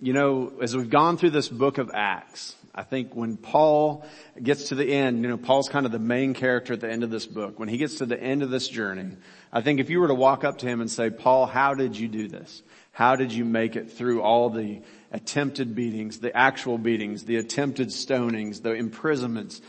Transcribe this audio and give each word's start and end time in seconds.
you 0.00 0.12
know, 0.12 0.52
as 0.62 0.76
we've 0.76 0.90
gone 0.90 1.18
through 1.18 1.30
this 1.30 1.48
book 1.48 1.78
of 1.78 1.90
Acts, 1.92 2.56
I 2.74 2.82
think 2.84 3.14
when 3.14 3.36
Paul 3.36 4.06
gets 4.42 4.68
to 4.68 4.74
the 4.74 4.90
end, 4.90 5.22
you 5.22 5.28
know, 5.28 5.36
Paul's 5.36 5.68
kind 5.68 5.86
of 5.86 5.92
the 5.92 5.98
main 5.98 6.34
character 6.34 6.72
at 6.72 6.80
the 6.80 6.90
end 6.90 7.02
of 7.02 7.10
this 7.10 7.26
book. 7.26 7.58
When 7.58 7.68
he 7.68 7.76
gets 7.76 7.96
to 7.96 8.06
the 8.06 8.20
end 8.20 8.42
of 8.42 8.50
this 8.50 8.68
journey, 8.68 9.16
I 9.52 9.60
think 9.60 9.80
if 9.80 9.90
you 9.90 10.00
were 10.00 10.08
to 10.08 10.14
walk 10.14 10.44
up 10.44 10.58
to 10.58 10.66
him 10.66 10.80
and 10.80 10.90
say, 10.90 11.10
Paul, 11.10 11.46
how 11.46 11.74
did 11.74 11.96
you 11.96 12.08
do 12.08 12.28
this? 12.28 12.62
How 12.92 13.16
did 13.16 13.32
you 13.32 13.44
make 13.44 13.76
it 13.76 13.92
through 13.92 14.22
all 14.22 14.50
the 14.50 14.80
attempted 15.12 15.74
beatings, 15.74 16.20
the 16.20 16.36
actual 16.36 16.78
beatings, 16.78 17.24
the 17.24 17.36
attempted 17.36 17.88
stonings, 17.88 18.62
the 18.62 18.72
imprisonments, 18.72 19.60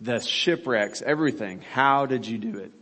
the 0.00 0.20
shipwrecks, 0.20 1.02
everything? 1.02 1.62
How 1.62 2.06
did 2.06 2.26
you 2.26 2.38
do 2.38 2.58
it? 2.58 2.72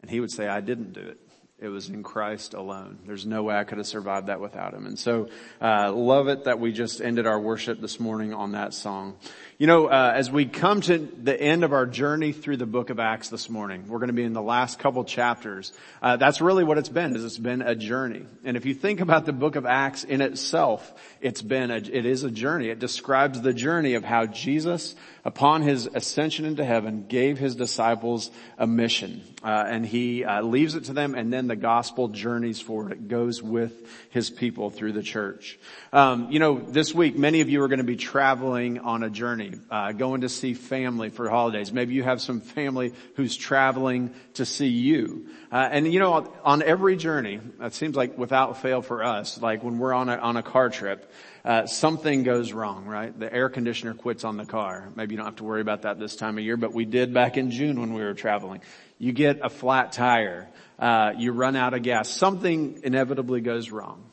And 0.00 0.10
he 0.10 0.20
would 0.20 0.30
say, 0.30 0.48
I 0.48 0.60
didn't 0.60 0.92
do 0.92 1.00
it. 1.00 1.18
It 1.62 1.68
was 1.68 1.88
in 1.88 2.02
Christ 2.02 2.54
alone. 2.54 2.98
There's 3.06 3.24
no 3.24 3.44
way 3.44 3.54
I 3.54 3.62
could 3.62 3.78
have 3.78 3.86
survived 3.86 4.26
that 4.26 4.40
without 4.40 4.74
him. 4.74 4.84
And 4.84 4.98
so, 4.98 5.28
uh, 5.60 5.92
love 5.92 6.26
it 6.26 6.42
that 6.44 6.58
we 6.58 6.72
just 6.72 7.00
ended 7.00 7.24
our 7.24 7.38
worship 7.38 7.80
this 7.80 8.00
morning 8.00 8.34
on 8.34 8.50
that 8.52 8.74
song. 8.74 9.14
You 9.58 9.66
know, 9.66 9.86
uh, 9.86 10.12
as 10.16 10.30
we 10.30 10.46
come 10.46 10.80
to 10.80 10.96
the 10.98 11.38
end 11.38 11.62
of 11.62 11.74
our 11.74 11.84
journey 11.84 12.32
through 12.32 12.56
the 12.56 12.66
book 12.66 12.88
of 12.88 12.98
Acts 12.98 13.28
this 13.28 13.50
morning, 13.50 13.86
we're 13.86 13.98
going 13.98 14.08
to 14.08 14.14
be 14.14 14.24
in 14.24 14.32
the 14.32 14.40
last 14.40 14.78
couple 14.78 15.04
chapters. 15.04 15.74
Uh, 16.00 16.16
that's 16.16 16.40
really 16.40 16.64
what 16.64 16.78
it's 16.78 16.88
been, 16.88 17.14
is 17.14 17.22
it's 17.22 17.36
been 17.36 17.60
a 17.60 17.74
journey. 17.74 18.24
And 18.44 18.56
if 18.56 18.64
you 18.64 18.72
think 18.72 19.00
about 19.00 19.26
the 19.26 19.32
book 19.32 19.56
of 19.56 19.66
Acts 19.66 20.04
in 20.04 20.22
itself, 20.22 20.90
it's 21.20 21.42
been 21.42 21.70
a, 21.70 21.76
it 21.76 22.06
is 22.06 22.24
a 22.24 22.30
journey. 22.30 22.70
It 22.70 22.78
describes 22.78 23.42
the 23.42 23.52
journey 23.52 23.92
of 23.94 24.04
how 24.04 24.24
Jesus, 24.24 24.94
upon 25.22 25.60
his 25.60 25.86
ascension 25.86 26.46
into 26.46 26.64
heaven, 26.64 27.04
gave 27.06 27.38
his 27.38 27.54
disciples 27.54 28.30
a 28.56 28.66
mission. 28.66 29.22
Uh, 29.44 29.64
and 29.66 29.84
he 29.84 30.24
uh, 30.24 30.40
leaves 30.40 30.76
it 30.76 30.84
to 30.84 30.92
them 30.92 31.14
and 31.14 31.32
then 31.32 31.46
the 31.46 31.56
gospel 31.56 32.08
journeys 32.08 32.60
forward. 32.60 32.92
It 32.92 33.08
goes 33.08 33.42
with 33.42 33.72
his 34.10 34.30
people 34.30 34.70
through 34.70 34.92
the 34.92 35.02
church. 35.02 35.58
Um, 35.92 36.30
you 36.30 36.38
know, 36.38 36.58
this 36.58 36.94
week, 36.94 37.18
many 37.18 37.40
of 37.40 37.48
you 37.48 37.62
are 37.62 37.68
going 37.68 37.78
to 37.78 37.84
be 37.84 37.96
traveling 37.96 38.78
on 38.78 39.02
a 39.02 39.10
journey, 39.10 39.41
uh, 39.70 39.92
going 39.92 40.22
to 40.22 40.28
see 40.28 40.54
family 40.54 41.10
for 41.10 41.28
holidays. 41.28 41.72
Maybe 41.72 41.94
you 41.94 42.02
have 42.02 42.20
some 42.20 42.40
family 42.40 42.92
who's 43.16 43.36
traveling 43.36 44.14
to 44.34 44.44
see 44.44 44.68
you. 44.68 45.28
Uh, 45.50 45.68
and 45.70 45.92
you 45.92 45.98
know, 45.98 46.32
on 46.44 46.62
every 46.62 46.96
journey, 46.96 47.40
it 47.60 47.74
seems 47.74 47.96
like 47.96 48.16
without 48.16 48.62
fail 48.62 48.82
for 48.82 49.02
us, 49.02 49.40
like 49.40 49.62
when 49.62 49.78
we're 49.78 49.92
on 49.92 50.08
a, 50.08 50.16
on 50.16 50.36
a 50.36 50.42
car 50.42 50.70
trip, 50.70 51.10
uh, 51.44 51.66
something 51.66 52.22
goes 52.22 52.52
wrong, 52.52 52.84
right? 52.84 53.18
The 53.18 53.32
air 53.32 53.48
conditioner 53.48 53.94
quits 53.94 54.24
on 54.24 54.36
the 54.36 54.46
car. 54.46 54.90
Maybe 54.94 55.14
you 55.14 55.16
don't 55.16 55.26
have 55.26 55.36
to 55.36 55.44
worry 55.44 55.60
about 55.60 55.82
that 55.82 55.98
this 55.98 56.16
time 56.16 56.38
of 56.38 56.44
year, 56.44 56.56
but 56.56 56.72
we 56.72 56.84
did 56.84 57.12
back 57.12 57.36
in 57.36 57.50
June 57.50 57.80
when 57.80 57.94
we 57.94 58.02
were 58.02 58.14
traveling. 58.14 58.60
You 58.98 59.12
get 59.12 59.40
a 59.42 59.50
flat 59.50 59.92
tire. 59.92 60.48
Uh, 60.78 61.12
you 61.16 61.32
run 61.32 61.56
out 61.56 61.74
of 61.74 61.82
gas. 61.82 62.08
Something 62.08 62.80
inevitably 62.84 63.40
goes 63.40 63.70
wrong. 63.70 64.04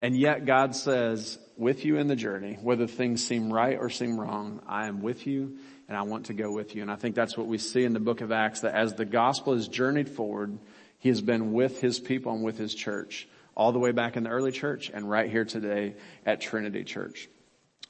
And 0.00 0.16
yet 0.16 0.44
God 0.44 0.76
says, 0.76 1.38
with 1.56 1.84
you 1.84 1.98
in 1.98 2.08
the 2.08 2.16
journey, 2.16 2.58
whether 2.60 2.86
things 2.86 3.24
seem 3.24 3.52
right 3.52 3.78
or 3.78 3.90
seem 3.90 4.18
wrong, 4.18 4.60
I 4.66 4.86
am 4.86 5.02
with 5.02 5.26
you 5.26 5.58
and 5.88 5.96
I 5.96 6.02
want 6.02 6.26
to 6.26 6.34
go 6.34 6.50
with 6.52 6.74
you. 6.74 6.82
And 6.82 6.90
I 6.90 6.96
think 6.96 7.14
that's 7.14 7.36
what 7.36 7.46
we 7.46 7.58
see 7.58 7.84
in 7.84 7.92
the 7.92 8.00
book 8.00 8.20
of 8.20 8.32
Acts, 8.32 8.60
that 8.60 8.74
as 8.74 8.94
the 8.94 9.04
gospel 9.04 9.54
has 9.54 9.68
journeyed 9.68 10.08
forward, 10.08 10.58
he 10.98 11.10
has 11.10 11.20
been 11.20 11.52
with 11.52 11.80
his 11.80 12.00
people 12.00 12.32
and 12.32 12.42
with 12.42 12.58
his 12.58 12.74
church 12.74 13.28
all 13.54 13.72
the 13.72 13.78
way 13.78 13.92
back 13.92 14.16
in 14.16 14.24
the 14.24 14.30
early 14.30 14.52
church 14.52 14.90
and 14.92 15.08
right 15.08 15.30
here 15.30 15.44
today 15.44 15.94
at 16.26 16.40
Trinity 16.40 16.84
Church. 16.84 17.28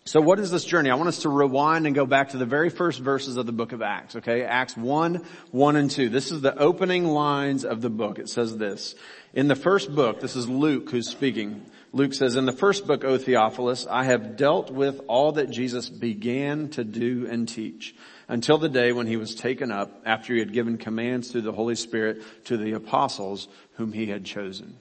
So 0.06 0.20
what 0.20 0.38
is 0.38 0.50
this 0.50 0.66
journey? 0.66 0.90
I 0.90 0.96
want 0.96 1.08
us 1.08 1.22
to 1.22 1.30
rewind 1.30 1.86
and 1.86 1.94
go 1.94 2.04
back 2.04 2.30
to 2.30 2.36
the 2.36 2.44
very 2.44 2.68
first 2.68 3.00
verses 3.00 3.38
of 3.38 3.46
the 3.46 3.52
book 3.52 3.72
of 3.72 3.80
Acts, 3.80 4.16
okay? 4.16 4.42
Acts 4.42 4.76
1, 4.76 5.24
1 5.50 5.76
and 5.76 5.90
2. 5.90 6.10
This 6.10 6.30
is 6.30 6.42
the 6.42 6.54
opening 6.58 7.06
lines 7.06 7.64
of 7.64 7.80
the 7.80 7.88
book. 7.88 8.18
It 8.18 8.28
says 8.28 8.58
this. 8.58 8.94
In 9.32 9.48
the 9.48 9.56
first 9.56 9.94
book, 9.94 10.20
this 10.20 10.36
is 10.36 10.46
Luke 10.46 10.90
who's 10.90 11.08
speaking. 11.08 11.64
Luke 11.94 12.12
says, 12.12 12.34
in 12.34 12.44
the 12.44 12.50
first 12.50 12.88
book, 12.88 13.04
O 13.04 13.18
Theophilus, 13.18 13.86
I 13.88 14.02
have 14.02 14.36
dealt 14.36 14.68
with 14.68 15.00
all 15.06 15.30
that 15.32 15.48
Jesus 15.48 15.88
began 15.88 16.68
to 16.70 16.82
do 16.82 17.28
and 17.30 17.48
teach 17.48 17.94
until 18.26 18.58
the 18.58 18.68
day 18.68 18.90
when 18.90 19.06
he 19.06 19.16
was 19.16 19.36
taken 19.36 19.70
up 19.70 20.02
after 20.04 20.32
he 20.32 20.40
had 20.40 20.52
given 20.52 20.76
commands 20.76 21.30
through 21.30 21.42
the 21.42 21.52
Holy 21.52 21.76
Spirit 21.76 22.20
to 22.46 22.56
the 22.56 22.72
apostles 22.72 23.46
whom 23.74 23.92
he 23.92 24.06
had 24.06 24.24
chosen. 24.24 24.76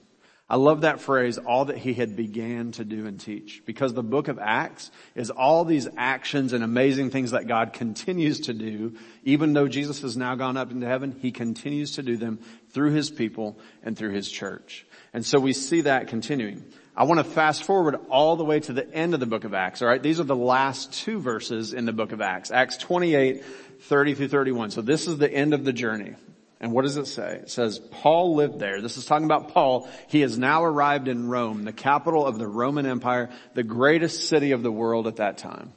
I 0.50 0.56
love 0.56 0.80
that 0.80 1.00
phrase, 1.00 1.38
all 1.38 1.66
that 1.66 1.78
he 1.78 1.94
had 1.94 2.16
began 2.16 2.72
to 2.72 2.84
do 2.84 3.06
and 3.06 3.18
teach, 3.18 3.62
because 3.64 3.94
the 3.94 4.02
book 4.02 4.26
of 4.26 4.40
Acts 4.40 4.90
is 5.14 5.30
all 5.30 5.64
these 5.64 5.86
actions 5.96 6.52
and 6.52 6.64
amazing 6.64 7.10
things 7.10 7.30
that 7.30 7.46
God 7.46 7.74
continues 7.74 8.40
to 8.40 8.52
do. 8.52 8.96
Even 9.22 9.52
though 9.52 9.68
Jesus 9.68 10.02
has 10.02 10.16
now 10.16 10.34
gone 10.34 10.56
up 10.56 10.72
into 10.72 10.88
heaven, 10.88 11.16
he 11.22 11.30
continues 11.30 11.92
to 11.92 12.02
do 12.02 12.16
them 12.16 12.40
through 12.70 12.90
his 12.90 13.08
people 13.08 13.56
and 13.84 13.96
through 13.96 14.10
his 14.10 14.28
church. 14.28 14.84
And 15.12 15.24
so 15.24 15.38
we 15.38 15.52
see 15.52 15.82
that 15.82 16.08
continuing. 16.08 16.64
I 16.96 17.04
want 17.04 17.18
to 17.18 17.24
fast 17.24 17.64
forward 17.64 17.96
all 18.08 18.36
the 18.36 18.44
way 18.44 18.60
to 18.60 18.72
the 18.72 18.88
end 18.92 19.14
of 19.14 19.20
the 19.20 19.26
book 19.26 19.42
of 19.44 19.52
Acts, 19.52 19.82
alright? 19.82 20.02
These 20.02 20.20
are 20.20 20.24
the 20.24 20.36
last 20.36 20.92
two 20.92 21.18
verses 21.18 21.72
in 21.72 21.86
the 21.86 21.92
book 21.92 22.12
of 22.12 22.20
Acts. 22.20 22.52
Acts 22.52 22.76
28, 22.76 23.44
30 23.80 24.14
through 24.14 24.28
31. 24.28 24.70
So 24.70 24.80
this 24.80 25.08
is 25.08 25.18
the 25.18 25.32
end 25.32 25.54
of 25.54 25.64
the 25.64 25.72
journey. 25.72 26.14
And 26.60 26.72
what 26.72 26.82
does 26.82 26.96
it 26.96 27.06
say? 27.06 27.40
It 27.42 27.50
says, 27.50 27.78
Paul 27.78 28.36
lived 28.36 28.60
there. 28.60 28.80
This 28.80 28.96
is 28.96 29.06
talking 29.06 29.24
about 29.24 29.48
Paul. 29.48 29.88
He 30.06 30.20
has 30.20 30.38
now 30.38 30.62
arrived 30.62 31.08
in 31.08 31.28
Rome, 31.28 31.64
the 31.64 31.72
capital 31.72 32.24
of 32.24 32.38
the 32.38 32.46
Roman 32.46 32.86
Empire, 32.86 33.28
the 33.54 33.64
greatest 33.64 34.28
city 34.28 34.52
of 34.52 34.62
the 34.62 34.72
world 34.72 35.08
at 35.08 35.16
that 35.16 35.36
time. 35.36 35.72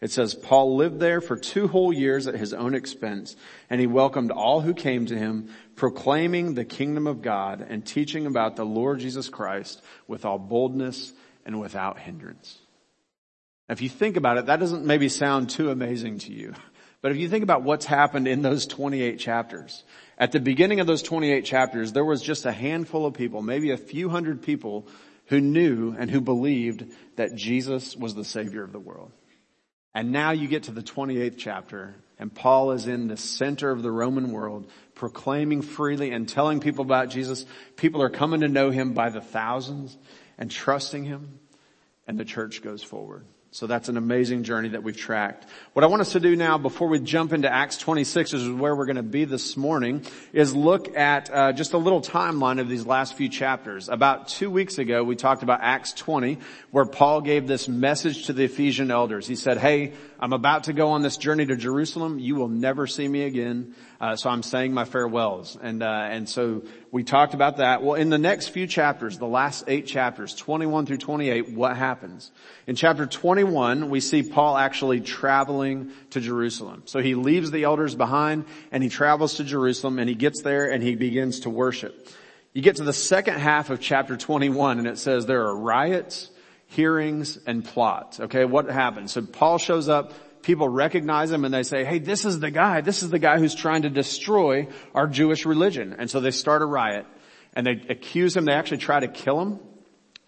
It 0.00 0.10
says, 0.10 0.34
Paul 0.34 0.76
lived 0.76 0.98
there 0.98 1.20
for 1.20 1.36
two 1.36 1.68
whole 1.68 1.92
years 1.92 2.26
at 2.26 2.34
his 2.34 2.54
own 2.54 2.74
expense, 2.74 3.36
and 3.68 3.80
he 3.80 3.86
welcomed 3.86 4.30
all 4.30 4.62
who 4.62 4.72
came 4.72 5.04
to 5.06 5.16
him, 5.16 5.50
proclaiming 5.76 6.54
the 6.54 6.64
kingdom 6.64 7.06
of 7.06 7.20
God 7.20 7.64
and 7.68 7.84
teaching 7.84 8.26
about 8.26 8.56
the 8.56 8.64
Lord 8.64 9.00
Jesus 9.00 9.28
Christ 9.28 9.82
with 10.08 10.24
all 10.24 10.38
boldness 10.38 11.12
and 11.44 11.60
without 11.60 11.98
hindrance. 11.98 12.58
If 13.68 13.82
you 13.82 13.90
think 13.90 14.16
about 14.16 14.38
it, 14.38 14.46
that 14.46 14.58
doesn't 14.58 14.86
maybe 14.86 15.08
sound 15.10 15.50
too 15.50 15.70
amazing 15.70 16.18
to 16.20 16.32
you. 16.32 16.54
But 17.02 17.12
if 17.12 17.18
you 17.18 17.28
think 17.28 17.42
about 17.42 17.62
what's 17.62 17.86
happened 17.86 18.26
in 18.26 18.42
those 18.42 18.66
28 18.66 19.18
chapters, 19.18 19.84
at 20.18 20.32
the 20.32 20.40
beginning 20.40 20.80
of 20.80 20.86
those 20.86 21.02
28 21.02 21.44
chapters, 21.44 21.92
there 21.92 22.04
was 22.04 22.22
just 22.22 22.46
a 22.46 22.52
handful 22.52 23.06
of 23.06 23.14
people, 23.14 23.42
maybe 23.42 23.70
a 23.70 23.76
few 23.76 24.08
hundred 24.08 24.42
people 24.42 24.88
who 25.26 25.40
knew 25.40 25.94
and 25.98 26.10
who 26.10 26.20
believed 26.20 26.86
that 27.16 27.34
Jesus 27.34 27.96
was 27.96 28.14
the 28.14 28.24
savior 28.24 28.62
of 28.62 28.72
the 28.72 28.80
world. 28.80 29.12
And 29.94 30.12
now 30.12 30.30
you 30.30 30.46
get 30.46 30.64
to 30.64 30.72
the 30.72 30.82
28th 30.82 31.36
chapter 31.36 31.96
and 32.18 32.32
Paul 32.32 32.72
is 32.72 32.86
in 32.86 33.08
the 33.08 33.16
center 33.16 33.70
of 33.70 33.82
the 33.82 33.90
Roman 33.90 34.30
world 34.30 34.70
proclaiming 34.94 35.62
freely 35.62 36.10
and 36.10 36.28
telling 36.28 36.60
people 36.60 36.84
about 36.84 37.08
Jesus. 37.08 37.46
People 37.76 38.02
are 38.02 38.10
coming 38.10 38.40
to 38.40 38.48
know 38.48 38.70
him 38.70 38.92
by 38.92 39.08
the 39.08 39.22
thousands 39.22 39.96
and 40.36 40.50
trusting 40.50 41.04
him 41.04 41.40
and 42.06 42.18
the 42.18 42.24
church 42.24 42.62
goes 42.62 42.82
forward. 42.82 43.24
So 43.52 43.66
that's 43.66 43.88
an 43.88 43.96
amazing 43.96 44.44
journey 44.44 44.68
that 44.68 44.84
we've 44.84 44.96
tracked. 44.96 45.44
What 45.72 45.82
I 45.82 45.88
want 45.88 46.02
us 46.02 46.12
to 46.12 46.20
do 46.20 46.36
now, 46.36 46.56
before 46.56 46.86
we 46.86 47.00
jump 47.00 47.32
into 47.32 47.52
Acts 47.52 47.78
26, 47.78 48.32
which 48.32 48.42
is 48.42 48.48
where 48.48 48.76
we're 48.76 48.86
going 48.86 48.94
to 48.94 49.02
be 49.02 49.24
this 49.24 49.56
morning, 49.56 50.06
is 50.32 50.54
look 50.54 50.96
at 50.96 51.34
uh, 51.34 51.52
just 51.52 51.72
a 51.72 51.76
little 51.76 52.00
timeline 52.00 52.60
of 52.60 52.68
these 52.68 52.86
last 52.86 53.14
few 53.14 53.28
chapters. 53.28 53.88
About 53.88 54.28
two 54.28 54.52
weeks 54.52 54.78
ago, 54.78 55.02
we 55.02 55.16
talked 55.16 55.42
about 55.42 55.58
Acts 55.62 55.92
20, 55.94 56.38
where 56.70 56.84
Paul 56.84 57.22
gave 57.22 57.48
this 57.48 57.66
message 57.68 58.26
to 58.26 58.32
the 58.32 58.44
Ephesian 58.44 58.92
elders. 58.92 59.26
He 59.26 59.34
said, 59.34 59.58
"Hey, 59.58 59.94
I'm 60.20 60.32
about 60.32 60.64
to 60.64 60.72
go 60.72 60.90
on 60.90 61.02
this 61.02 61.16
journey 61.16 61.44
to 61.46 61.56
Jerusalem. 61.56 62.20
You 62.20 62.36
will 62.36 62.48
never 62.48 62.86
see 62.86 63.08
me 63.08 63.24
again. 63.24 63.74
Uh, 64.00 64.14
so 64.14 64.30
I'm 64.30 64.44
saying 64.44 64.72
my 64.72 64.84
farewells." 64.84 65.58
And 65.60 65.82
uh, 65.82 65.86
and 66.08 66.28
so 66.28 66.62
we 66.92 67.04
talked 67.04 67.34
about 67.34 67.58
that. 67.58 67.82
Well, 67.82 67.94
in 67.94 68.10
the 68.10 68.18
next 68.18 68.48
few 68.48 68.66
chapters, 68.66 69.16
the 69.16 69.26
last 69.26 69.64
eight 69.68 69.86
chapters, 69.86 70.34
21 70.34 70.86
through 70.86 70.98
28, 70.98 71.52
what 71.52 71.76
happens? 71.76 72.32
In 72.66 72.74
chapter 72.74 73.06
21, 73.06 73.90
we 73.90 74.00
see 74.00 74.24
Paul 74.24 74.56
actually 74.56 75.00
traveling 75.00 75.92
to 76.10 76.20
Jerusalem. 76.20 76.82
So 76.86 77.00
he 77.00 77.14
leaves 77.14 77.52
the 77.52 77.62
elders 77.62 77.94
behind 77.94 78.44
and 78.72 78.82
he 78.82 78.88
travels 78.88 79.34
to 79.34 79.44
Jerusalem 79.44 80.00
and 80.00 80.08
he 80.08 80.16
gets 80.16 80.42
there 80.42 80.70
and 80.70 80.82
he 80.82 80.96
begins 80.96 81.40
to 81.40 81.50
worship. 81.50 82.08
You 82.52 82.62
get 82.62 82.76
to 82.76 82.84
the 82.84 82.92
second 82.92 83.38
half 83.38 83.70
of 83.70 83.80
chapter 83.80 84.16
21 84.16 84.78
and 84.78 84.88
it 84.88 84.98
says 84.98 85.26
there 85.26 85.46
are 85.46 85.56
riots, 85.56 86.28
hearings, 86.66 87.38
and 87.46 87.64
plots. 87.64 88.18
Okay, 88.18 88.44
what 88.44 88.68
happens? 88.68 89.12
So 89.12 89.22
Paul 89.22 89.58
shows 89.58 89.88
up, 89.88 90.12
people 90.42 90.68
recognize 90.68 91.30
him 91.30 91.44
and 91.44 91.52
they 91.52 91.62
say, 91.62 91.84
hey, 91.84 91.98
this 91.98 92.24
is 92.24 92.40
the 92.40 92.50
guy, 92.50 92.80
this 92.80 93.02
is 93.02 93.10
the 93.10 93.18
guy 93.18 93.38
who's 93.38 93.54
trying 93.54 93.82
to 93.82 93.90
destroy 93.90 94.68
our 94.94 95.06
Jewish 95.06 95.46
religion. 95.46 95.96
And 95.98 96.10
so 96.10 96.20
they 96.20 96.30
start 96.30 96.62
a 96.62 96.66
riot 96.66 97.06
and 97.54 97.66
they 97.66 97.82
accuse 97.88 98.36
him, 98.36 98.44
they 98.44 98.52
actually 98.52 98.78
try 98.78 99.00
to 99.00 99.08
kill 99.08 99.40
him. 99.40 99.60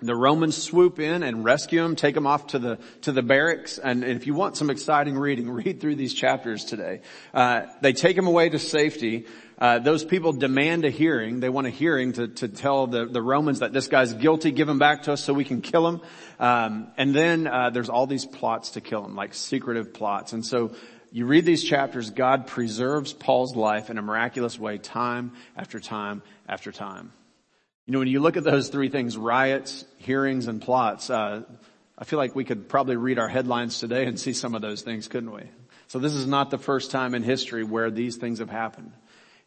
The 0.01 0.17
Romans 0.17 0.61
swoop 0.61 0.99
in 0.99 1.23
and 1.23 1.45
rescue 1.45 1.85
him, 1.85 1.95
take 1.95 2.17
him 2.17 2.27
off 2.27 2.49
to 2.49 2.59
the, 2.59 2.79
to 3.03 3.13
the 3.13 3.23
barracks. 3.23 3.79
And 3.79 4.03
if 4.03 4.27
you 4.27 4.35
want 4.35 4.57
some 4.57 4.69
exciting 4.69 5.17
reading, 5.17 5.49
read 5.65 5.81
through 5.81 5.95
these 5.95 6.13
chapters 6.13 6.65
today. 6.65 7.03
Uh, 7.33 7.63
they 7.81 7.93
take 7.93 8.19
him 8.19 8.27
away 8.27 8.49
to 8.49 8.59
safety. 8.59 9.27
Uh, 9.63 9.79
those 9.79 10.05
people 10.05 10.33
demand 10.33 10.85
a 10.85 10.91
hearing. 10.91 11.39
They 11.39 11.49
want 11.49 11.69
a 11.69 11.71
hearing 11.71 12.15
to, 12.15 12.27
to 12.27 12.49
tell 12.49 12.89
the, 12.89 13.07
the 13.07 13.23
Romans 13.23 13.61
that 13.61 13.73
this 13.73 13.87
guy's 13.87 14.13
guilty, 14.13 14.51
give 14.51 14.69
him 14.69 14.81
back 14.81 15.05
to 15.05 15.13
us 15.13 15.23
so 15.23 15.33
we 15.33 15.45
can 15.45 15.61
kill 15.61 15.87
him. 15.87 16.01
Um, 16.41 16.91
and 16.97 17.15
then 17.15 17.47
uh, 17.47 17.71
there's 17.71 17.89
all 17.89 18.09
these 18.09 18.27
plots 18.27 18.71
to 18.71 18.81
kill 18.81 19.05
him, 19.05 19.15
like 19.15 19.35
secretive 19.35 19.95
plots. 19.95 20.33
And 20.33 20.45
so 20.45 20.73
you 21.13 21.27
read 21.27 21.45
these 21.45 21.63
chapters, 21.63 22.11
God 22.11 22.49
preserves 22.49 23.13
Paul's 23.13 23.55
life 23.55 23.89
in 23.89 23.99
a 23.99 24.03
miraculous 24.03 24.59
way, 24.59 24.79
time 24.79 25.31
after 25.57 25.79
time 25.79 26.25
after 26.49 26.73
time. 26.73 27.13
You 27.87 27.93
know, 27.93 28.01
when 28.01 28.09
you 28.09 28.19
look 28.19 28.37
at 28.37 28.43
those 28.43 28.69
three 28.69 28.89
things, 28.89 29.17
riots, 29.17 29.85
hearings, 29.99 30.49
and 30.49 30.61
plots, 30.61 31.09
uh, 31.09 31.43
I 31.97 32.05
feel 32.05 32.19
like 32.19 32.35
we 32.35 32.43
could 32.43 32.69
probably 32.69 32.97
read 32.97 33.21
our 33.21 33.29
headlines 33.29 33.79
today 33.79 34.07
and 34.07 34.19
see 34.19 34.33
some 34.33 34.57
of 34.57 34.61
those 34.61 34.83
things, 34.83 35.07
couldn't 35.07 35.31
we? 35.31 35.45
So 35.87 36.01
this 36.01 36.15
is 36.15 36.27
not 36.27 36.51
the 36.51 36.59
first 36.59 36.91
time 36.91 37.15
in 37.15 37.23
history 37.23 37.63
where 37.63 37.93
these 37.93 38.17
things 38.17 38.41
have 38.41 38.51
happened. 38.51 38.91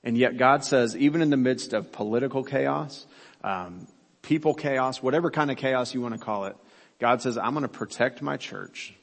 And 0.06 0.16
yet 0.18 0.38
God 0.38 0.64
says, 0.64 0.96
even 0.96 1.22
in 1.22 1.32
the 1.32 1.38
midst 1.38 1.74
of 1.74 1.92
political 1.92 2.44
chaos, 2.44 3.06
um, 3.44 3.88
people 4.22 4.54
chaos, 4.54 5.02
whatever 5.02 5.32
kind 5.32 5.50
of 5.50 5.58
chaos 5.58 5.94
you 5.96 6.02
want 6.02 6.14
to 6.14 6.20
call 6.20 6.46
it, 6.46 6.56
God 7.00 7.24
says, 7.24 7.38
I'm 7.38 7.54
going 7.54 7.64
to 7.64 7.68
protect 7.68 8.22
my 8.22 8.38
church. 8.38 8.94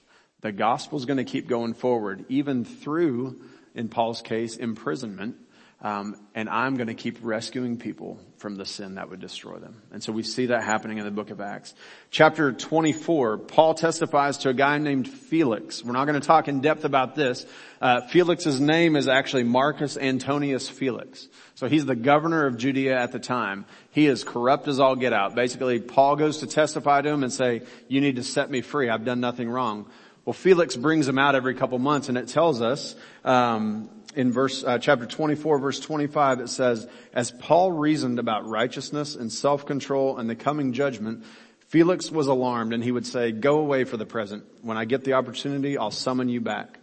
The 0.40 0.52
gospel's 0.52 1.04
going 1.04 1.18
to 1.18 1.24
keep 1.24 1.48
going 1.48 1.74
forward, 1.74 2.24
even 2.28 2.64
through, 2.64 3.40
in 3.74 3.88
Paul's 3.88 4.22
case, 4.22 4.56
imprisonment. 4.56 5.36
Um, 5.82 6.16
and 6.32 6.48
I'm 6.48 6.76
going 6.76 6.86
to 6.86 6.94
keep 6.94 7.18
rescuing 7.22 7.76
people 7.76 8.20
from 8.36 8.54
the 8.54 8.64
sin 8.64 8.94
that 8.94 9.10
would 9.10 9.18
destroy 9.18 9.58
them. 9.58 9.82
And 9.90 10.00
so 10.00 10.12
we 10.12 10.22
see 10.22 10.46
that 10.46 10.62
happening 10.62 10.98
in 10.98 11.04
the 11.04 11.10
book 11.10 11.30
of 11.30 11.40
Acts. 11.40 11.74
Chapter 12.12 12.52
24, 12.52 13.38
Paul 13.38 13.74
testifies 13.74 14.38
to 14.38 14.50
a 14.50 14.54
guy 14.54 14.78
named 14.78 15.08
Felix. 15.08 15.84
We're 15.84 15.92
not 15.92 16.04
going 16.04 16.20
to 16.20 16.26
talk 16.26 16.46
in 16.46 16.60
depth 16.60 16.84
about 16.84 17.16
this. 17.16 17.44
Uh, 17.80 18.02
Felix's 18.02 18.60
name 18.60 18.94
is 18.94 19.08
actually 19.08 19.42
Marcus 19.42 19.96
Antonius 19.96 20.68
Felix. 20.68 21.26
So 21.56 21.66
he's 21.66 21.84
the 21.84 21.96
governor 21.96 22.46
of 22.46 22.58
Judea 22.58 22.96
at 22.96 23.10
the 23.10 23.18
time. 23.18 23.66
He 23.90 24.06
is 24.06 24.22
corrupt 24.22 24.68
as 24.68 24.78
all 24.78 24.94
get 24.94 25.12
out. 25.12 25.34
Basically, 25.34 25.80
Paul 25.80 26.14
goes 26.14 26.38
to 26.38 26.46
testify 26.46 27.02
to 27.02 27.08
him 27.08 27.24
and 27.24 27.32
say, 27.32 27.62
you 27.88 28.00
need 28.00 28.16
to 28.16 28.22
set 28.22 28.48
me 28.48 28.60
free. 28.60 28.88
I've 28.88 29.04
done 29.04 29.18
nothing 29.18 29.50
wrong. 29.50 29.90
Well, 30.24 30.32
Felix 30.32 30.76
brings 30.76 31.08
him 31.08 31.18
out 31.18 31.34
every 31.34 31.54
couple 31.54 31.80
months 31.80 32.08
and 32.08 32.16
it 32.16 32.28
tells 32.28 32.62
us, 32.62 32.94
um, 33.24 33.90
in 34.14 34.32
verse 34.32 34.64
uh, 34.64 34.78
chapter 34.78 35.06
24 35.06 35.58
verse 35.58 35.80
25 35.80 36.40
it 36.40 36.48
says 36.48 36.86
as 37.12 37.30
paul 37.30 37.72
reasoned 37.72 38.18
about 38.18 38.46
righteousness 38.46 39.14
and 39.14 39.32
self-control 39.32 40.18
and 40.18 40.28
the 40.28 40.34
coming 40.34 40.72
judgment 40.72 41.24
felix 41.68 42.10
was 42.10 42.26
alarmed 42.26 42.72
and 42.72 42.82
he 42.82 42.92
would 42.92 43.06
say 43.06 43.32
go 43.32 43.58
away 43.58 43.84
for 43.84 43.96
the 43.96 44.06
present. 44.06 44.44
When 44.62 44.76
i 44.76 44.84
get 44.84 45.04
the 45.04 45.14
opportunity 45.14 45.78
i'll 45.78 45.90
summon 45.90 46.28
you 46.28 46.40
back 46.40 46.78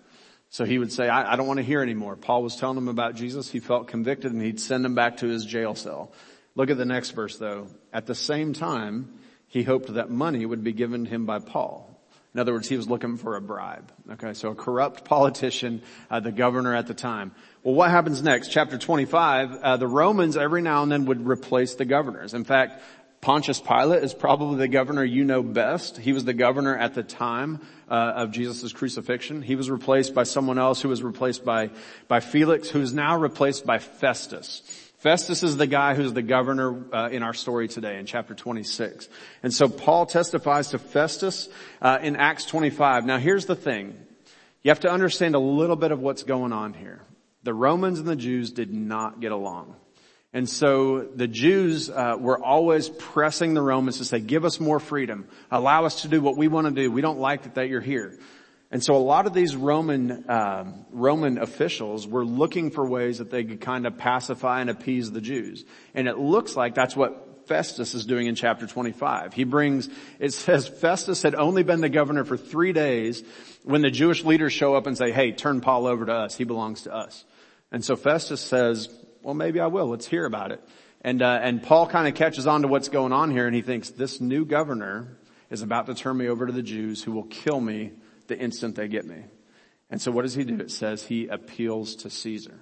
so 0.50 0.66
he 0.66 0.78
would 0.78 0.92
say 0.92 1.08
i, 1.08 1.34
I 1.34 1.36
don't 1.36 1.48
want 1.48 1.58
to 1.58 1.66
hear 1.66 1.82
anymore. 1.82 2.16
Paul 2.16 2.44
was 2.44 2.56
telling 2.56 2.78
him 2.78 2.88
about 2.88 3.16
jesus. 3.16 3.50
He 3.50 3.60
felt 3.60 3.88
convicted 3.88 4.32
and 4.32 4.42
he'd 4.42 4.60
send 4.60 4.86
him 4.86 4.96
back 4.96 5.18
to 5.18 5.28
his 5.28 5.46
jail 5.46 5.76
cell. 5.76 6.12
Look 6.56 6.70
at 6.70 6.78
the 6.78 6.86
next 6.86 7.12
verse 7.12 7.38
though. 7.38 7.68
At 7.94 8.06
the 8.06 8.16
same 8.16 8.54
time 8.54 9.20
he 9.48 9.64
hoped 9.64 9.94
that 9.94 10.10
money 10.10 10.46
would 10.46 10.64
be 10.64 10.74
given 10.74 11.06
to 11.06 11.10
him 11.10 11.26
by 11.26 11.40
paul 11.40 11.89
in 12.34 12.40
other 12.40 12.54
words, 12.54 12.70
he 12.70 12.78
was 12.78 12.88
looking 12.88 13.18
for 13.18 13.36
a 13.36 13.42
bribe. 13.42 13.92
Okay, 14.12 14.34
so 14.34 14.52
a 14.52 14.56
corrupt 14.56 15.04
politician, 15.04 15.82
uh, 16.12 16.20
the 16.20 16.32
governor 16.32 16.76
at 16.76 16.86
the 16.86 16.94
time. 16.94 17.32
Well, 17.64 17.74
what 17.74 17.90
happens 17.90 18.22
next? 18.22 18.50
Chapter 18.50 18.78
25, 18.78 19.54
uh, 19.56 19.78
the 19.78 19.88
Romans 19.88 20.38
every 20.38 20.62
now 20.62 20.84
and 20.84 20.92
then 20.92 21.06
would 21.06 21.26
replace 21.28 21.74
the 21.74 21.86
governors. 21.86 22.36
In 22.36 22.44
fact, 22.44 22.82
Pontius 23.22 23.60
Pilate 23.60 24.04
is 24.04 24.14
probably 24.14 24.60
the 24.60 24.68
governor 24.68 25.04
you 25.04 25.26
know 25.26 25.44
best. 25.44 25.98
He 25.98 26.14
was 26.14 26.24
the 26.24 26.34
governor 26.34 26.78
at 26.78 26.94
the 26.94 27.04
time 27.04 27.62
uh, 27.90 28.14
of 28.16 28.32
Jesus' 28.32 28.72
crucifixion. 28.72 29.42
He 29.42 29.56
was 29.56 29.70
replaced 29.70 30.14
by 30.14 30.24
someone 30.24 30.60
else 30.60 30.82
who 30.82 30.90
was 30.90 31.04
replaced 31.04 31.44
by, 31.44 31.72
by 32.08 32.20
Felix, 32.20 32.70
who 32.70 32.80
is 32.80 32.94
now 32.94 33.18
replaced 33.18 33.66
by 33.66 33.80
Festus. 33.80 34.89
Festus 35.00 35.44
is 35.44 35.56
the 35.56 35.66
guy 35.66 35.96
who's 35.96 36.12
the 36.12 36.22
governor 36.22 36.84
uh, 36.94 37.08
in 37.10 37.24
our 37.24 37.34
story 37.34 37.70
today 37.70 38.00
in 38.00 38.06
chapter 38.06 38.34
26. 38.34 39.08
And 39.44 39.54
so 39.54 39.70
Paul 39.70 40.06
testifies 40.06 40.70
to 40.70 40.78
Festus 40.78 41.48
uh, 41.82 42.00
in 42.02 42.18
Acts 42.18 42.44
25. 42.46 43.06
Now 43.06 43.18
here's 43.18 43.46
the 43.46 43.56
thing. 43.56 43.98
You 44.62 44.72
have 44.72 44.82
to 44.82 44.92
understand 44.92 45.36
a 45.36 45.40
little 45.40 45.78
bit 45.78 45.94
of 45.94 46.02
what's 46.02 46.24
going 46.24 46.52
on 46.52 46.74
here. 46.74 47.02
The 47.44 47.54
Romans 47.54 48.00
and 48.00 48.08
the 48.10 48.18
Jews 48.18 48.52
did 48.52 48.74
not 48.74 49.22
get 49.22 49.32
along. 49.32 49.74
And 50.34 50.50
so 50.50 51.04
the 51.04 51.30
Jews 51.30 51.90
uh, 51.90 52.18
were 52.20 52.38
always 52.38 52.90
pressing 52.90 53.54
the 53.54 53.62
Romans 53.62 54.00
to 54.00 54.06
say, 54.06 54.20
give 54.20 54.44
us 54.44 54.60
more 54.60 54.82
freedom. 54.82 55.30
Allow 55.50 55.86
us 55.86 56.02
to 56.02 56.10
do 56.10 56.20
what 56.20 56.36
we 56.36 56.50
want 56.50 56.68
to 56.68 56.72
do. 56.72 56.92
We 56.92 57.02
don't 57.02 57.20
like 57.20 57.46
it 57.46 57.56
that 57.56 57.70
you're 57.70 57.80
here. 57.80 58.20
And 58.72 58.84
so 58.84 58.96
a 58.96 58.98
lot 58.98 59.26
of 59.26 59.34
these 59.34 59.56
Roman 59.56 60.30
um, 60.30 60.86
Roman 60.92 61.40
officials 61.40 62.08
were 62.08 62.24
looking 62.24 62.70
for 62.70 62.88
ways 62.88 63.18
that 63.18 63.32
they 63.32 63.44
could 63.44 63.62
kind 63.62 63.88
of 63.88 63.98
pacify 63.98 64.62
and 64.62 64.70
appease 64.70 65.12
the 65.12 65.22
Jews, 65.22 65.66
and 65.94 66.08
it 66.08 66.18
looks 66.18 66.56
like 66.56 66.76
that's 66.76 66.96
what 66.96 67.30
Festus 67.50 67.96
is 67.96 68.06
doing 68.06 68.28
in 68.28 68.36
chapter 68.36 68.68
25. 68.68 69.34
He 69.34 69.44
brings, 69.44 69.90
it 70.20 70.34
says 70.34 70.68
Festus 70.68 71.24
had 71.24 71.34
only 71.34 71.64
been 71.64 71.82
the 71.82 71.90
governor 71.90 72.24
for 72.24 72.38
three 72.38 72.74
days 72.74 73.24
when 73.64 73.82
the 73.82 73.90
Jewish 73.90 74.24
leaders 74.24 74.54
show 74.54 74.76
up 74.76 74.86
and 74.86 74.96
say, 74.96 75.12
hey, 75.12 75.32
turn 75.32 75.60
Paul 75.60 75.88
over 75.88 76.06
to 76.06 76.14
us. 76.14 76.36
He 76.36 76.44
belongs 76.44 76.84
to 76.84 76.94
us. 76.94 77.26
And 77.72 77.84
so 77.84 77.96
Festus 77.96 78.40
says, 78.40 78.88
well, 79.24 79.34
maybe 79.34 79.60
I 79.60 79.66
will. 79.66 79.88
Let's 79.88 80.06
hear 80.06 80.26
about 80.26 80.52
it. 80.52 80.64
And, 81.02 81.24
uh, 81.24 81.40
and 81.42 81.64
Paul 81.64 81.88
kind 81.88 82.08
of 82.08 82.14
catches 82.14 82.46
on 82.46 82.62
to 82.62 82.68
what's 82.68 82.90
going 82.90 83.14
on 83.14 83.32
here 83.32 83.48
and 83.48 83.56
he 83.56 83.64
thinks 83.64 83.90
this 83.90 84.22
new 84.22 84.46
governor 84.46 85.18
is 85.50 85.64
about 85.64 85.88
to 85.88 85.96
turn 85.96 86.18
me 86.18 86.28
over 86.28 86.46
to 86.46 86.54
the 86.54 86.62
Jews 86.62 87.04
who 87.04 87.14
will 87.14 87.24
kill 87.24 87.60
me 87.60 87.94
the 88.30 88.40
instant 88.40 88.76
they 88.76 88.88
get 88.88 89.06
me. 89.06 89.26
And 89.90 90.02
so 90.02 90.12
what 90.12 90.22
does 90.22 90.34
he 90.34 90.46
do? 90.46 90.60
It 90.60 90.72
says 90.72 91.04
he 91.04 91.28
appeals 91.28 91.96
to 91.98 92.10
Caesar. 92.10 92.58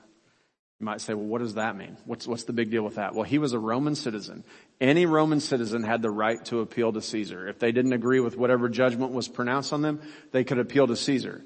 You 0.79 0.85
might 0.85 1.01
say, 1.01 1.13
well, 1.13 1.25
what 1.25 1.39
does 1.39 1.55
that 1.55 1.75
mean? 1.75 1.97
What's, 2.05 2.27
what's 2.27 2.43
the 2.43 2.53
big 2.53 2.69
deal 2.69 2.83
with 2.83 2.95
that? 2.95 3.15
Well, 3.15 3.23
he 3.23 3.39
was 3.39 3.53
a 3.53 3.59
Roman 3.59 3.95
citizen. 3.95 4.43
Any 4.79 5.05
Roman 5.05 5.39
citizen 5.39 5.83
had 5.83 6.01
the 6.01 6.11
right 6.11 6.43
to 6.45 6.59
appeal 6.61 6.93
to 6.93 7.01
Caesar. 7.01 7.47
If 7.47 7.59
they 7.59 7.71
didn't 7.71 7.93
agree 7.93 8.19
with 8.19 8.37
whatever 8.37 8.69
judgment 8.69 9.11
was 9.11 9.27
pronounced 9.27 9.73
on 9.73 9.81
them, 9.81 10.01
they 10.31 10.43
could 10.43 10.59
appeal 10.59 10.87
to 10.87 10.95
Caesar. 10.95 11.43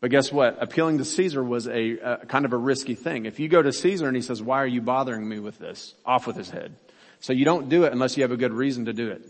But 0.00 0.12
guess 0.12 0.30
what? 0.30 0.62
Appealing 0.62 0.98
to 0.98 1.04
Caesar 1.04 1.42
was 1.42 1.66
a, 1.66 1.98
a 1.98 2.26
kind 2.26 2.44
of 2.44 2.52
a 2.52 2.56
risky 2.56 2.94
thing. 2.94 3.26
If 3.26 3.40
you 3.40 3.48
go 3.48 3.60
to 3.60 3.72
Caesar 3.72 4.06
and 4.06 4.14
he 4.14 4.22
says, 4.22 4.40
why 4.40 4.62
are 4.62 4.66
you 4.66 4.80
bothering 4.80 5.28
me 5.28 5.40
with 5.40 5.58
this? 5.58 5.94
Off 6.06 6.28
with 6.28 6.36
his 6.36 6.48
head. 6.48 6.76
So 7.18 7.32
you 7.32 7.44
don't 7.44 7.68
do 7.68 7.82
it 7.82 7.92
unless 7.92 8.16
you 8.16 8.22
have 8.22 8.30
a 8.30 8.36
good 8.36 8.52
reason 8.52 8.84
to 8.84 8.92
do 8.92 9.10
it. 9.10 9.26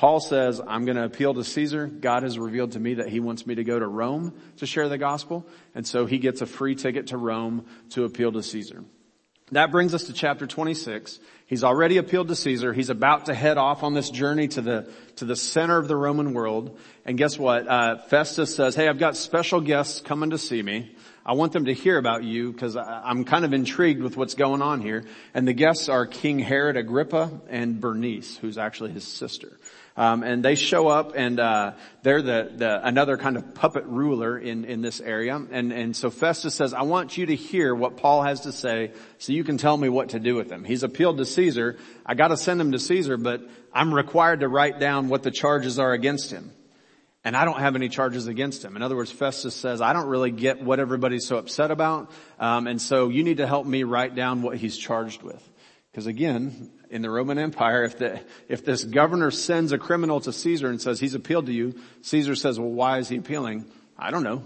Paul 0.00 0.18
says, 0.18 0.62
I'm 0.66 0.86
going 0.86 0.96
to 0.96 1.04
appeal 1.04 1.34
to 1.34 1.44
Caesar. 1.44 1.86
God 1.86 2.22
has 2.22 2.38
revealed 2.38 2.72
to 2.72 2.80
me 2.80 2.94
that 2.94 3.10
he 3.10 3.20
wants 3.20 3.46
me 3.46 3.56
to 3.56 3.64
go 3.64 3.78
to 3.78 3.86
Rome 3.86 4.32
to 4.56 4.64
share 4.64 4.88
the 4.88 4.96
gospel. 4.96 5.46
And 5.74 5.86
so 5.86 6.06
he 6.06 6.16
gets 6.16 6.40
a 6.40 6.46
free 6.46 6.74
ticket 6.74 7.08
to 7.08 7.18
Rome 7.18 7.66
to 7.90 8.04
appeal 8.04 8.32
to 8.32 8.42
Caesar. 8.42 8.82
That 9.52 9.70
brings 9.70 9.92
us 9.92 10.04
to 10.04 10.14
chapter 10.14 10.46
26. 10.46 11.20
He's 11.44 11.62
already 11.62 11.98
appealed 11.98 12.28
to 12.28 12.34
Caesar. 12.34 12.72
He's 12.72 12.88
about 12.88 13.26
to 13.26 13.34
head 13.34 13.58
off 13.58 13.82
on 13.82 13.92
this 13.92 14.08
journey 14.08 14.48
to 14.48 14.62
the, 14.62 14.90
to 15.16 15.26
the 15.26 15.36
center 15.36 15.76
of 15.76 15.86
the 15.86 15.96
Roman 15.96 16.32
world. 16.32 16.78
And 17.04 17.18
guess 17.18 17.38
what? 17.38 17.68
Uh, 17.68 17.98
Festus 17.98 18.56
says, 18.56 18.74
hey, 18.74 18.88
I've 18.88 18.98
got 18.98 19.18
special 19.18 19.60
guests 19.60 20.00
coming 20.00 20.30
to 20.30 20.38
see 20.38 20.62
me. 20.62 20.96
I 21.26 21.34
want 21.34 21.52
them 21.52 21.66
to 21.66 21.74
hear 21.74 21.98
about 21.98 22.24
you 22.24 22.52
because 22.52 22.74
I'm 22.74 23.24
kind 23.24 23.44
of 23.44 23.52
intrigued 23.52 24.00
with 24.00 24.16
what's 24.16 24.34
going 24.34 24.62
on 24.62 24.80
here. 24.80 25.04
And 25.34 25.46
the 25.46 25.52
guests 25.52 25.90
are 25.90 26.06
King 26.06 26.38
Herod 26.38 26.78
Agrippa 26.78 27.42
and 27.50 27.82
Bernice, 27.82 28.38
who's 28.38 28.56
actually 28.56 28.92
his 28.92 29.04
sister. 29.04 29.58
Um, 30.00 30.22
and 30.22 30.42
they 30.42 30.54
show 30.54 30.88
up 30.88 31.12
and 31.14 31.38
uh, 31.38 31.72
they're 32.02 32.22
the, 32.22 32.50
the 32.56 32.86
another 32.86 33.18
kind 33.18 33.36
of 33.36 33.54
puppet 33.54 33.84
ruler 33.84 34.38
in 34.38 34.64
in 34.64 34.80
this 34.80 34.98
area 34.98 35.36
and 35.36 35.74
and 35.74 35.94
so 35.94 36.08
Festus 36.08 36.54
says 36.54 36.72
I 36.72 36.82
want 36.82 37.18
you 37.18 37.26
to 37.26 37.36
hear 37.36 37.74
what 37.74 37.98
Paul 37.98 38.22
has 38.22 38.40
to 38.42 38.52
say 38.52 38.92
so 39.18 39.34
you 39.34 39.44
can 39.44 39.58
tell 39.58 39.76
me 39.76 39.90
what 39.90 40.08
to 40.10 40.18
do 40.18 40.36
with 40.36 40.50
him 40.50 40.64
he's 40.64 40.84
appealed 40.84 41.18
to 41.18 41.26
Caesar 41.26 41.76
I 42.06 42.14
got 42.14 42.28
to 42.28 42.38
send 42.38 42.62
him 42.62 42.72
to 42.72 42.78
Caesar 42.78 43.18
but 43.18 43.42
I'm 43.74 43.92
required 43.92 44.40
to 44.40 44.48
write 44.48 44.80
down 44.80 45.10
what 45.10 45.22
the 45.22 45.30
charges 45.30 45.78
are 45.78 45.92
against 45.92 46.30
him 46.30 46.50
and 47.22 47.36
I 47.36 47.44
don't 47.44 47.60
have 47.60 47.76
any 47.76 47.90
charges 47.90 48.26
against 48.26 48.64
him. 48.64 48.76
In 48.76 48.82
other 48.82 48.96
words, 48.96 49.10
Festus 49.10 49.54
says, 49.54 49.82
I 49.82 49.92
don't 49.92 50.06
really 50.06 50.30
get 50.30 50.62
what 50.62 50.80
everybody's 50.80 51.26
so 51.26 51.36
upset 51.36 51.70
about, 51.70 52.10
um, 52.38 52.66
and 52.66 52.80
so 52.80 53.10
you 53.10 53.22
need 53.22 53.36
to 53.36 53.46
help 53.46 53.66
me 53.66 53.82
write 53.82 54.14
down 54.14 54.40
what 54.40 54.56
he's 54.56 54.78
charged 54.78 55.22
with. 55.22 55.49
Because 55.90 56.06
again, 56.06 56.70
in 56.88 57.02
the 57.02 57.10
Roman 57.10 57.38
Empire, 57.38 57.84
if 57.84 57.98
the, 57.98 58.20
if 58.48 58.64
this 58.64 58.84
governor 58.84 59.30
sends 59.30 59.72
a 59.72 59.78
criminal 59.78 60.20
to 60.20 60.32
Caesar 60.32 60.68
and 60.68 60.80
says 60.80 61.00
he's 61.00 61.14
appealed 61.14 61.46
to 61.46 61.52
you, 61.52 61.74
Caesar 62.02 62.34
says, 62.34 62.60
well, 62.60 62.70
why 62.70 62.98
is 62.98 63.08
he 63.08 63.16
appealing? 63.16 63.64
I 63.98 64.10
don't 64.10 64.22
know. 64.22 64.44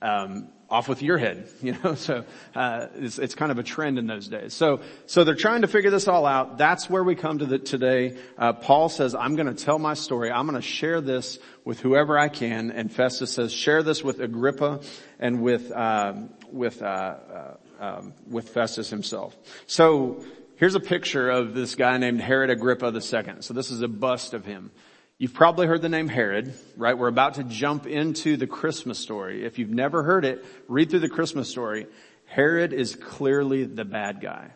Um, 0.00 0.48
off 0.72 0.88
with 0.88 1.02
your 1.02 1.18
head, 1.18 1.48
you 1.62 1.76
know. 1.84 1.94
So 1.94 2.24
uh, 2.54 2.86
it's, 2.94 3.18
it's 3.18 3.34
kind 3.34 3.52
of 3.52 3.58
a 3.58 3.62
trend 3.62 3.98
in 3.98 4.06
those 4.06 4.26
days. 4.26 4.54
So 4.54 4.80
so 5.06 5.22
they're 5.22 5.34
trying 5.34 5.60
to 5.62 5.68
figure 5.68 5.90
this 5.90 6.08
all 6.08 6.24
out. 6.24 6.56
That's 6.56 6.88
where 6.88 7.04
we 7.04 7.14
come 7.14 7.38
to 7.38 7.46
the, 7.46 7.58
today. 7.58 8.16
Uh, 8.38 8.54
Paul 8.54 8.88
says, 8.88 9.14
"I'm 9.14 9.36
going 9.36 9.54
to 9.54 9.64
tell 9.64 9.78
my 9.78 9.92
story. 9.92 10.32
I'm 10.32 10.46
going 10.46 10.60
to 10.60 10.66
share 10.66 11.02
this 11.02 11.38
with 11.64 11.80
whoever 11.80 12.18
I 12.18 12.28
can." 12.28 12.70
And 12.70 12.90
Festus 12.90 13.32
says, 13.32 13.52
"Share 13.52 13.82
this 13.82 14.02
with 14.02 14.20
Agrippa 14.20 14.80
and 15.20 15.42
with 15.42 15.70
um, 15.72 16.30
with 16.50 16.82
uh, 16.82 16.86
uh 16.86 17.56
um, 17.78 18.14
with 18.26 18.48
Festus 18.48 18.88
himself." 18.88 19.36
So 19.66 20.24
Here's 20.56 20.74
a 20.74 20.80
picture 20.80 21.30
of 21.30 21.54
this 21.54 21.74
guy 21.74 21.96
named 21.96 22.20
Herod 22.20 22.50
Agrippa 22.50 22.92
II. 22.94 23.36
So 23.40 23.54
this 23.54 23.70
is 23.70 23.80
a 23.82 23.88
bust 23.88 24.34
of 24.34 24.44
him. 24.44 24.70
You've 25.18 25.34
probably 25.34 25.66
heard 25.66 25.82
the 25.82 25.88
name 25.88 26.08
Herod, 26.08 26.54
right? 26.76 26.96
We're 26.96 27.08
about 27.08 27.34
to 27.34 27.44
jump 27.44 27.86
into 27.86 28.36
the 28.36 28.46
Christmas 28.46 28.98
story. 28.98 29.44
If 29.44 29.58
you've 29.58 29.70
never 29.70 30.02
heard 30.02 30.24
it, 30.24 30.44
read 30.68 30.90
through 30.90 31.00
the 31.00 31.08
Christmas 31.08 31.48
story. 31.48 31.86
Herod 32.26 32.72
is 32.72 32.96
clearly 32.96 33.64
the 33.64 33.84
bad 33.84 34.20
guy. 34.20 34.50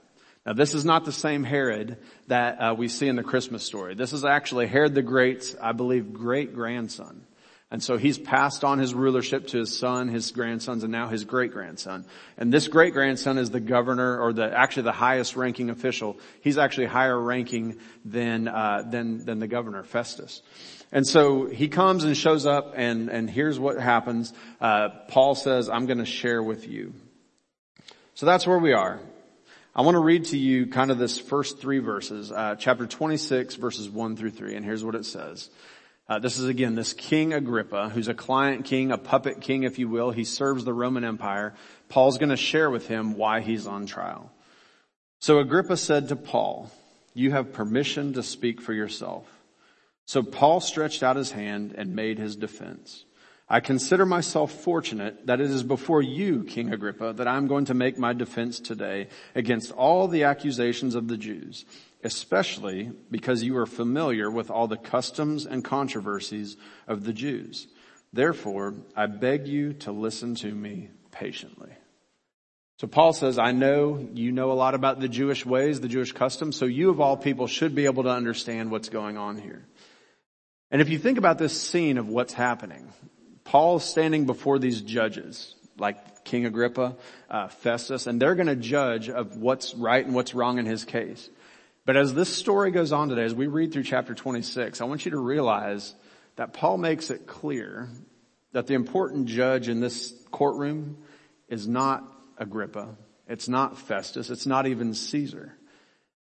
Now 0.45 0.53
this 0.53 0.75
is 0.75 0.85
not 0.85 1.05
the 1.05 1.12
same 1.12 1.45
Herod 1.45 1.97
that 2.29 2.61
uh, 2.61 2.75
we 2.75 2.88
see 2.88 3.09
in 3.09 3.17
the 3.17 3.25
Christmas 3.25 3.65
story. 3.65 3.95
This 3.95 4.12
is 4.12 4.25
actually 4.25 4.67
Herod 4.67 4.95
the 4.95 5.03
Great's, 5.03 5.57
I 5.61 5.73
believe, 5.73 6.12
great 6.12 6.55
grandson. 6.55 7.23
And 7.70 7.82
so 7.82 7.96
he's 7.96 8.16
passed 8.16 8.62
on 8.62 8.78
his 8.78 8.94
rulership 8.94 9.49
to 9.49 9.58
his 9.58 9.76
son, 9.76 10.06
his 10.06 10.30
grandsons, 10.30 10.85
and 10.85 10.92
now 10.92 11.08
his 11.08 11.25
great 11.25 11.52
grandson. 11.52 12.04
And 12.38 12.52
this 12.52 12.68
great 12.68 12.92
grandson 12.92 13.38
is 13.38 13.50
the 13.50 13.58
governor, 13.58 14.20
or 14.20 14.32
the 14.32 14.56
actually 14.56 14.85
the 14.85 14.92
highest 14.92 15.35
ranking 15.35 15.70
official. 15.70 16.16
He's 16.42 16.58
actually 16.58 16.87
higher 16.87 17.20
ranking 17.20 17.78
than 18.04 18.46
uh, 18.46 18.85
than 18.88 19.25
than 19.25 19.40
the 19.40 19.49
governor 19.49 19.82
Festus. 19.82 20.42
And 20.92 21.04
so 21.04 21.46
he 21.46 21.66
comes 21.66 22.04
and 22.04 22.16
shows 22.16 22.46
up, 22.46 22.75
and 22.76 23.08
and 23.08 23.28
here's 23.28 23.58
what 23.58 23.80
happens. 23.80 24.32
Uh, 24.61 24.90
Paul 25.08 25.35
says, 25.35 25.68
"I'm 25.68 25.87
going 25.87 25.99
to 25.99 26.06
share 26.06 26.40
with 26.40 26.68
you." 26.68 26.94
So 28.14 28.26
that's 28.26 28.46
where 28.46 28.58
we 28.58 28.75
are. 28.75 29.00
I 29.75 29.82
want 29.82 29.96
to 29.96 30.00
read 30.00 30.26
to 30.26 30.38
you 30.38 30.68
kind 30.68 30.90
of 30.90 30.99
this 30.99 31.18
first 31.18 31.61
three 31.61 31.80
verses, 31.80 32.32
uh, 32.32 32.54
chapter 32.58 32.87
26, 32.87 33.56
verses 33.56 33.90
one 33.90 34.16
through 34.16 34.30
three, 34.30 34.54
and 34.54 34.64
here's 34.64 34.82
what 34.85 34.94
it 34.94 35.04
says. 35.04 35.50
Uh, 36.09 36.21
this 36.21 36.39
is 36.39 36.47
again 36.47 36.77
this 36.77 36.93
King 36.93 37.33
Agrippa, 37.33 37.89
who's 37.89 38.07
a 38.07 38.15
client 38.15 38.65
king, 38.65 38.93
a 38.93 38.99
puppet 38.99 39.41
king, 39.41 39.65
if 39.65 39.79
you 39.79 39.89
will. 39.89 40.13
He 40.13 40.25
serves 40.25 40.65
the 40.65 40.73
Roman 40.73 41.05
Empire. 41.05 41.55
Paul's 41.89 42.19
going 42.19 42.29
to 42.29 42.37
share 42.37 42.71
with 42.71 42.87
him 42.87 43.15
why 43.15 43.41
he's 43.41 43.67
on 43.67 43.87
trial. 43.87 44.31
So 45.19 45.41
Agrippa 45.41 45.77
said 45.77 46.09
to 46.09 46.17
Paul, 46.17 46.71
you 47.13 47.33
have 47.33 47.53
permission 47.53 48.13
to 48.13 48.23
speak 48.23 48.61
for 48.61 48.73
yourself. 48.73 49.27
So 50.05 50.23
Paul 50.23 50.61
stretched 50.61 51.03
out 51.03 51.17
his 51.17 51.33
hand 51.33 51.75
and 51.77 51.97
made 51.97 52.19
his 52.19 52.37
defense. 52.37 53.05
I 53.49 53.61
consider 53.61 54.07
myself 54.07 54.53
fortunate 54.53 55.27
that 55.27 55.41
it 55.41 55.51
is 55.51 55.63
before 55.63 56.03
you, 56.03 56.45
King 56.45 56.73
Agrippa, 56.73 57.15
that 57.15 57.27
I'm 57.27 57.47
going 57.49 57.65
to 57.67 57.75
make 57.75 57.99
my 57.99 58.13
defense 58.13 58.61
today 58.61 59.09
against 59.35 59.73
all 59.73 60.07
the 60.07 60.25
accusations 60.25 60.95
of 60.95 61.09
the 61.09 61.17
Jews 61.17 61.65
especially 62.05 62.93
because 63.11 63.43
you 63.43 63.57
are 63.57 63.67
familiar 63.67 64.31
with 64.31 64.50
all 64.50 64.69
the 64.69 64.76
customs 64.76 65.47
and 65.47 65.65
controversies 65.65 66.57
of 66.87 67.05
the 67.05 67.12
Jews. 67.12 67.67
Therefore, 68.12 68.75
I 68.95 69.07
beg 69.07 69.47
you 69.47 69.73
to 69.75 69.93
listen 69.93 70.35
to 70.37 70.55
me 70.55 70.91
patiently. 71.11 71.71
So 72.79 72.87
Paul 72.87 73.15
says, 73.15 73.38
I 73.38 73.53
know 73.53 74.07
you 74.12 74.33
know 74.33 74.53
a 74.53 74.55
lot 74.55 74.75
about 74.75 75.00
the 75.00 75.09
Jewish 75.09 75.47
ways, 75.47 75.81
the 75.81 75.88
Jewish 75.88 76.12
customs, 76.12 76.57
so 76.57 76.67
you 76.67 76.91
of 76.91 77.00
all 77.00 77.17
people 77.17 77.47
should 77.47 77.75
be 77.75 77.87
able 77.87 78.03
to 78.03 78.11
understand 78.11 78.71
what's 78.71 78.91
going 78.91 79.17
on 79.17 79.38
here. 79.38 79.65
And 80.71 80.83
if 80.83 80.91
you 80.91 80.99
think 80.99 81.17
about 81.17 81.38
this 81.38 81.59
scene 81.59 81.97
of 81.97 82.09
what's 82.09 82.35
happening, 82.35 82.93
Paul's 83.45 83.85
standing 83.85 84.26
before 84.26 84.59
these 84.59 84.83
judges, 84.83 85.55
like 85.79 86.25
King 86.25 86.45
Agrippa, 86.45 86.97
uh, 87.31 87.49
Festus, 87.49 88.07
and 88.07 88.21
they're 88.21 88.35
going 88.35 88.49
to 88.49 88.57
judge 88.57 89.09
of 89.09 89.37
what's 89.37 89.75
right 89.75 90.05
and 90.05 90.15
what's 90.15 90.35
wrong 90.35 90.59
in 90.59 90.67
his 90.67 90.85
case. 90.85 91.31
But 91.87 91.97
as 91.97 92.12
this 92.12 92.28
story 92.28 92.73
goes 92.73 92.93
on 92.93 93.09
today, 93.09 93.23
as 93.23 93.35
we 93.35 93.47
read 93.47 93.73
through 93.73 93.85
chapter 93.85 94.12
26, 94.12 94.81
I 94.81 94.85
want 94.85 95.05
you 95.05 95.12
to 95.12 95.19
realize 95.19 95.95
that 96.35 96.52
Paul 96.52 96.78
makes 96.78 97.11
it 97.11 97.28
clear 97.28 97.88
that 98.52 98.66
the 98.66 98.75
important 98.75 99.26
judge 99.26 99.69
in 99.69 99.78
this 99.78 100.12
courtroom 100.33 100.99
is 101.49 101.69
not 101.69 102.02
Agrippa. 102.38 102.97
It's 103.28 103.49
not 103.49 103.78
Festus. 103.78 104.31
It's 104.31 104.47
not 104.47 104.66
even 104.66 104.95
Caesar. 104.95 105.57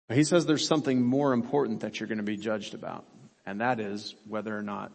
But 0.06 0.18
he 0.18 0.24
says 0.24 0.44
there's 0.44 0.68
something 0.68 1.02
more 1.02 1.32
important 1.32 1.80
that 1.80 1.98
you're 1.98 2.08
going 2.08 2.18
to 2.18 2.24
be 2.24 2.36
judged 2.36 2.74
about. 2.74 3.06
And 3.46 3.62
that 3.62 3.80
is 3.80 4.14
whether 4.28 4.56
or 4.56 4.62
not 4.62 4.92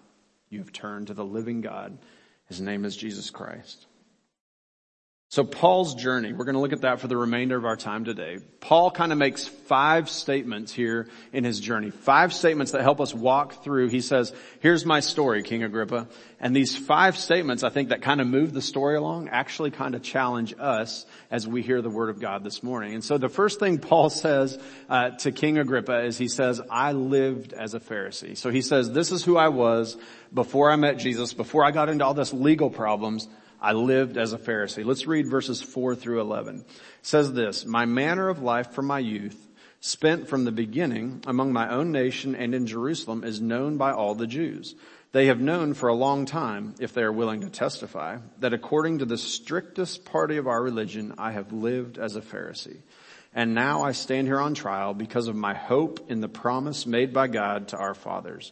you 0.50 0.60
have 0.60 0.72
turned 0.72 1.08
to 1.08 1.16
the 1.16 1.26
living 1.26 1.62
God. 1.62 1.98
His 2.46 2.62
name 2.62 2.86
is 2.86 2.96
Jesus 2.96 3.32
Christ. 3.32 3.88
So 5.32 5.44
Paul's 5.44 5.94
journey, 5.94 6.34
we're 6.34 6.46
going 6.46 6.56
to 6.56 6.60
look 6.60 6.74
at 6.74 6.82
that 6.82 7.02
for 7.02 7.08
the 7.08 7.16
remainder 7.16 7.56
of 7.56 7.64
our 7.64 7.76
time 7.76 8.04
today. 8.04 8.40
Paul 8.62 8.90
kind 8.90 9.12
of 9.12 9.20
makes 9.20 9.48
five 9.48 10.10
statements 10.10 10.74
here 10.74 11.08
in 11.32 11.44
his 11.44 11.60
journey. 11.60 11.92
Five 11.92 12.34
statements 12.34 12.72
that 12.72 12.82
help 12.82 13.00
us 13.00 13.14
walk 13.14 13.64
through. 13.64 13.90
He 13.90 14.02
says, 14.02 14.34
here's 14.60 14.88
my 14.88 15.02
story, 15.02 15.44
King 15.44 15.62
Agrippa. 15.62 16.08
And 16.40 16.56
these 16.56 16.76
five 16.76 17.16
statements, 17.16 17.64
I 17.64 17.70
think 17.70 17.90
that 17.90 18.02
kind 18.02 18.22
of 18.22 18.26
move 18.26 18.54
the 18.54 18.62
story 18.64 18.98
along, 18.98 19.30
actually 19.30 19.70
kind 19.70 19.94
of 19.94 20.02
challenge 20.02 20.56
us 20.58 21.06
as 21.30 21.48
we 21.48 21.62
hear 21.62 21.84
the 21.84 21.92
word 21.92 22.10
of 22.10 22.20
God 22.20 22.44
this 22.44 22.64
morning. 22.64 22.96
And 22.96 23.04
so 23.04 23.20
the 23.20 23.30
first 23.30 23.60
thing 23.60 23.78
Paul 23.78 24.10
says 24.10 24.58
uh, 24.90 25.12
to 25.12 25.32
King 25.32 25.60
Agrippa 25.60 26.06
is 26.06 26.18
he 26.18 26.28
says, 26.28 26.60
I 26.72 26.94
lived 26.94 27.54
as 27.54 27.76
a 27.76 27.80
Pharisee. 27.80 28.36
So 28.36 28.50
he 28.50 28.64
says, 28.64 28.92
this 28.92 29.12
is 29.12 29.24
who 29.24 29.38
I 29.38 29.50
was 29.50 29.96
before 30.34 30.72
I 30.72 30.76
met 30.76 30.98
Jesus, 30.98 31.34
before 31.36 31.64
I 31.64 31.70
got 31.70 31.88
into 31.88 32.04
all 32.04 32.16
this 32.16 32.34
legal 32.34 32.72
problems. 32.72 33.28
I 33.62 33.74
lived 33.74 34.18
as 34.18 34.34
a 34.34 34.38
Pharisee. 34.38 34.86
Let's 34.86 35.08
read 35.08 35.28
verses 35.28 35.62
4 35.62 35.96
through 35.96 36.22
11. 36.22 36.60
It 36.60 36.66
says 37.02 37.34
this, 37.34 37.66
My 37.66 37.86
manner 37.86 38.30
of 38.30 38.42
life 38.42 38.72
from 38.72 38.88
my 38.88 39.00
youth, 39.00 39.48
spent 39.82 40.28
from 40.28 40.46
the 40.46 40.52
beginning 40.52 41.24
among 41.26 41.54
my 41.54 41.70
own 41.70 41.92
nation 41.92 42.36
and 42.36 42.54
in 42.54 42.68
Jerusalem, 42.68 43.24
is 43.24 43.42
known 43.42 43.78
by 43.78 43.92
all 43.92 44.16
the 44.16 44.28
Jews. 44.28 44.76
They 45.12 45.26
have 45.26 45.40
known 45.40 45.74
for 45.74 45.90
a 45.90 45.96
long 45.96 46.26
time, 46.26 46.76
if 46.80 46.94
they 46.94 47.02
are 47.02 47.12
willing 47.12 47.42
to 47.42 47.50
testify, 47.50 48.18
that 48.40 48.54
according 48.54 49.00
to 49.00 49.06
the 49.06 49.18
strictest 49.18 50.06
party 50.06 50.38
of 50.38 50.48
our 50.48 50.62
religion, 50.62 51.16
I 51.18 51.32
have 51.32 51.52
lived 51.52 51.98
as 51.98 52.16
a 52.16 52.22
Pharisee. 52.22 52.78
And 53.34 53.54
now 53.54 53.84
I 53.84 53.92
stand 53.92 54.28
here 54.28 54.40
on 54.40 54.54
trial 54.54 54.94
because 54.94 55.28
of 55.28 55.36
my 55.36 55.54
hope 55.54 56.12
in 56.12 56.22
the 56.22 56.28
promise 56.28 56.86
made 56.86 57.14
by 57.14 57.28
God 57.28 57.70
to 57.70 57.78
our 57.78 57.94
fathers, 57.94 58.52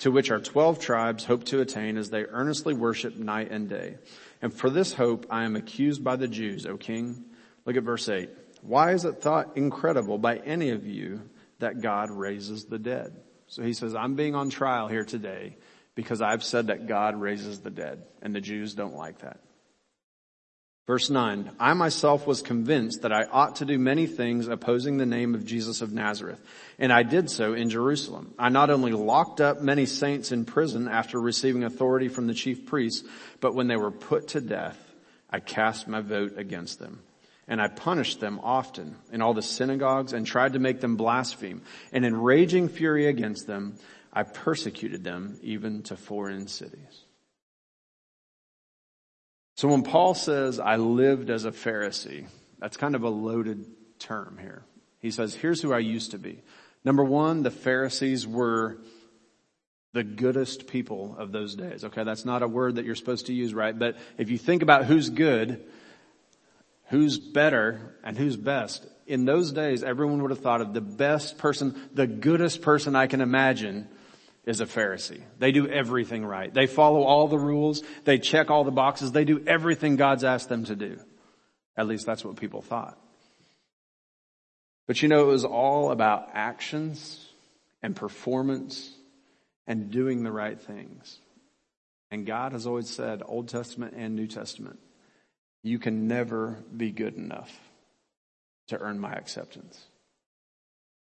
to 0.00 0.10
which 0.10 0.30
our 0.30 0.40
twelve 0.40 0.78
tribes 0.78 1.24
hope 1.24 1.44
to 1.44 1.60
attain 1.60 1.96
as 1.96 2.10
they 2.10 2.24
earnestly 2.24 2.74
worship 2.74 3.16
night 3.16 3.50
and 3.50 3.68
day. 3.68 3.96
And 4.44 4.52
for 4.52 4.68
this 4.68 4.92
hope 4.92 5.24
I 5.30 5.44
am 5.44 5.56
accused 5.56 6.04
by 6.04 6.16
the 6.16 6.28
Jews, 6.28 6.66
O 6.66 6.76
king. 6.76 7.24
Look 7.64 7.78
at 7.78 7.82
verse 7.82 8.06
8. 8.10 8.28
Why 8.60 8.92
is 8.92 9.06
it 9.06 9.22
thought 9.22 9.56
incredible 9.56 10.18
by 10.18 10.36
any 10.36 10.68
of 10.68 10.86
you 10.86 11.22
that 11.60 11.80
God 11.80 12.10
raises 12.10 12.66
the 12.66 12.78
dead? 12.78 13.16
So 13.46 13.62
he 13.62 13.72
says, 13.72 13.94
I'm 13.94 14.16
being 14.16 14.34
on 14.34 14.50
trial 14.50 14.86
here 14.86 15.06
today 15.06 15.56
because 15.94 16.20
I've 16.20 16.44
said 16.44 16.66
that 16.66 16.86
God 16.86 17.18
raises 17.18 17.60
the 17.60 17.70
dead 17.70 18.02
and 18.20 18.34
the 18.34 18.40
Jews 18.42 18.74
don't 18.74 18.96
like 18.96 19.20
that. 19.20 19.40
Verse 20.86 21.08
9, 21.08 21.50
I 21.58 21.72
myself 21.72 22.26
was 22.26 22.42
convinced 22.42 23.02
that 23.02 23.12
I 23.12 23.24
ought 23.24 23.56
to 23.56 23.64
do 23.64 23.78
many 23.78 24.06
things 24.06 24.48
opposing 24.48 24.98
the 24.98 25.06
name 25.06 25.34
of 25.34 25.46
Jesus 25.46 25.80
of 25.80 25.94
Nazareth, 25.94 26.42
and 26.78 26.92
I 26.92 27.02
did 27.02 27.30
so 27.30 27.54
in 27.54 27.70
Jerusalem. 27.70 28.34
I 28.38 28.50
not 28.50 28.68
only 28.68 28.92
locked 28.92 29.40
up 29.40 29.62
many 29.62 29.86
saints 29.86 30.30
in 30.30 30.44
prison 30.44 30.86
after 30.86 31.18
receiving 31.18 31.64
authority 31.64 32.08
from 32.08 32.26
the 32.26 32.34
chief 32.34 32.66
priests, 32.66 33.08
but 33.40 33.54
when 33.54 33.66
they 33.66 33.76
were 33.76 33.90
put 33.90 34.28
to 34.28 34.42
death, 34.42 34.78
I 35.30 35.40
cast 35.40 35.88
my 35.88 36.02
vote 36.02 36.34
against 36.36 36.80
them. 36.80 37.00
And 37.48 37.62
I 37.62 37.68
punished 37.68 38.20
them 38.20 38.40
often 38.42 38.96
in 39.10 39.22
all 39.22 39.34
the 39.34 39.42
synagogues 39.42 40.12
and 40.12 40.26
tried 40.26 40.52
to 40.52 40.58
make 40.58 40.80
them 40.80 40.96
blaspheme. 40.96 41.62
And 41.92 42.04
in 42.04 42.16
raging 42.16 42.68
fury 42.68 43.06
against 43.06 43.46
them, 43.46 43.76
I 44.12 44.22
persecuted 44.22 45.02
them 45.02 45.38
even 45.42 45.82
to 45.84 45.96
foreign 45.96 46.46
cities. 46.46 47.03
So 49.56 49.68
when 49.68 49.82
Paul 49.82 50.14
says, 50.14 50.58
I 50.58 50.76
lived 50.76 51.30
as 51.30 51.44
a 51.44 51.52
Pharisee, 51.52 52.26
that's 52.58 52.76
kind 52.76 52.94
of 52.94 53.02
a 53.04 53.08
loaded 53.08 53.66
term 53.98 54.38
here. 54.40 54.64
He 55.00 55.10
says, 55.10 55.34
here's 55.34 55.60
who 55.60 55.72
I 55.72 55.78
used 55.78 56.10
to 56.12 56.18
be. 56.18 56.42
Number 56.84 57.04
one, 57.04 57.42
the 57.42 57.50
Pharisees 57.50 58.26
were 58.26 58.78
the 59.92 60.02
goodest 60.02 60.66
people 60.66 61.14
of 61.18 61.30
those 61.30 61.54
days. 61.54 61.84
Okay, 61.84 62.02
that's 62.02 62.24
not 62.24 62.42
a 62.42 62.48
word 62.48 62.76
that 62.76 62.84
you're 62.84 62.96
supposed 62.96 63.26
to 63.26 63.32
use, 63.32 63.54
right? 63.54 63.78
But 63.78 63.96
if 64.18 64.28
you 64.28 64.38
think 64.38 64.62
about 64.62 64.86
who's 64.86 65.08
good, 65.08 65.64
who's 66.86 67.18
better, 67.18 67.94
and 68.02 68.18
who's 68.18 68.36
best, 68.36 68.84
in 69.06 69.24
those 69.24 69.52
days, 69.52 69.84
everyone 69.84 70.20
would 70.22 70.30
have 70.30 70.40
thought 70.40 70.62
of 70.62 70.74
the 70.74 70.80
best 70.80 71.38
person, 71.38 71.80
the 71.92 72.06
goodest 72.06 72.60
person 72.60 72.96
I 72.96 73.06
can 73.06 73.20
imagine 73.20 73.88
is 74.46 74.60
a 74.60 74.66
Pharisee. 74.66 75.22
They 75.38 75.52
do 75.52 75.66
everything 75.66 76.24
right. 76.24 76.52
They 76.52 76.66
follow 76.66 77.02
all 77.02 77.28
the 77.28 77.38
rules. 77.38 77.82
They 78.04 78.18
check 78.18 78.50
all 78.50 78.64
the 78.64 78.70
boxes. 78.70 79.12
They 79.12 79.24
do 79.24 79.42
everything 79.46 79.96
God's 79.96 80.24
asked 80.24 80.48
them 80.48 80.64
to 80.64 80.76
do. 80.76 80.98
At 81.76 81.86
least 81.86 82.06
that's 82.06 82.24
what 82.24 82.36
people 82.36 82.62
thought. 82.62 82.98
But 84.86 85.02
you 85.02 85.08
know, 85.08 85.22
it 85.22 85.32
was 85.32 85.44
all 85.44 85.90
about 85.90 86.30
actions 86.34 87.26
and 87.82 87.96
performance 87.96 88.90
and 89.66 89.90
doing 89.90 90.22
the 90.22 90.32
right 90.32 90.60
things. 90.60 91.18
And 92.10 92.26
God 92.26 92.52
has 92.52 92.66
always 92.66 92.90
said, 92.90 93.22
Old 93.24 93.48
Testament 93.48 93.94
and 93.96 94.14
New 94.14 94.26
Testament, 94.26 94.78
you 95.62 95.78
can 95.78 96.06
never 96.06 96.58
be 96.76 96.90
good 96.90 97.16
enough 97.16 97.50
to 98.68 98.78
earn 98.78 98.98
my 98.98 99.12
acceptance. 99.12 99.82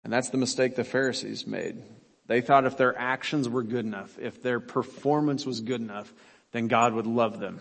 And 0.03 0.11
that's 0.11 0.29
the 0.29 0.37
mistake 0.37 0.75
the 0.75 0.83
Pharisees 0.83 1.45
made. 1.45 1.83
They 2.27 2.41
thought 2.41 2.65
if 2.65 2.77
their 2.77 2.97
actions 2.97 3.47
were 3.47 3.63
good 3.63 3.85
enough, 3.85 4.17
if 4.19 4.43
their 4.43 4.59
performance 4.59 5.45
was 5.45 5.61
good 5.61 5.81
enough, 5.81 6.13
then 6.51 6.67
God 6.67 6.93
would 6.93 7.07
love 7.07 7.39
them 7.39 7.59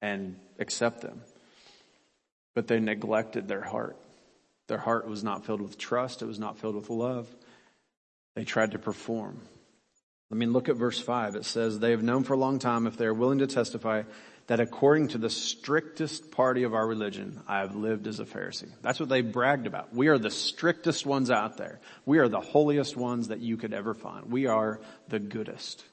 and 0.00 0.36
accept 0.58 1.02
them. 1.02 1.20
But 2.54 2.66
they 2.66 2.80
neglected 2.80 3.46
their 3.46 3.60
heart. 3.60 3.96
Their 4.68 4.78
heart 4.78 5.06
was 5.06 5.22
not 5.22 5.44
filled 5.44 5.60
with 5.60 5.76
trust. 5.76 6.22
It 6.22 6.26
was 6.26 6.38
not 6.38 6.58
filled 6.58 6.76
with 6.76 6.88
love. 6.88 7.28
They 8.34 8.44
tried 8.44 8.72
to 8.72 8.78
perform. 8.78 9.40
I 10.32 10.34
mean, 10.34 10.52
look 10.52 10.68
at 10.68 10.76
verse 10.76 10.98
5. 10.98 11.36
It 11.36 11.44
says, 11.44 11.78
They 11.78 11.90
have 11.90 12.02
known 12.02 12.24
for 12.24 12.32
a 12.32 12.38
long 12.38 12.58
time, 12.58 12.86
if 12.86 12.96
they 12.96 13.04
are 13.04 13.14
willing 13.14 13.38
to 13.38 13.46
testify, 13.46 14.02
that 14.46 14.60
according 14.60 15.08
to 15.08 15.18
the 15.18 15.30
strictest 15.30 16.30
party 16.30 16.64
of 16.64 16.74
our 16.74 16.86
religion, 16.86 17.40
I 17.48 17.60
have 17.60 17.74
lived 17.74 18.06
as 18.06 18.20
a 18.20 18.24
Pharisee. 18.24 18.70
That's 18.82 19.00
what 19.00 19.08
they 19.08 19.22
bragged 19.22 19.66
about. 19.66 19.94
We 19.94 20.08
are 20.08 20.18
the 20.18 20.30
strictest 20.30 21.06
ones 21.06 21.30
out 21.30 21.56
there. 21.56 21.80
We 22.04 22.18
are 22.18 22.28
the 22.28 22.40
holiest 22.40 22.96
ones 22.96 23.28
that 23.28 23.40
you 23.40 23.56
could 23.56 23.72
ever 23.72 23.94
find. 23.94 24.30
We 24.30 24.46
are 24.46 24.80
the 25.08 25.18
goodest. 25.18 25.84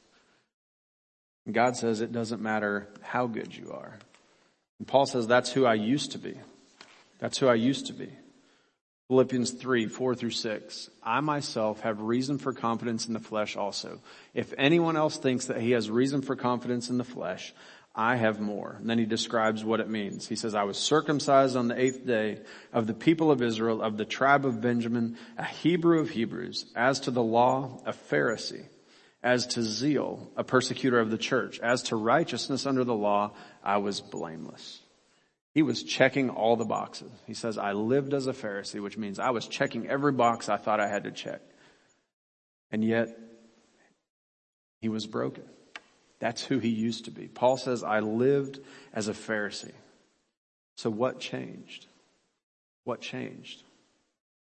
And 1.46 1.55
God 1.55 1.77
says 1.77 2.01
it 2.01 2.12
doesn't 2.12 2.41
matter 2.41 2.88
how 3.01 3.27
good 3.27 3.55
you 3.55 3.72
are. 3.72 3.98
And 4.79 4.88
Paul 4.88 5.05
says 5.05 5.27
that's 5.27 5.51
who 5.51 5.65
I 5.65 5.75
used 5.75 6.12
to 6.12 6.17
be. 6.17 6.36
That's 7.20 7.38
who 7.38 7.48
I 7.48 7.55
used 7.55 7.88
to 7.88 7.93
be. 7.93 8.10
Philippians 9.08 9.51
3, 9.51 9.88
4 9.88 10.15
through 10.15 10.31
6. 10.31 10.89
I 11.03 11.20
myself 11.20 11.81
have 11.81 12.00
reason 12.01 12.38
for 12.38 12.53
confidence 12.53 13.08
in 13.08 13.13
the 13.13 13.20
flesh 13.20 13.58
also. 13.58 14.00
If 14.34 14.53
anyone 14.58 14.96
else 14.96 15.17
thinks 15.17 15.48
that 15.48 15.60
he 15.60 15.72
has 15.72 15.89
reason 15.89 16.22
for 16.22 16.38
confidence 16.38 16.89
in 16.89 16.98
the 16.98 17.03
flesh, 17.03 17.53
I 17.94 18.16
have 18.16 18.40
more. 18.40 18.78
And 18.80 18.90
then 18.90 19.00
he 19.00 19.06
describes 19.06 19.66
what 19.66 19.82
it 19.82 19.90
means. 19.90 20.28
He 20.28 20.38
says, 20.38 20.56
I 20.56 20.64
was 20.64 20.78
circumcised 20.78 21.58
on 21.58 21.68
the 21.68 21.80
eighth 21.80 22.06
day 22.06 22.40
of 22.72 22.88
the 22.88 22.94
people 22.94 23.32
of 23.32 23.42
Israel, 23.42 23.82
of 23.82 23.98
the 23.98 24.06
tribe 24.06 24.46
of 24.46 24.62
Benjamin, 24.62 25.18
a 25.38 25.44
Hebrew 25.44 26.00
of 26.00 26.10
Hebrews, 26.10 26.72
as 26.76 27.02
to 27.02 27.12
the 27.12 27.24
law, 27.24 27.82
a 27.86 27.92
Pharisee, 27.92 28.66
as 29.22 29.46
to 29.48 29.62
zeal, 29.62 30.32
a 30.38 30.44
persecutor 30.44 31.00
of 31.00 31.12
the 31.12 31.18
church, 31.18 31.60
as 31.60 31.84
to 31.84 31.98
righteousness 31.98 32.66
under 32.66 32.86
the 32.86 32.96
law, 32.96 33.34
I 33.64 33.78
was 33.78 34.00
blameless. 34.00 34.80
He 35.54 35.62
was 35.62 35.84
checking 35.84 36.30
all 36.30 36.56
the 36.56 36.64
boxes. 36.64 37.12
He 37.28 37.34
says, 37.34 37.58
I 37.58 37.74
lived 37.74 38.14
as 38.14 38.26
a 38.28 38.34
Pharisee, 38.34 38.82
which 38.82 38.98
means 38.98 39.20
I 39.20 39.32
was 39.32 39.48
checking 39.48 39.90
every 39.90 40.14
box 40.14 40.48
I 40.48 40.56
thought 40.56 40.80
I 40.80 40.88
had 40.88 41.04
to 41.04 41.12
check. 41.12 41.42
And 42.72 42.86
yet, 42.86 43.10
he 44.80 44.88
was 44.88 45.06
broken. 45.06 45.44
That's 46.22 46.44
who 46.44 46.60
he 46.60 46.70
used 46.70 47.06
to 47.06 47.12
be. 47.12 47.28
Paul 47.28 47.58
says, 47.58 47.84
I 47.84 48.00
lived 48.00 48.60
as 48.94 49.08
a 49.08 49.13
Pharisee. 49.13 49.74
So 50.78 50.92
what 50.92 51.20
changed? 51.20 51.88
What 52.84 53.01
changed? 53.01 53.63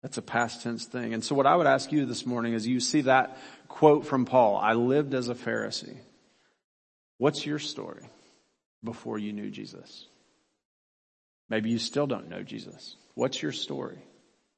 That's 0.02 0.16
a 0.16 0.22
past 0.22 0.62
tense 0.62 0.86
thing. 0.86 1.12
And 1.12 1.22
so 1.22 1.34
what 1.34 1.46
I 1.46 1.54
would 1.54 1.66
ask 1.66 1.92
you 1.92 2.06
this 2.06 2.24
morning 2.24 2.54
is 2.54 2.66
you 2.66 2.80
see 2.80 3.02
that 3.02 3.36
quote 3.68 4.06
from 4.06 4.24
Paul, 4.24 4.56
I 4.56 4.72
lived 4.72 5.12
as 5.12 5.28
a 5.28 5.34
Pharisee. 5.34 5.98
What's 7.18 7.44
your 7.44 7.58
story 7.58 8.08
before 8.82 9.18
you 9.18 9.34
knew 9.34 9.50
Jesus? 9.50 10.06
Maybe 11.50 11.68
you 11.68 11.78
still 11.78 12.06
don't 12.06 12.30
know 12.30 12.42
Jesus. 12.42 12.96
What's 13.14 13.42
your 13.42 13.52
story? 13.52 13.98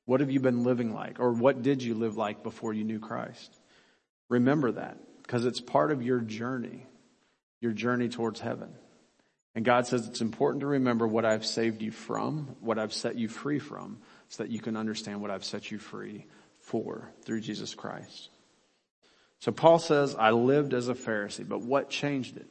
What 0.05 0.21
have 0.21 0.31
you 0.31 0.39
been 0.39 0.63
living 0.63 0.95
like? 0.95 1.19
Or 1.19 1.33
what 1.33 1.63
did 1.63 1.83
you 1.83 1.95
live 1.95 2.17
like 2.17 2.45
before 2.45 2.73
you 2.73 2.85
knew 2.85 3.01
Christ? 3.01 3.59
Remember 4.29 4.71
that 4.73 4.99
because 5.23 5.47
it's 5.47 5.61
part 5.61 5.91
of 5.91 6.03
your 6.03 6.21
journey 6.21 6.87
your 7.61 7.73
journey 7.73 8.09
towards 8.09 8.41
heaven. 8.41 8.71
And 9.55 9.65
God 9.65 9.87
says 9.87 10.07
it's 10.07 10.21
important 10.21 10.61
to 10.61 10.67
remember 10.67 11.07
what 11.07 11.25
I've 11.25 11.45
saved 11.45 11.83
you 11.83 11.91
from, 11.91 12.57
what 12.61 12.79
I've 12.79 12.93
set 12.93 13.17
you 13.17 13.29
free 13.29 13.59
from, 13.59 13.99
so 14.29 14.43
that 14.43 14.53
you 14.53 14.61
can 14.61 14.77
understand 14.77 15.21
what 15.21 15.31
I've 15.31 15.45
set 15.45 15.71
you 15.71 15.79
free 15.79 16.27
for 16.61 17.11
through 17.25 17.41
Jesus 17.41 17.75
Christ. 17.75 18.29
So 19.41 19.53
Paul 19.53 19.79
says, 19.79 20.15
I 20.17 20.31
lived 20.31 20.75
as 20.75 20.89
a 20.89 20.95
Pharisee, 20.95 21.49
but 21.49 21.63
what 21.63 21.91
changed 21.91 22.37
it? 22.37 22.47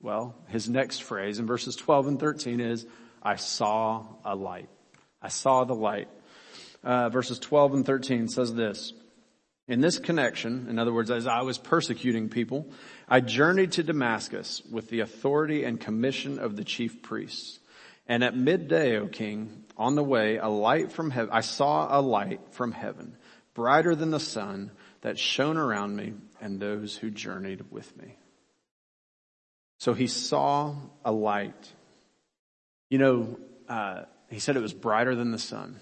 Well, 0.00 0.34
his 0.48 0.68
next 0.68 1.02
phrase 1.02 1.38
in 1.38 1.46
verses 1.46 1.76
12 1.76 2.08
and 2.08 2.20
13 2.20 2.60
is, 2.60 2.86
I 3.22 3.36
saw 3.36 4.04
a 4.24 4.34
light. 4.34 4.68
I 5.20 5.28
saw 5.28 5.64
the 5.64 5.74
light. 5.74 6.08
Uh, 6.82 7.08
verses 7.08 7.38
12 7.38 7.74
and 7.74 7.86
13 7.86 8.28
says 8.28 8.52
this, 8.52 8.92
in 9.72 9.80
this 9.80 9.98
connection, 9.98 10.66
in 10.68 10.78
other 10.78 10.92
words, 10.92 11.10
as 11.10 11.26
I 11.26 11.40
was 11.40 11.56
persecuting 11.56 12.28
people, 12.28 12.66
I 13.08 13.20
journeyed 13.20 13.72
to 13.72 13.82
Damascus 13.82 14.60
with 14.70 14.90
the 14.90 15.00
authority 15.00 15.64
and 15.64 15.80
commission 15.80 16.38
of 16.38 16.56
the 16.56 16.62
chief 16.62 17.00
priests. 17.00 17.58
And 18.06 18.22
at 18.22 18.36
midday, 18.36 18.98
O 18.98 19.06
king, 19.06 19.64
on 19.78 19.94
the 19.94 20.04
way, 20.04 20.36
a 20.36 20.48
light 20.48 20.92
from 20.92 21.10
heaven, 21.10 21.30
I 21.32 21.40
saw 21.40 21.98
a 21.98 22.02
light 22.02 22.40
from 22.50 22.72
heaven, 22.72 23.16
brighter 23.54 23.94
than 23.94 24.10
the 24.10 24.20
sun, 24.20 24.72
that 25.00 25.18
shone 25.18 25.56
around 25.56 25.96
me 25.96 26.12
and 26.38 26.60
those 26.60 26.94
who 26.94 27.10
journeyed 27.10 27.70
with 27.70 27.96
me. 27.96 28.16
So 29.78 29.94
he 29.94 30.06
saw 30.06 30.74
a 31.02 31.12
light. 31.12 31.72
You 32.90 32.98
know, 32.98 33.38
uh, 33.70 34.02
he 34.28 34.38
said 34.38 34.56
it 34.56 34.60
was 34.62 34.74
brighter 34.74 35.14
than 35.14 35.30
the 35.30 35.38
sun. 35.38 35.80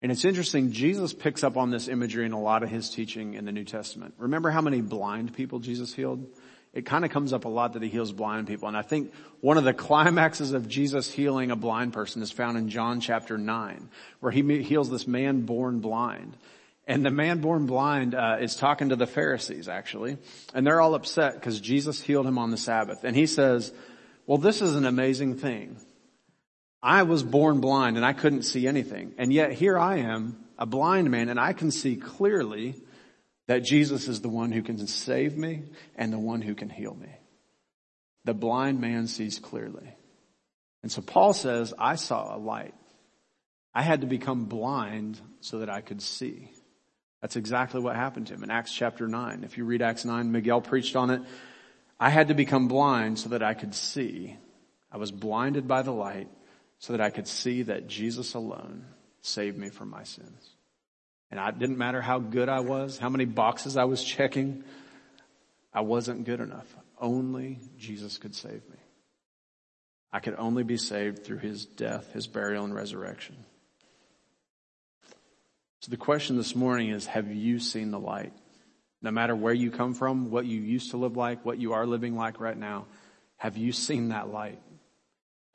And 0.00 0.12
it's 0.12 0.24
interesting, 0.24 0.70
Jesus 0.70 1.12
picks 1.12 1.42
up 1.42 1.56
on 1.56 1.70
this 1.70 1.88
imagery 1.88 2.24
in 2.24 2.32
a 2.32 2.40
lot 2.40 2.62
of 2.62 2.68
his 2.68 2.90
teaching 2.90 3.34
in 3.34 3.44
the 3.44 3.52
New 3.52 3.64
Testament. 3.64 4.14
Remember 4.18 4.50
how 4.50 4.60
many 4.60 4.80
blind 4.80 5.34
people 5.34 5.58
Jesus 5.58 5.92
healed? 5.92 6.24
It 6.72 6.86
kind 6.86 7.04
of 7.04 7.10
comes 7.10 7.32
up 7.32 7.44
a 7.44 7.48
lot 7.48 7.72
that 7.72 7.82
he 7.82 7.88
heals 7.88 8.12
blind 8.12 8.46
people. 8.46 8.68
And 8.68 8.76
I 8.76 8.82
think 8.82 9.12
one 9.40 9.58
of 9.58 9.64
the 9.64 9.72
climaxes 9.74 10.52
of 10.52 10.68
Jesus 10.68 11.10
healing 11.10 11.50
a 11.50 11.56
blind 11.56 11.92
person 11.92 12.22
is 12.22 12.30
found 12.30 12.56
in 12.58 12.68
John 12.68 13.00
chapter 13.00 13.38
9, 13.38 13.88
where 14.20 14.30
he 14.30 14.62
heals 14.62 14.90
this 14.90 15.06
man 15.06 15.42
born 15.42 15.80
blind. 15.80 16.36
And 16.86 17.04
the 17.04 17.10
man 17.10 17.40
born 17.40 17.66
blind 17.66 18.14
uh, 18.14 18.36
is 18.40 18.54
talking 18.54 18.90
to 18.90 18.96
the 18.96 19.06
Pharisees 19.06 19.68
actually, 19.68 20.16
and 20.54 20.66
they're 20.66 20.80
all 20.80 20.94
upset 20.94 21.34
because 21.34 21.60
Jesus 21.60 22.00
healed 22.00 22.26
him 22.26 22.38
on 22.38 22.50
the 22.50 22.56
Sabbath. 22.56 23.04
And 23.04 23.14
he 23.16 23.26
says, 23.26 23.72
well, 24.26 24.38
this 24.38 24.62
is 24.62 24.74
an 24.74 24.86
amazing 24.86 25.36
thing. 25.36 25.76
I 26.82 27.02
was 27.02 27.22
born 27.22 27.60
blind 27.60 27.96
and 27.96 28.06
I 28.06 28.12
couldn't 28.12 28.42
see 28.42 28.66
anything. 28.66 29.14
And 29.18 29.32
yet 29.32 29.52
here 29.52 29.78
I 29.78 29.98
am, 29.98 30.44
a 30.58 30.66
blind 30.66 31.10
man, 31.10 31.28
and 31.28 31.38
I 31.38 31.52
can 31.52 31.70
see 31.70 31.96
clearly 31.96 32.74
that 33.46 33.64
Jesus 33.64 34.08
is 34.08 34.20
the 34.20 34.28
one 34.28 34.52
who 34.52 34.62
can 34.62 34.86
save 34.86 35.36
me 35.36 35.64
and 35.96 36.12
the 36.12 36.18
one 36.18 36.42
who 36.42 36.54
can 36.54 36.68
heal 36.68 36.94
me. 36.94 37.08
The 38.24 38.34
blind 38.34 38.80
man 38.80 39.06
sees 39.06 39.38
clearly. 39.38 39.94
And 40.82 40.92
so 40.92 41.02
Paul 41.02 41.32
says, 41.32 41.74
I 41.78 41.96
saw 41.96 42.36
a 42.36 42.38
light. 42.38 42.74
I 43.74 43.82
had 43.82 44.02
to 44.02 44.06
become 44.06 44.44
blind 44.44 45.20
so 45.40 45.60
that 45.60 45.70
I 45.70 45.80
could 45.80 46.02
see. 46.02 46.52
That's 47.20 47.36
exactly 47.36 47.80
what 47.80 47.96
happened 47.96 48.28
to 48.28 48.34
him 48.34 48.44
in 48.44 48.50
Acts 48.50 48.72
chapter 48.72 49.08
9. 49.08 49.42
If 49.44 49.58
you 49.58 49.64
read 49.64 49.82
Acts 49.82 50.04
9, 50.04 50.30
Miguel 50.30 50.60
preached 50.60 50.94
on 50.94 51.10
it. 51.10 51.22
I 51.98 52.10
had 52.10 52.28
to 52.28 52.34
become 52.34 52.68
blind 52.68 53.18
so 53.18 53.30
that 53.30 53.42
I 53.42 53.54
could 53.54 53.74
see. 53.74 54.36
I 54.92 54.98
was 54.98 55.10
blinded 55.10 55.66
by 55.66 55.82
the 55.82 55.92
light 55.92 56.28
so 56.78 56.92
that 56.92 57.00
I 57.00 57.10
could 57.10 57.26
see 57.26 57.62
that 57.64 57.88
Jesus 57.88 58.34
alone 58.34 58.86
saved 59.20 59.58
me 59.58 59.68
from 59.68 59.90
my 59.90 60.04
sins. 60.04 60.50
And 61.30 61.38
it 61.40 61.58
didn't 61.58 61.78
matter 61.78 62.00
how 62.00 62.18
good 62.18 62.48
I 62.48 62.60
was, 62.60 62.98
how 62.98 63.08
many 63.08 63.24
boxes 63.24 63.76
I 63.76 63.84
was 63.84 64.02
checking, 64.02 64.64
I 65.74 65.82
wasn't 65.82 66.24
good 66.24 66.40
enough. 66.40 66.74
Only 67.00 67.60
Jesus 67.76 68.16
could 68.16 68.34
save 68.34 68.68
me. 68.68 68.78
I 70.10 70.20
could 70.20 70.36
only 70.38 70.62
be 70.62 70.78
saved 70.78 71.24
through 71.24 71.38
his 71.38 71.66
death, 71.66 72.12
his 72.12 72.26
burial, 72.26 72.64
and 72.64 72.74
resurrection. 72.74 73.36
So 75.80 75.90
the 75.90 75.98
question 75.98 76.36
this 76.36 76.56
morning 76.56 76.90
is, 76.90 77.06
have 77.06 77.30
you 77.30 77.58
seen 77.58 77.90
the 77.90 78.00
light? 78.00 78.32
No 79.02 79.10
matter 79.10 79.36
where 79.36 79.54
you 79.54 79.70
come 79.70 79.94
from, 79.94 80.30
what 80.30 80.46
you 80.46 80.60
used 80.60 80.90
to 80.92 80.96
live 80.96 81.16
like, 81.16 81.44
what 81.44 81.58
you 81.58 81.74
are 81.74 81.86
living 81.86 82.16
like 82.16 82.40
right 82.40 82.56
now, 82.56 82.86
have 83.36 83.56
you 83.56 83.70
seen 83.70 84.08
that 84.08 84.30
light? 84.30 84.60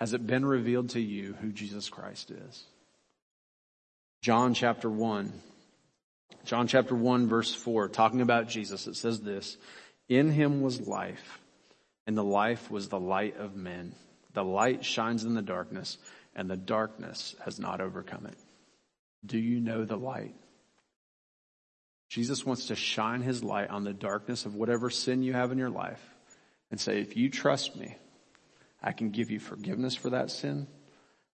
Has 0.03 0.11
it 0.11 0.27
been 0.27 0.45
revealed 0.45 0.89
to 0.89 0.99
you 0.99 1.33
who 1.39 1.53
Jesus 1.53 1.87
Christ 1.87 2.29
is? 2.29 2.65
John 4.21 4.53
chapter 4.53 4.89
1. 4.89 5.31
John 6.43 6.67
chapter 6.67 6.93
1 6.93 7.29
verse 7.29 7.55
4, 7.55 7.87
talking 7.87 8.19
about 8.19 8.49
Jesus, 8.49 8.85
it 8.85 8.97
says 8.97 9.21
this, 9.21 9.55
In 10.09 10.29
him 10.29 10.59
was 10.59 10.85
life, 10.85 11.39
and 12.05 12.17
the 12.17 12.23
life 12.23 12.69
was 12.69 12.89
the 12.89 12.99
light 12.99 13.37
of 13.37 13.55
men. 13.55 13.95
The 14.33 14.43
light 14.43 14.83
shines 14.83 15.23
in 15.23 15.35
the 15.35 15.41
darkness, 15.41 15.97
and 16.35 16.49
the 16.49 16.57
darkness 16.57 17.33
has 17.45 17.57
not 17.57 17.79
overcome 17.79 18.25
it. 18.25 18.37
Do 19.25 19.39
you 19.39 19.61
know 19.61 19.85
the 19.85 19.95
light? 19.95 20.35
Jesus 22.09 22.45
wants 22.45 22.65
to 22.65 22.75
shine 22.75 23.21
his 23.21 23.41
light 23.41 23.69
on 23.69 23.85
the 23.85 23.93
darkness 23.93 24.45
of 24.45 24.53
whatever 24.53 24.89
sin 24.89 25.23
you 25.23 25.31
have 25.31 25.53
in 25.53 25.57
your 25.57 25.69
life 25.69 26.03
and 26.71 26.77
say, 26.77 26.99
if 26.99 27.15
you 27.15 27.29
trust 27.29 27.77
me, 27.77 27.95
I 28.83 28.91
can 28.91 29.11
give 29.11 29.31
you 29.31 29.39
forgiveness 29.39 29.95
for 29.95 30.09
that 30.09 30.29
sin. 30.29 30.67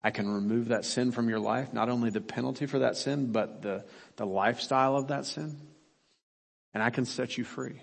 I 0.02 0.10
can 0.10 0.28
remove 0.28 0.68
that 0.68 0.84
sin 0.84 1.12
from 1.12 1.28
your 1.28 1.40
life, 1.40 1.72
not 1.72 1.88
only 1.88 2.10
the 2.10 2.20
penalty 2.20 2.66
for 2.66 2.78
that 2.78 2.96
sin, 2.96 3.32
but 3.32 3.60
the, 3.60 3.84
the 4.16 4.24
lifestyle 4.24 4.96
of 4.96 5.08
that 5.08 5.26
sin. 5.26 5.60
And 6.72 6.82
I 6.82 6.90
can 6.90 7.04
set 7.04 7.36
you 7.36 7.44
free. 7.44 7.82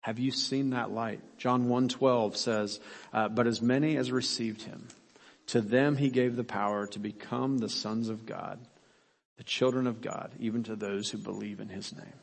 Have 0.00 0.18
you 0.18 0.30
seen 0.30 0.70
that 0.70 0.90
light? 0.90 1.20
John 1.38 1.68
1.12 1.68 2.36
says, 2.36 2.80
uh, 3.12 3.28
but 3.28 3.46
as 3.46 3.62
many 3.62 3.96
as 3.96 4.12
received 4.12 4.62
him, 4.62 4.88
to 5.48 5.60
them 5.60 5.96
he 5.96 6.10
gave 6.10 6.36
the 6.36 6.44
power 6.44 6.86
to 6.88 6.98
become 6.98 7.58
the 7.58 7.68
sons 7.68 8.08
of 8.08 8.26
God, 8.26 8.58
the 9.36 9.44
children 9.44 9.86
of 9.86 10.00
God, 10.00 10.32
even 10.38 10.64
to 10.64 10.76
those 10.76 11.10
who 11.10 11.18
believe 11.18 11.60
in 11.60 11.68
his 11.68 11.94
name. 11.94 12.20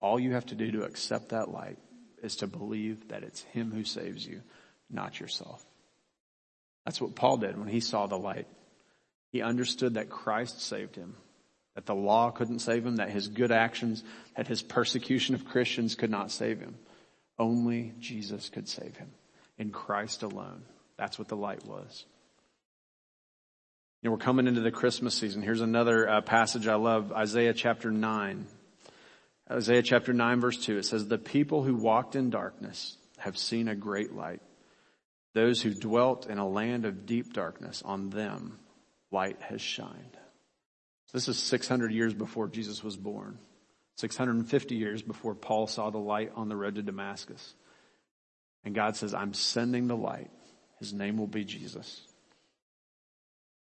All 0.00 0.20
you 0.20 0.32
have 0.32 0.46
to 0.46 0.54
do 0.54 0.70
to 0.72 0.84
accept 0.84 1.30
that 1.30 1.50
light 1.50 1.78
is 2.22 2.36
to 2.36 2.46
believe 2.46 3.08
that 3.08 3.24
it's 3.24 3.42
him 3.42 3.72
who 3.72 3.84
saves 3.84 4.26
you 4.26 4.42
not 4.92 5.18
yourself. 5.18 5.64
That's 6.84 7.00
what 7.00 7.14
Paul 7.14 7.38
did 7.38 7.58
when 7.58 7.68
he 7.68 7.80
saw 7.80 8.06
the 8.06 8.18
light. 8.18 8.46
He 9.32 9.42
understood 9.42 9.94
that 9.94 10.10
Christ 10.10 10.60
saved 10.60 10.96
him, 10.96 11.14
that 11.74 11.86
the 11.86 11.94
law 11.94 12.30
couldn't 12.30 12.60
save 12.60 12.84
him, 12.84 12.96
that 12.96 13.10
his 13.10 13.28
good 13.28 13.52
actions, 13.52 14.02
that 14.36 14.48
his 14.48 14.62
persecution 14.62 15.34
of 15.34 15.44
Christians 15.44 15.94
could 15.94 16.10
not 16.10 16.30
save 16.30 16.58
him. 16.58 16.76
Only 17.38 17.94
Jesus 18.00 18.48
could 18.48 18.68
save 18.68 18.96
him. 18.96 19.10
In 19.58 19.70
Christ 19.70 20.22
alone. 20.22 20.62
That's 20.96 21.18
what 21.18 21.28
the 21.28 21.36
light 21.36 21.64
was. 21.66 22.04
You 24.02 24.08
know, 24.08 24.12
we're 24.12 24.22
coming 24.22 24.46
into 24.46 24.62
the 24.62 24.70
Christmas 24.70 25.14
season. 25.14 25.42
Here's 25.42 25.60
another 25.60 26.08
uh, 26.08 26.20
passage 26.22 26.66
I 26.66 26.76
love, 26.76 27.12
Isaiah 27.12 27.52
chapter 27.52 27.90
9. 27.90 28.46
Isaiah 29.50 29.82
chapter 29.82 30.12
9 30.12 30.40
verse 30.40 30.56
2, 30.64 30.78
it 30.78 30.84
says, 30.84 31.06
the 31.06 31.18
people 31.18 31.62
who 31.62 31.74
walked 31.74 32.16
in 32.16 32.30
darkness 32.30 32.96
have 33.18 33.36
seen 33.36 33.68
a 33.68 33.74
great 33.74 34.14
light. 34.14 34.40
Those 35.32 35.62
who 35.62 35.72
dwelt 35.72 36.26
in 36.26 36.38
a 36.38 36.48
land 36.48 36.84
of 36.84 37.06
deep 37.06 37.32
darkness, 37.32 37.82
on 37.84 38.10
them 38.10 38.58
light 39.10 39.40
has 39.42 39.60
shined. 39.60 40.16
This 41.12 41.28
is 41.28 41.38
600 41.38 41.92
years 41.92 42.14
before 42.14 42.48
Jesus 42.48 42.82
was 42.82 42.96
born. 42.96 43.38
650 43.96 44.76
years 44.76 45.02
before 45.02 45.34
Paul 45.34 45.66
saw 45.66 45.90
the 45.90 45.98
light 45.98 46.32
on 46.34 46.48
the 46.48 46.56
road 46.56 46.76
to 46.76 46.82
Damascus. 46.82 47.54
And 48.64 48.74
God 48.74 48.96
says, 48.96 49.14
I'm 49.14 49.34
sending 49.34 49.88
the 49.88 49.96
light. 49.96 50.30
His 50.78 50.92
name 50.92 51.18
will 51.18 51.26
be 51.26 51.44
Jesus. 51.44 52.00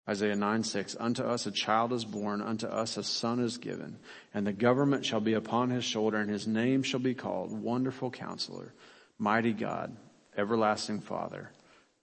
Isaiah 0.10 0.36
9, 0.36 0.64
6, 0.64 0.96
unto 1.00 1.24
us 1.24 1.48
a 1.48 1.52
child 1.52 1.92
is 1.92 2.06
born, 2.06 2.42
unto 2.42 2.66
us 2.68 2.96
a 2.96 3.04
son 3.04 3.42
is 3.42 3.58
given, 3.58 4.00
and 4.34 4.48
the 4.48 4.54
government 4.54 5.06
shall 5.06 5.20
be 5.20 5.34
upon 5.34 5.70
his 5.70 5.84
shoulder, 5.84 6.18
and 6.18 6.30
his 6.30 6.48
name 6.48 6.82
shall 6.82 7.02
be 7.02 7.14
called 7.14 7.52
Wonderful 7.52 8.12
Counselor, 8.12 8.74
Mighty 9.18 9.52
God, 9.52 9.98
Everlasting 10.38 11.02
Father, 11.02 11.52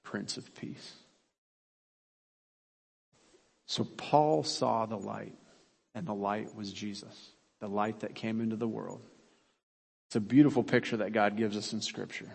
Prince 0.05 0.37
of 0.37 0.55
Peace. 0.55 0.93
So 3.67 3.83
Paul 3.83 4.45
saw 4.45 4.87
the 4.87 4.97
light, 4.97 5.35
and 5.95 6.07
the 6.07 6.15
light 6.15 6.55
was 6.55 6.73
Jesus, 6.73 7.31
the 7.61 7.69
light 7.69 8.01
that 8.01 8.15
came 8.15 8.41
into 8.41 8.57
the 8.57 8.69
world. 8.69 9.01
It's 10.07 10.17
a 10.17 10.21
beautiful 10.21 10.63
picture 10.63 10.99
that 10.99 11.13
God 11.13 11.37
gives 11.37 11.57
us 11.57 11.73
in 11.73 11.81
scripture. 11.81 12.31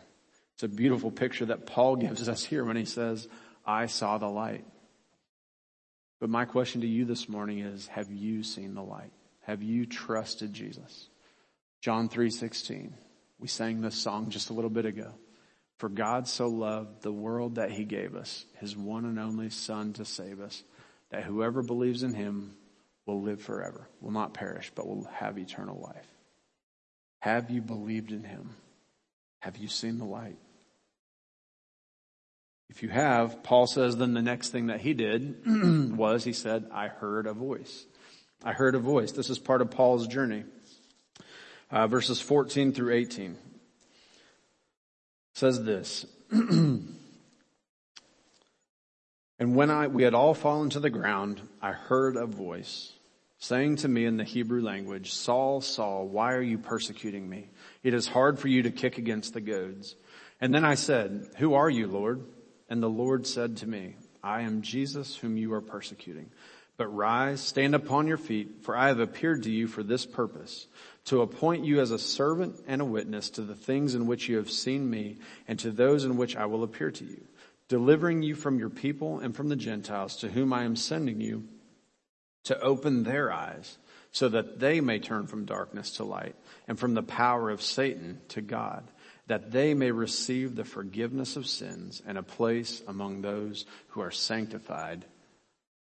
It's 0.55 0.63
a 0.63 0.67
beautiful 0.67 1.12
picture 1.12 1.45
that 1.45 1.65
Paul 1.65 1.95
gives 1.95 2.27
us 2.27 2.43
here 2.43 2.65
when 2.65 2.75
he 2.75 2.84
says, 2.84 3.27
I 3.65 3.86
saw 3.86 4.17
the 4.17 4.27
light. 4.27 4.65
But 6.19 6.29
my 6.29 6.43
question 6.43 6.82
to 6.82 6.88
you 6.88 7.05
this 7.05 7.29
morning 7.29 7.60
is, 7.60 7.88
have 7.88 8.12
you 8.12 8.43
seen 8.43 8.73
the 8.73 8.84
light? 8.84 9.13
Have 9.43 9.63
you 9.63 9.86
trusted 9.86 10.53
Jesus? 10.53 11.08
John 11.82 12.10
3:16. 12.10 12.91
We 13.39 13.47
sang 13.47 13.79
this 13.79 13.95
song 13.95 14.29
just 14.29 14.49
a 14.49 14.53
little 14.53 14.69
bit 14.69 14.86
ago. 14.86 15.13
For 15.80 15.88
God 15.88 16.28
so 16.28 16.50
loved 16.50 17.04
the 17.04 17.12
world 17.12 17.56
that 17.56 17.72
he 17.72 17.86
gave 17.86 18.13
us, 18.13 18.46
his 18.60 18.76
one 18.76 19.06
and 19.06 19.18
only 19.18 19.50
son 19.50 19.94
to 19.94 20.04
save 20.04 20.42
us, 20.42 20.62
that 21.10 21.24
whoever 21.24 21.63
believes 21.63 22.04
in 22.04 22.13
him 22.13 22.58
will 23.06 23.22
live 23.22 23.42
forever, 23.42 23.88
will 24.02 24.12
not 24.12 24.34
perish, 24.34 24.74
but 24.76 24.86
will 24.86 25.06
have 25.06 25.38
eternal 25.38 25.80
life. 25.80 26.08
Have 27.22 27.50
you 27.50 27.62
believed 27.62 28.12
in 28.12 28.26
him? 28.26 28.58
Have 29.39 29.56
you 29.56 29.70
seen 29.70 30.00
the 30.00 30.06
light? 30.06 30.38
If 32.70 32.84
you 32.84 32.89
have, 32.89 33.42
Paul 33.42 33.65
says 33.65 33.96
then 33.96 34.13
the 34.13 34.22
next 34.22 34.50
thing 34.50 34.68
that 34.68 34.82
he 34.82 34.94
did 34.94 35.46
was 35.96 36.26
he 36.26 36.34
said, 36.34 36.68
I 36.74 36.89
heard 36.89 37.26
a 37.26 37.34
voice. 37.34 37.86
I 38.44 38.52
heard 38.52 38.76
a 38.76 38.80
voice. 38.80 39.13
This 39.13 39.30
is 39.30 39.39
part 39.39 39.62
of 39.62 39.72
Paul's 39.72 40.08
journey. 40.08 40.44
Uh, 41.72 41.88
verses 41.88 42.20
14 42.20 42.74
through 42.74 42.96
18 42.96 43.38
says 45.39 45.63
this. 45.63 46.06
and 46.32 46.86
when 49.39 49.71
I, 49.71 49.88
we 49.88 50.04
had 50.04 50.13
all 50.13 50.34
fallen 50.34 50.69
to 50.71 50.82
the 50.82 50.89
ground, 50.89 51.41
I 51.62 51.71
heard 51.71 52.17
a 52.17 52.25
voice 52.25 52.91
saying 53.38 53.78
to 53.78 53.88
me 53.88 54.04
in 54.06 54.17
the 54.17 54.25
Hebrew 54.25 54.62
language, 54.62 55.13
Saul, 55.13 55.62
Saul, 55.62 56.08
why 56.08 56.34
are 56.34 56.41
you 56.41 56.58
persecuting 56.58 57.28
me? 57.28 57.47
It 57.84 57.93
is 57.93 58.06
hard 58.06 58.38
for 58.38 58.49
you 58.49 58.63
to 58.63 58.69
kick 58.69 58.97
against 58.97 59.34
the 59.34 59.39
goads. 59.39 59.95
And 60.41 60.54
then 60.54 60.65
I 60.65 60.75
said, 60.75 61.30
who 61.38 61.54
are 61.54 61.69
you, 61.69 61.88
Lord? 61.88 62.21
And 62.69 62.84
the 62.84 62.89
Lord 62.89 63.25
said 63.25 63.58
to 63.58 63.67
me, 63.67 63.95
I 64.21 64.41
am 64.41 64.62
Jesus 64.62 65.15
whom 65.15 65.38
you 65.38 65.54
are 65.54 65.62
persecuting. 65.62 66.30
But 66.75 66.88
rise, 66.88 67.39
stand 67.39 67.75
upon 67.75 68.08
your 68.08 68.17
feet, 68.17 68.63
for 68.63 68.75
I 68.75 68.88
have 68.88 68.99
appeared 68.99 69.43
to 69.43 69.52
you 69.52 69.67
for 69.67 69.84
this 69.84 70.06
purpose, 70.06 70.67
to 71.10 71.24
appoint 71.24 71.65
you 71.65 71.82
as 71.82 71.89
a 71.89 71.98
servant 71.98 72.56
and 72.67 72.82
a 72.82 72.86
witness 72.86 73.32
to 73.32 73.41
the 73.41 73.56
things 73.56 73.95
in 73.95 74.06
which 74.06 74.30
you 74.30 74.38
have 74.38 74.52
seen 74.52 74.88
me 74.88 75.17
and 75.48 75.58
to 75.58 75.72
those 75.72 76.06
in 76.06 76.17
which 76.17 76.36
I 76.36 76.45
will 76.45 76.62
appear 76.62 76.91
to 76.91 77.04
you, 77.04 77.26
delivering 77.67 78.22
you 78.22 78.36
from 78.36 78.60
your 78.60 78.69
people 78.69 79.17
and 79.17 79.36
from 79.36 79.50
the 79.50 79.56
Gentiles 79.56 80.17
to 80.17 80.30
whom 80.30 80.54
I 80.54 80.65
am 80.65 80.76
sending 80.76 81.19
you 81.19 81.45
to 82.43 82.60
open 82.62 83.02
their 83.02 83.32
eyes 83.32 83.80
so 84.12 84.30
that 84.30 84.60
they 84.60 84.82
may 84.82 85.00
turn 85.00 85.26
from 85.26 85.45
darkness 85.45 85.93
to 85.93 86.04
light 86.04 86.36
and 86.67 86.78
from 86.78 86.93
the 86.93 87.02
power 87.02 87.50
of 87.50 87.63
Satan 87.63 88.22
to 88.30 88.41
God 88.41 88.84
that 89.26 89.52
they 89.52 89.74
may 89.74 89.89
receive 89.89 90.56
the 90.56 90.63
forgiveness 90.63 91.36
of 91.36 91.48
sins 91.48 92.04
and 92.06 92.19
a 92.19 92.24
place 92.24 92.84
among 92.88 93.22
those 93.22 93.65
who 93.89 94.02
are 94.02 94.12
sanctified, 94.12 95.06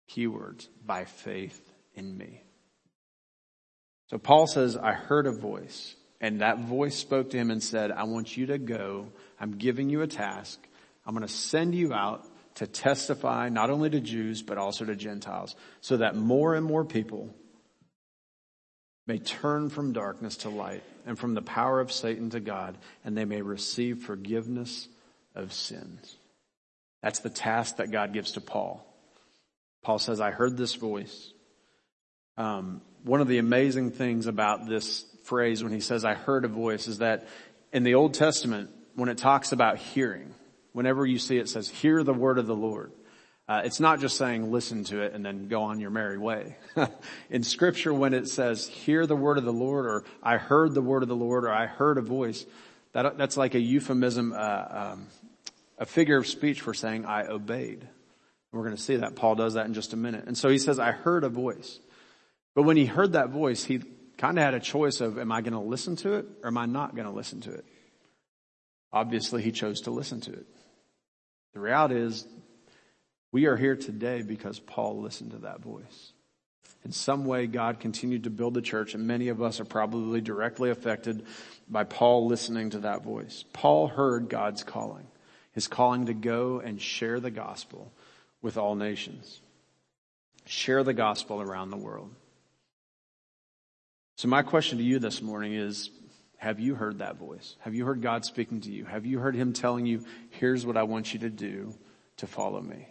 keywords, 0.09 0.69
by 0.85 1.03
faith 1.03 1.69
in 1.95 2.17
me. 2.17 2.43
So 4.09 4.17
Paul 4.17 4.47
says, 4.47 4.77
I 4.77 4.93
heard 4.93 5.27
a 5.27 5.31
voice 5.31 5.95
and 6.19 6.41
that 6.41 6.59
voice 6.59 6.95
spoke 6.95 7.31
to 7.31 7.37
him 7.37 7.51
and 7.51 7.61
said, 7.61 7.91
I 7.91 8.03
want 8.03 8.35
you 8.35 8.47
to 8.47 8.57
go. 8.57 9.11
I'm 9.39 9.57
giving 9.57 9.89
you 9.89 10.01
a 10.01 10.07
task. 10.07 10.59
I'm 11.05 11.13
going 11.13 11.27
to 11.27 11.33
send 11.33 11.75
you 11.75 11.93
out 11.93 12.25
to 12.55 12.65
testify 12.65 13.49
not 13.49 13.69
only 13.69 13.89
to 13.91 13.99
Jews, 13.99 14.41
but 14.41 14.57
also 14.57 14.83
to 14.85 14.95
Gentiles 14.95 15.55
so 15.81 15.97
that 15.97 16.15
more 16.15 16.55
and 16.55 16.65
more 16.65 16.83
people 16.83 17.29
may 19.05 19.19
turn 19.19 19.69
from 19.69 19.93
darkness 19.93 20.37
to 20.37 20.49
light 20.49 20.83
and 21.05 21.17
from 21.17 21.33
the 21.33 21.41
power 21.41 21.79
of 21.79 21.91
Satan 21.91 22.29
to 22.31 22.39
God, 22.39 22.77
and 23.05 23.15
they 23.15 23.25
may 23.25 23.41
receive 23.41 23.99
forgiveness 23.99 24.89
of 25.35 25.53
sins. 25.53 26.17
That's 27.01 27.19
the 27.19 27.29
task 27.29 27.77
that 27.77 27.91
God 27.91 28.11
gives 28.11 28.33
to 28.33 28.41
Paul. 28.41 28.85
Paul 29.83 29.99
says, 29.99 30.19
I 30.19 30.31
heard 30.31 30.57
this 30.57 30.75
voice. 30.75 31.31
Um, 32.35 32.81
one 33.07 33.21
of 33.21 33.27
the 33.27 33.37
amazing 33.37 33.91
things 33.91 34.27
about 34.27 34.67
this 34.67 35.05
phrase 35.23 35.63
when 35.63 35.71
he 35.71 35.79
says, 35.79 36.03
I 36.03 36.13
heard 36.13 36.43
a 36.43 36.49
voice 36.49 36.87
is 36.87 36.97
that 36.97 37.27
in 37.71 37.83
the 37.83 37.95
Old 37.95 38.13
Testament, 38.13 38.69
when 38.95 39.07
it 39.07 39.17
talks 39.17 39.53
about 39.53 39.77
hearing, 39.77 40.33
whenever 40.73 41.05
you 41.05 41.17
see 41.17 41.37
it 41.37 41.47
says, 41.47 41.69
hear 41.69 42.03
the 42.03 42.13
word 42.13 42.37
of 42.37 42.47
the 42.47 42.55
Lord. 42.55 42.91
Uh, 43.47 43.61
it's 43.63 43.79
not 43.79 44.01
just 44.01 44.17
saying 44.17 44.51
listen 44.51 44.83
to 44.83 45.01
it 45.01 45.13
and 45.13 45.25
then 45.25 45.47
go 45.47 45.63
on 45.63 45.79
your 45.79 45.89
merry 45.89 46.17
way. 46.17 46.57
In 47.29 47.43
scripture, 47.43 47.93
when 47.93 48.13
it 48.13 48.27
says 48.27 48.67
hear 48.67 49.05
the 49.05 49.15
word 49.15 49.37
of 49.37 49.45
the 49.45 49.53
Lord 49.53 49.85
or 49.85 50.03
I 50.21 50.35
heard 50.35 50.73
the 50.73 50.81
word 50.81 51.01
of 51.01 51.07
the 51.07 51.15
Lord 51.15 51.45
or 51.45 51.53
I 51.53 51.65
heard 51.65 51.97
a 51.97 52.01
voice, 52.01 52.45
that, 52.91 53.17
that's 53.17 53.37
like 53.37 53.55
a 53.55 53.59
euphemism, 53.59 54.33
uh, 54.33 54.65
um, 54.69 55.07
a 55.77 55.85
figure 55.85 56.17
of 56.17 56.27
speech 56.27 56.59
for 56.59 56.73
saying 56.73 57.05
I 57.05 57.27
obeyed. 57.27 57.87
We're 58.51 58.63
going 58.63 58.75
to 58.75 58.81
see 58.81 58.97
that. 58.97 59.15
Paul 59.15 59.35
does 59.35 59.53
that 59.53 59.65
in 59.65 59.73
just 59.73 59.93
a 59.93 59.97
minute. 59.97 60.25
And 60.27 60.37
so 60.37 60.49
he 60.49 60.57
says, 60.57 60.77
I 60.77 60.91
heard 60.91 61.23
a 61.23 61.29
voice. 61.29 61.79
But 62.57 62.63
when 62.63 62.75
he 62.75 62.87
heard 62.87 63.13
that 63.13 63.29
voice, 63.29 63.63
he 63.63 63.83
kind 64.17 64.39
of 64.39 64.43
had 64.43 64.55
a 64.55 64.59
choice 64.59 64.99
of, 64.99 65.19
am 65.19 65.31
I 65.31 65.41
going 65.41 65.53
to 65.53 65.59
listen 65.59 65.95
to 65.97 66.13
it 66.13 66.25
or 66.41 66.47
am 66.47 66.57
I 66.57 66.65
not 66.65 66.95
going 66.95 67.05
to 67.05 67.13
listen 67.13 67.39
to 67.41 67.53
it? 67.53 67.63
Obviously, 68.91 69.43
he 69.43 69.51
chose 69.51 69.81
to 69.81 69.91
listen 69.91 70.21
to 70.21 70.33
it. 70.33 70.47
The 71.53 71.59
reality 71.59 71.97
is 71.97 72.25
we 73.31 73.45
are 73.45 73.55
here 73.55 73.75
today 73.75 74.23
because 74.23 74.59
Paul 74.59 75.01
listened 75.01 75.33
to 75.33 75.37
that 75.41 75.61
voice. 75.61 76.13
In 76.83 76.91
some 76.91 77.25
way, 77.25 77.45
God 77.45 77.79
continued 77.79 78.23
to 78.23 78.31
build 78.31 78.55
the 78.55 78.63
church, 78.63 78.95
and 78.95 79.05
many 79.05 79.27
of 79.27 79.39
us 79.39 79.59
are 79.59 79.65
probably 79.65 80.19
directly 80.19 80.71
affected 80.71 81.27
by 81.69 81.83
Paul 81.83 82.25
listening 82.25 82.71
to 82.71 82.79
that 82.79 83.03
voice. 83.03 83.45
Paul 83.53 83.87
heard 83.87 84.29
God's 84.29 84.63
calling, 84.63 85.05
his 85.51 85.67
calling 85.67 86.07
to 86.07 86.15
go 86.15 86.59
and 86.59 86.81
share 86.81 87.19
the 87.19 87.29
gospel 87.29 87.93
with 88.41 88.57
all 88.57 88.73
nations, 88.73 89.41
share 90.47 90.83
the 90.83 90.95
gospel 90.95 91.39
around 91.39 91.69
the 91.69 91.77
world. 91.77 92.15
So 94.17 94.27
my 94.27 94.41
question 94.41 94.79
to 94.79 94.83
you 94.83 94.97
this 94.97 95.21
morning 95.21 95.53
is, 95.53 95.91
have 96.37 96.59
you 96.59 96.73
heard 96.73 96.99
that 96.99 97.17
voice? 97.17 97.55
Have 97.59 97.75
you 97.75 97.85
heard 97.85 98.01
God 98.01 98.25
speaking 98.25 98.61
to 98.61 98.71
you? 98.71 98.83
Have 98.83 99.05
you 99.05 99.19
heard 99.19 99.35
him 99.35 99.53
telling 99.53 99.85
you, 99.85 100.05
here's 100.31 100.65
what 100.65 100.75
I 100.75 100.83
want 100.83 101.13
you 101.13 101.19
to 101.19 101.29
do 101.29 101.75
to 102.17 102.25
follow 102.25 102.59
me? 102.59 102.87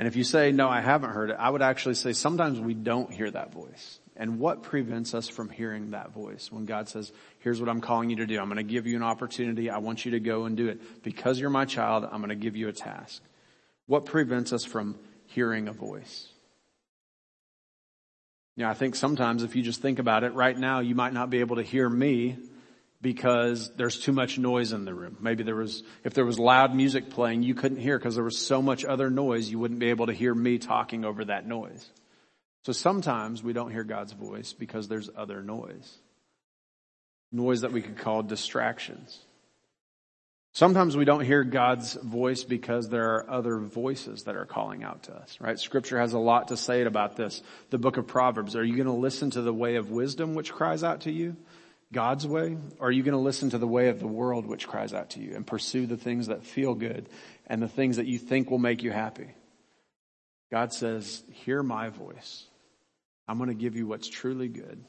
And 0.00 0.08
if 0.08 0.16
you 0.16 0.24
say, 0.24 0.50
no, 0.50 0.68
I 0.68 0.80
haven't 0.80 1.10
heard 1.10 1.30
it, 1.30 1.36
I 1.38 1.48
would 1.48 1.62
actually 1.62 1.94
say 1.94 2.12
sometimes 2.12 2.58
we 2.58 2.74
don't 2.74 3.12
hear 3.12 3.30
that 3.30 3.52
voice. 3.52 4.00
And 4.16 4.40
what 4.40 4.64
prevents 4.64 5.14
us 5.14 5.28
from 5.28 5.48
hearing 5.48 5.92
that 5.92 6.10
voice 6.10 6.50
when 6.50 6.64
God 6.64 6.88
says, 6.88 7.12
here's 7.38 7.60
what 7.60 7.68
I'm 7.68 7.80
calling 7.80 8.10
you 8.10 8.16
to 8.16 8.26
do. 8.26 8.40
I'm 8.40 8.48
going 8.48 8.56
to 8.56 8.64
give 8.64 8.88
you 8.88 8.96
an 8.96 9.04
opportunity. 9.04 9.70
I 9.70 9.78
want 9.78 10.06
you 10.06 10.10
to 10.12 10.20
go 10.20 10.44
and 10.44 10.56
do 10.56 10.66
it. 10.66 11.04
Because 11.04 11.38
you're 11.38 11.50
my 11.50 11.66
child, 11.66 12.02
I'm 12.04 12.18
going 12.18 12.30
to 12.30 12.34
give 12.34 12.56
you 12.56 12.66
a 12.66 12.72
task. 12.72 13.22
What 13.86 14.06
prevents 14.06 14.52
us 14.52 14.64
from 14.64 14.98
hearing 15.26 15.68
a 15.68 15.72
voice? 15.72 16.26
You 18.58 18.64
know, 18.64 18.70
I 18.70 18.74
think 18.74 18.96
sometimes 18.96 19.44
if 19.44 19.54
you 19.54 19.62
just 19.62 19.80
think 19.80 20.00
about 20.00 20.24
it 20.24 20.34
right 20.34 20.58
now, 20.58 20.80
you 20.80 20.96
might 20.96 21.12
not 21.12 21.30
be 21.30 21.38
able 21.38 21.56
to 21.56 21.62
hear 21.62 21.88
me 21.88 22.36
because 23.00 23.70
there's 23.76 24.00
too 24.00 24.10
much 24.10 24.36
noise 24.36 24.72
in 24.72 24.84
the 24.84 24.92
room. 24.92 25.16
Maybe 25.20 25.44
there 25.44 25.54
was, 25.54 25.84
if 26.02 26.12
there 26.12 26.24
was 26.24 26.40
loud 26.40 26.74
music 26.74 27.08
playing, 27.08 27.44
you 27.44 27.54
couldn't 27.54 27.78
hear 27.78 27.96
because 27.96 28.16
there 28.16 28.24
was 28.24 28.36
so 28.36 28.60
much 28.60 28.84
other 28.84 29.10
noise, 29.10 29.48
you 29.48 29.60
wouldn't 29.60 29.78
be 29.78 29.90
able 29.90 30.06
to 30.06 30.12
hear 30.12 30.34
me 30.34 30.58
talking 30.58 31.04
over 31.04 31.26
that 31.26 31.46
noise. 31.46 31.88
So 32.64 32.72
sometimes 32.72 33.44
we 33.44 33.52
don't 33.52 33.70
hear 33.70 33.84
God's 33.84 34.12
voice 34.12 34.52
because 34.54 34.88
there's 34.88 35.08
other 35.16 35.40
noise. 35.40 35.96
Noise 37.30 37.60
that 37.60 37.70
we 37.70 37.80
could 37.80 37.98
call 37.98 38.24
distractions. 38.24 39.20
Sometimes 40.58 40.96
we 40.96 41.04
don't 41.04 41.24
hear 41.24 41.44
God's 41.44 41.94
voice 41.94 42.42
because 42.42 42.88
there 42.88 43.14
are 43.14 43.30
other 43.30 43.58
voices 43.58 44.24
that 44.24 44.34
are 44.34 44.44
calling 44.44 44.82
out 44.82 45.04
to 45.04 45.14
us, 45.14 45.38
right? 45.40 45.56
Scripture 45.56 46.00
has 46.00 46.14
a 46.14 46.18
lot 46.18 46.48
to 46.48 46.56
say 46.56 46.82
about 46.82 47.14
this. 47.14 47.42
The 47.70 47.78
book 47.78 47.96
of 47.96 48.08
Proverbs. 48.08 48.56
Are 48.56 48.64
you 48.64 48.74
going 48.74 48.88
to 48.88 48.92
listen 48.92 49.30
to 49.30 49.40
the 49.40 49.54
way 49.54 49.76
of 49.76 49.92
wisdom 49.92 50.34
which 50.34 50.50
cries 50.52 50.82
out 50.82 51.02
to 51.02 51.12
you? 51.12 51.36
God's 51.92 52.26
way? 52.26 52.58
Or 52.80 52.88
are 52.88 52.90
you 52.90 53.04
going 53.04 53.12
to 53.12 53.20
listen 53.20 53.50
to 53.50 53.58
the 53.58 53.68
way 53.68 53.88
of 53.88 54.00
the 54.00 54.08
world 54.08 54.46
which 54.46 54.66
cries 54.66 54.92
out 54.92 55.10
to 55.10 55.20
you 55.20 55.36
and 55.36 55.46
pursue 55.46 55.86
the 55.86 55.96
things 55.96 56.26
that 56.26 56.42
feel 56.42 56.74
good 56.74 57.08
and 57.46 57.62
the 57.62 57.68
things 57.68 57.98
that 57.98 58.08
you 58.08 58.18
think 58.18 58.50
will 58.50 58.58
make 58.58 58.82
you 58.82 58.90
happy? 58.90 59.28
God 60.50 60.72
says, 60.72 61.22
hear 61.30 61.62
my 61.62 61.88
voice. 61.90 62.42
I'm 63.28 63.38
going 63.38 63.46
to 63.46 63.54
give 63.54 63.76
you 63.76 63.86
what's 63.86 64.08
truly 64.08 64.48
good. 64.48 64.82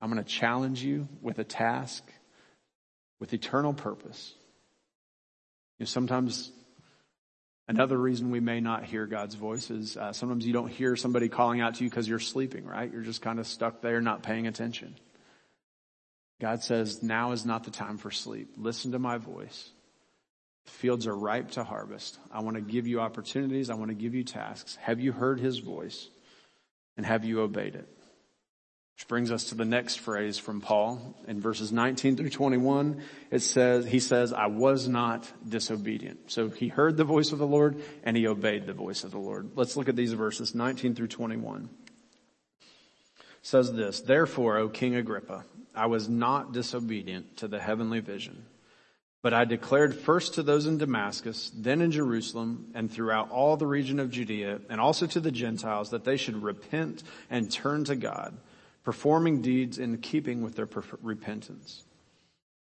I'm 0.00 0.10
going 0.10 0.24
to 0.24 0.30
challenge 0.30 0.82
you 0.82 1.06
with 1.20 1.38
a 1.38 1.44
task 1.44 2.02
with 3.20 3.32
eternal 3.32 3.72
purpose. 3.72 4.34
You 5.78 5.84
know, 5.84 5.86
sometimes 5.86 6.50
another 7.68 7.96
reason 7.96 8.30
we 8.30 8.40
may 8.40 8.60
not 8.60 8.84
hear 8.84 9.06
God's 9.06 9.34
voice 9.34 9.70
is 9.70 9.96
uh, 9.96 10.12
sometimes 10.12 10.46
you 10.46 10.52
don't 10.52 10.70
hear 10.70 10.96
somebody 10.96 11.28
calling 11.28 11.60
out 11.60 11.76
to 11.76 11.84
you 11.84 11.90
because 11.90 12.08
you're 12.08 12.18
sleeping, 12.18 12.64
right? 12.64 12.92
You're 12.92 13.02
just 13.02 13.22
kind 13.22 13.38
of 13.38 13.46
stuck 13.46 13.80
there 13.80 14.00
not 14.00 14.22
paying 14.22 14.46
attention. 14.46 14.96
God 16.40 16.62
says, 16.62 17.02
now 17.02 17.32
is 17.32 17.44
not 17.44 17.64
the 17.64 17.70
time 17.70 17.98
for 17.98 18.10
sleep. 18.10 18.54
Listen 18.56 18.92
to 18.92 18.98
my 18.98 19.18
voice. 19.18 19.70
Fields 20.66 21.06
are 21.06 21.16
ripe 21.16 21.52
to 21.52 21.64
harvest. 21.64 22.18
I 22.32 22.42
want 22.42 22.56
to 22.56 22.60
give 22.60 22.86
you 22.86 23.00
opportunities. 23.00 23.70
I 23.70 23.74
want 23.74 23.90
to 23.90 23.94
give 23.94 24.14
you 24.14 24.22
tasks. 24.22 24.76
Have 24.76 25.00
you 25.00 25.12
heard 25.12 25.40
his 25.40 25.58
voice? 25.58 26.08
And 26.96 27.06
have 27.06 27.24
you 27.24 27.40
obeyed 27.40 27.74
it? 27.74 27.88
Which 28.98 29.06
brings 29.06 29.30
us 29.30 29.44
to 29.44 29.54
the 29.54 29.64
next 29.64 30.00
phrase 30.00 30.38
from 30.38 30.60
Paul 30.60 31.14
in 31.28 31.40
verses 31.40 31.70
19 31.70 32.16
through 32.16 32.30
21. 32.30 33.00
It 33.30 33.42
says, 33.42 33.86
he 33.86 34.00
says, 34.00 34.32
I 34.32 34.46
was 34.46 34.88
not 34.88 35.30
disobedient. 35.48 36.32
So 36.32 36.48
he 36.48 36.66
heard 36.66 36.96
the 36.96 37.04
voice 37.04 37.30
of 37.30 37.38
the 37.38 37.46
Lord 37.46 37.80
and 38.02 38.16
he 38.16 38.26
obeyed 38.26 38.66
the 38.66 38.72
voice 38.72 39.04
of 39.04 39.12
the 39.12 39.18
Lord. 39.18 39.52
Let's 39.54 39.76
look 39.76 39.88
at 39.88 39.94
these 39.94 40.14
verses 40.14 40.52
19 40.52 40.96
through 40.96 41.06
21. 41.06 41.70
It 42.58 43.16
says 43.40 43.72
this, 43.72 44.00
therefore, 44.00 44.56
O 44.56 44.68
King 44.68 44.96
Agrippa, 44.96 45.44
I 45.76 45.86
was 45.86 46.08
not 46.08 46.50
disobedient 46.50 47.36
to 47.36 47.46
the 47.46 47.60
heavenly 47.60 48.00
vision, 48.00 48.46
but 49.22 49.32
I 49.32 49.44
declared 49.44 49.94
first 49.94 50.34
to 50.34 50.42
those 50.42 50.66
in 50.66 50.76
Damascus, 50.76 51.52
then 51.54 51.82
in 51.82 51.92
Jerusalem, 51.92 52.72
and 52.74 52.90
throughout 52.90 53.30
all 53.30 53.56
the 53.56 53.64
region 53.64 54.00
of 54.00 54.10
Judea, 54.10 54.58
and 54.68 54.80
also 54.80 55.06
to 55.06 55.20
the 55.20 55.30
Gentiles, 55.30 55.90
that 55.90 56.02
they 56.02 56.16
should 56.16 56.42
repent 56.42 57.04
and 57.30 57.48
turn 57.48 57.84
to 57.84 57.94
God, 57.94 58.36
performing 58.88 59.42
deeds 59.42 59.78
in 59.78 59.98
keeping 59.98 60.40
with 60.40 60.56
their 60.56 60.66
repentance. 61.02 61.84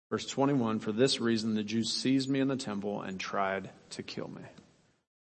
Verse 0.09 0.25
21, 0.25 0.79
for 0.79 0.91
this 0.91 1.21
reason 1.21 1.53
the 1.53 1.61
Jews 1.61 1.93
seized 1.93 2.31
me 2.31 2.39
in 2.39 2.47
the 2.47 2.55
temple 2.55 3.03
and 3.03 3.19
tried 3.19 3.69
to 3.91 4.01
kill 4.01 4.27
me. 4.29 4.41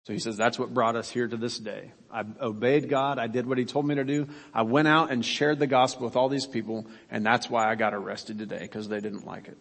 So 0.05 0.13
he 0.13 0.19
says, 0.19 0.37
that's 0.37 0.59
what 0.59 0.71
brought 0.71 0.95
us 0.95 1.09
here 1.09 1.27
to 1.27 1.35
this 1.35 1.57
day. 1.57 1.93
I 2.11 2.23
obeyed 2.39 2.89
God. 2.89 3.17
I 3.17 3.25
did 3.25 3.47
what 3.47 3.57
he 3.57 3.65
told 3.65 3.87
me 3.87 3.95
to 3.95 4.03
do. 4.03 4.27
I 4.53 4.61
went 4.61 4.87
out 4.87 5.09
and 5.09 5.25
shared 5.25 5.57
the 5.57 5.65
gospel 5.65 6.05
with 6.05 6.15
all 6.15 6.29
these 6.29 6.45
people, 6.45 6.85
and 7.09 7.25
that's 7.25 7.49
why 7.49 7.71
I 7.71 7.73
got 7.73 7.95
arrested 7.95 8.37
today, 8.37 8.59
because 8.61 8.87
they 8.87 8.99
didn't 8.99 9.25
like 9.25 9.47
it. 9.47 9.57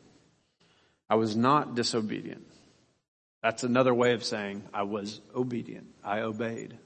I 1.08 1.14
was 1.14 1.34
not 1.34 1.74
disobedient. 1.74 2.46
That's 3.42 3.64
another 3.64 3.94
way 3.94 4.12
of 4.12 4.22
saying 4.22 4.64
I 4.74 4.82
was 4.82 5.22
obedient. 5.34 5.86
I 6.04 6.20
obeyed. 6.20 6.76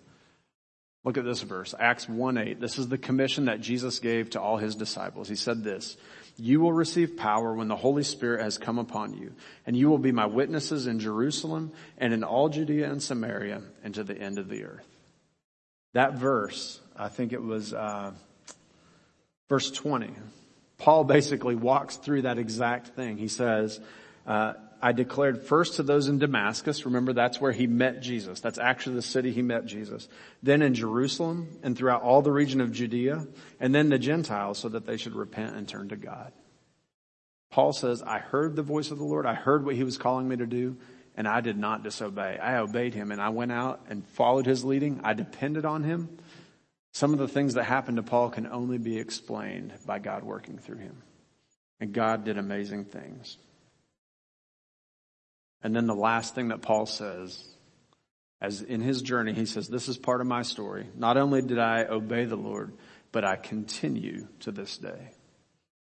Look 1.07 1.19
at 1.19 1.25
this 1.25 1.43
verse, 1.43 1.73
Acts 1.79 2.09
1 2.09 2.37
8. 2.37 2.61
This 2.61 2.81
is 2.81 2.89
the 2.89 2.99
commission 2.99 3.45
that 3.45 3.61
Jesus 3.61 4.01
gave 4.01 4.31
to 4.31 4.41
all 4.41 4.57
his 4.57 4.75
disciples. 4.75 5.29
He 5.29 5.37
said 5.37 5.63
this, 5.63 5.97
you 6.37 6.61
will 6.61 6.73
receive 6.73 7.17
power 7.17 7.55
when 7.55 7.69
the 7.69 7.77
Holy 7.77 8.03
Spirit 8.03 8.43
has 8.43 8.59
come 8.59 8.77
upon 8.81 9.15
you, 9.15 9.33
and 9.67 9.77
you 9.77 9.89
will 9.89 9.99
be 9.99 10.11
my 10.11 10.27
witnesses 10.27 10.89
in 10.89 10.99
Jerusalem 10.99 11.71
and 11.97 12.13
in 12.13 12.25
all 12.25 12.49
Judea 12.49 12.91
and 12.91 13.01
Samaria 13.01 13.63
and 13.85 13.95
to 13.95 14.03
the 14.03 14.19
end 14.19 14.41
of 14.41 14.49
the 14.49 14.65
earth. 14.65 14.85
That 15.95 16.15
verse, 16.15 16.81
I 16.97 17.07
think 17.09 17.33
it 17.33 17.43
was 17.43 17.73
uh, 17.73 18.11
verse 19.49 19.71
20. 19.71 20.11
Paul 20.77 21.05
basically 21.05 21.55
walks 21.55 21.97
through 21.99 22.23
that 22.23 22.39
exact 22.39 22.89
thing. 22.89 23.17
He 23.17 23.29
says, 23.29 23.79
uh, 24.27 24.55
I 24.81 24.93
declared 24.93 25.43
first 25.43 25.75
to 25.75 25.83
those 25.83 26.09
in 26.09 26.19
Damascus. 26.19 26.85
Remember, 26.85 27.13
that's 27.13 27.41
where 27.41 27.53
he 27.53 27.67
met 27.67 28.03
Jesus. 28.03 28.41
That's 28.41 28.59
actually 28.59 28.97
the 28.97 29.03
city 29.03 29.33
he 29.33 29.43
met 29.43 29.67
Jesus. 29.67 30.09
Then 30.43 30.63
in 30.63 30.75
Jerusalem 30.75 31.59
and 31.63 31.77
throughout 31.77 32.03
all 32.03 32.23
the 32.23 32.33
region 32.33 32.61
of 32.61 32.73
Judea 32.73 33.27
and 33.59 33.75
then 33.75 33.89
the 33.89 33.99
Gentiles 33.99 34.59
so 34.59 34.69
that 34.69 34.87
they 34.87 34.97
should 34.97 35.15
repent 35.15 35.57
and 35.57 35.69
turn 35.69 35.89
to 35.89 35.97
God. 35.97 36.33
Paul 37.51 37.73
says, 37.73 38.03
I 38.03 38.19
heard 38.19 38.55
the 38.55 38.63
voice 38.63 38.91
of 38.91 38.99
the 38.99 39.05
Lord. 39.05 39.25
I 39.25 39.35
heard 39.35 39.65
what 39.65 39.77
he 39.77 39.85
was 39.85 39.99
calling 39.99 40.29
me 40.29 40.37
to 40.37 40.47
do 40.47 40.77
and 41.17 41.27
I 41.27 41.41
did 41.41 41.57
not 41.57 41.83
disobey. 41.83 42.39
I 42.39 42.59
obeyed 42.59 42.95
him 42.95 43.11
and 43.11 43.21
I 43.21 43.31
went 43.31 43.53
out 43.53 43.81
and 43.89 44.07
followed 44.07 44.47
his 44.47 44.65
leading. 44.65 45.01
I 45.03 45.15
depended 45.15 45.65
on 45.65 45.83
him. 45.83 46.19
Some 46.93 47.13
of 47.13 47.19
the 47.19 47.29
things 47.29 47.55
that 47.55 47.65
happened 47.65 47.97
to 47.97 48.03
Paul 48.03 48.31
can 48.31 48.47
only 48.47 48.79
be 48.79 48.99
explained 48.99 49.73
by 49.87 49.99
God 49.99 50.23
working 50.25 50.59
through 50.59 50.79
him. 50.79 51.03
And 51.81 51.93
God 51.93 52.25
did 52.25 52.39
amazing 52.39 52.87
things. 52.87 53.39
And 55.67 55.75
then 55.75 55.89
the 55.89 55.97
last 55.97 56.37
thing 56.37 56.51
that 56.51 56.63
Paul 56.63 56.87
says, 56.87 57.45
as 58.41 58.63
in 58.63 58.81
his 58.81 59.03
journey, 59.03 59.33
he 59.33 59.47
says, 59.47 59.67
this 59.67 59.89
is 59.89 59.99
part 59.99 60.21
of 60.21 60.29
my 60.29 60.43
story. 60.43 60.87
Not 60.95 61.17
only 61.17 61.43
did 61.43 61.59
I 61.59 61.87
obey 61.87 62.25
the 62.25 62.37
Lord, 62.37 62.73
but 63.11 63.25
I 63.25 63.35
continue 63.35 64.29
to 64.43 64.53
this 64.53 64.79
day. 64.79 65.11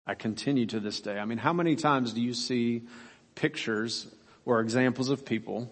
I 0.05 0.15
continue 0.15 0.65
to 0.65 0.81
this 0.81 0.99
day. 0.99 1.17
I 1.17 1.23
mean, 1.23 1.37
how 1.37 1.53
many 1.53 1.77
times 1.77 2.11
do 2.11 2.19
you 2.19 2.33
see 2.33 2.87
pictures 3.35 4.05
or 4.43 4.59
examples 4.59 5.07
of 5.07 5.23
people 5.23 5.71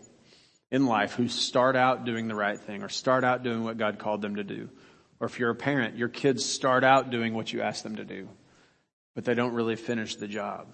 in 0.71 0.85
life 0.85 1.15
who 1.15 1.27
start 1.27 1.75
out 1.75 2.05
doing 2.05 2.29
the 2.29 2.35
right 2.35 2.61
thing 2.61 2.83
or 2.83 2.89
start 2.89 3.25
out 3.25 3.43
doing 3.43 3.65
what 3.65 3.77
God 3.77 3.99
called 3.99 4.21
them 4.21 4.37
to 4.37 4.43
do? 4.45 4.69
Or 5.19 5.27
if 5.27 5.37
you're 5.37 5.49
a 5.49 5.55
parent, 5.55 5.97
your 5.97 6.07
kids 6.07 6.45
start 6.45 6.85
out 6.85 7.09
doing 7.09 7.33
what 7.33 7.51
you 7.51 7.61
ask 7.61 7.83
them 7.83 7.97
to 7.97 8.05
do, 8.05 8.29
but 9.15 9.25
they 9.25 9.33
don't 9.33 9.53
really 9.53 9.75
finish 9.75 10.15
the 10.15 10.29
job. 10.29 10.67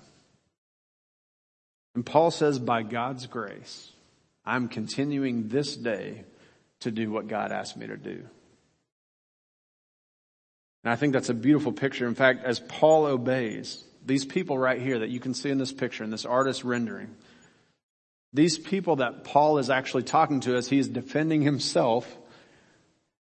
And 1.96 2.06
Paul 2.06 2.32
says, 2.32 2.60
by 2.60 2.84
God's 2.84 3.28
grace, 3.28 3.92
I'm 4.46 4.68
continuing 4.68 5.48
this 5.48 5.76
day 5.76 6.24
to 6.82 6.92
do 6.92 7.12
what 7.12 7.28
God 7.28 7.52
asked 7.52 7.78
me 7.78 7.88
to 7.88 7.98
do. 7.98 8.24
And 10.84 10.92
I 10.92 10.96
think 10.96 11.14
that's 11.14 11.30
a 11.30 11.34
beautiful 11.34 11.72
picture. 11.72 12.08
In 12.08 12.16
fact, 12.16 12.44
as 12.44 12.60
Paul 12.60 13.06
obeys, 13.06 13.84
these 14.06 14.26
people 14.26 14.58
right 14.58 14.82
here 14.82 15.00
that 15.00 15.10
you 15.10 15.20
can 15.20 15.34
see 15.34 15.50
in 15.50 15.58
this 15.58 15.72
picture, 15.72 16.04
in 16.04 16.10
this 16.10 16.26
artist 16.26 16.64
rendering, 16.64 17.16
these 18.34 18.58
people 18.58 18.98
that 18.98 19.24
Paul 19.24 19.60
is 19.60 19.70
actually 19.70 20.04
talking 20.04 20.42
to 20.42 20.56
as 20.56 20.68
he's 20.68 20.88
defending 20.88 21.42
himself 21.42 22.14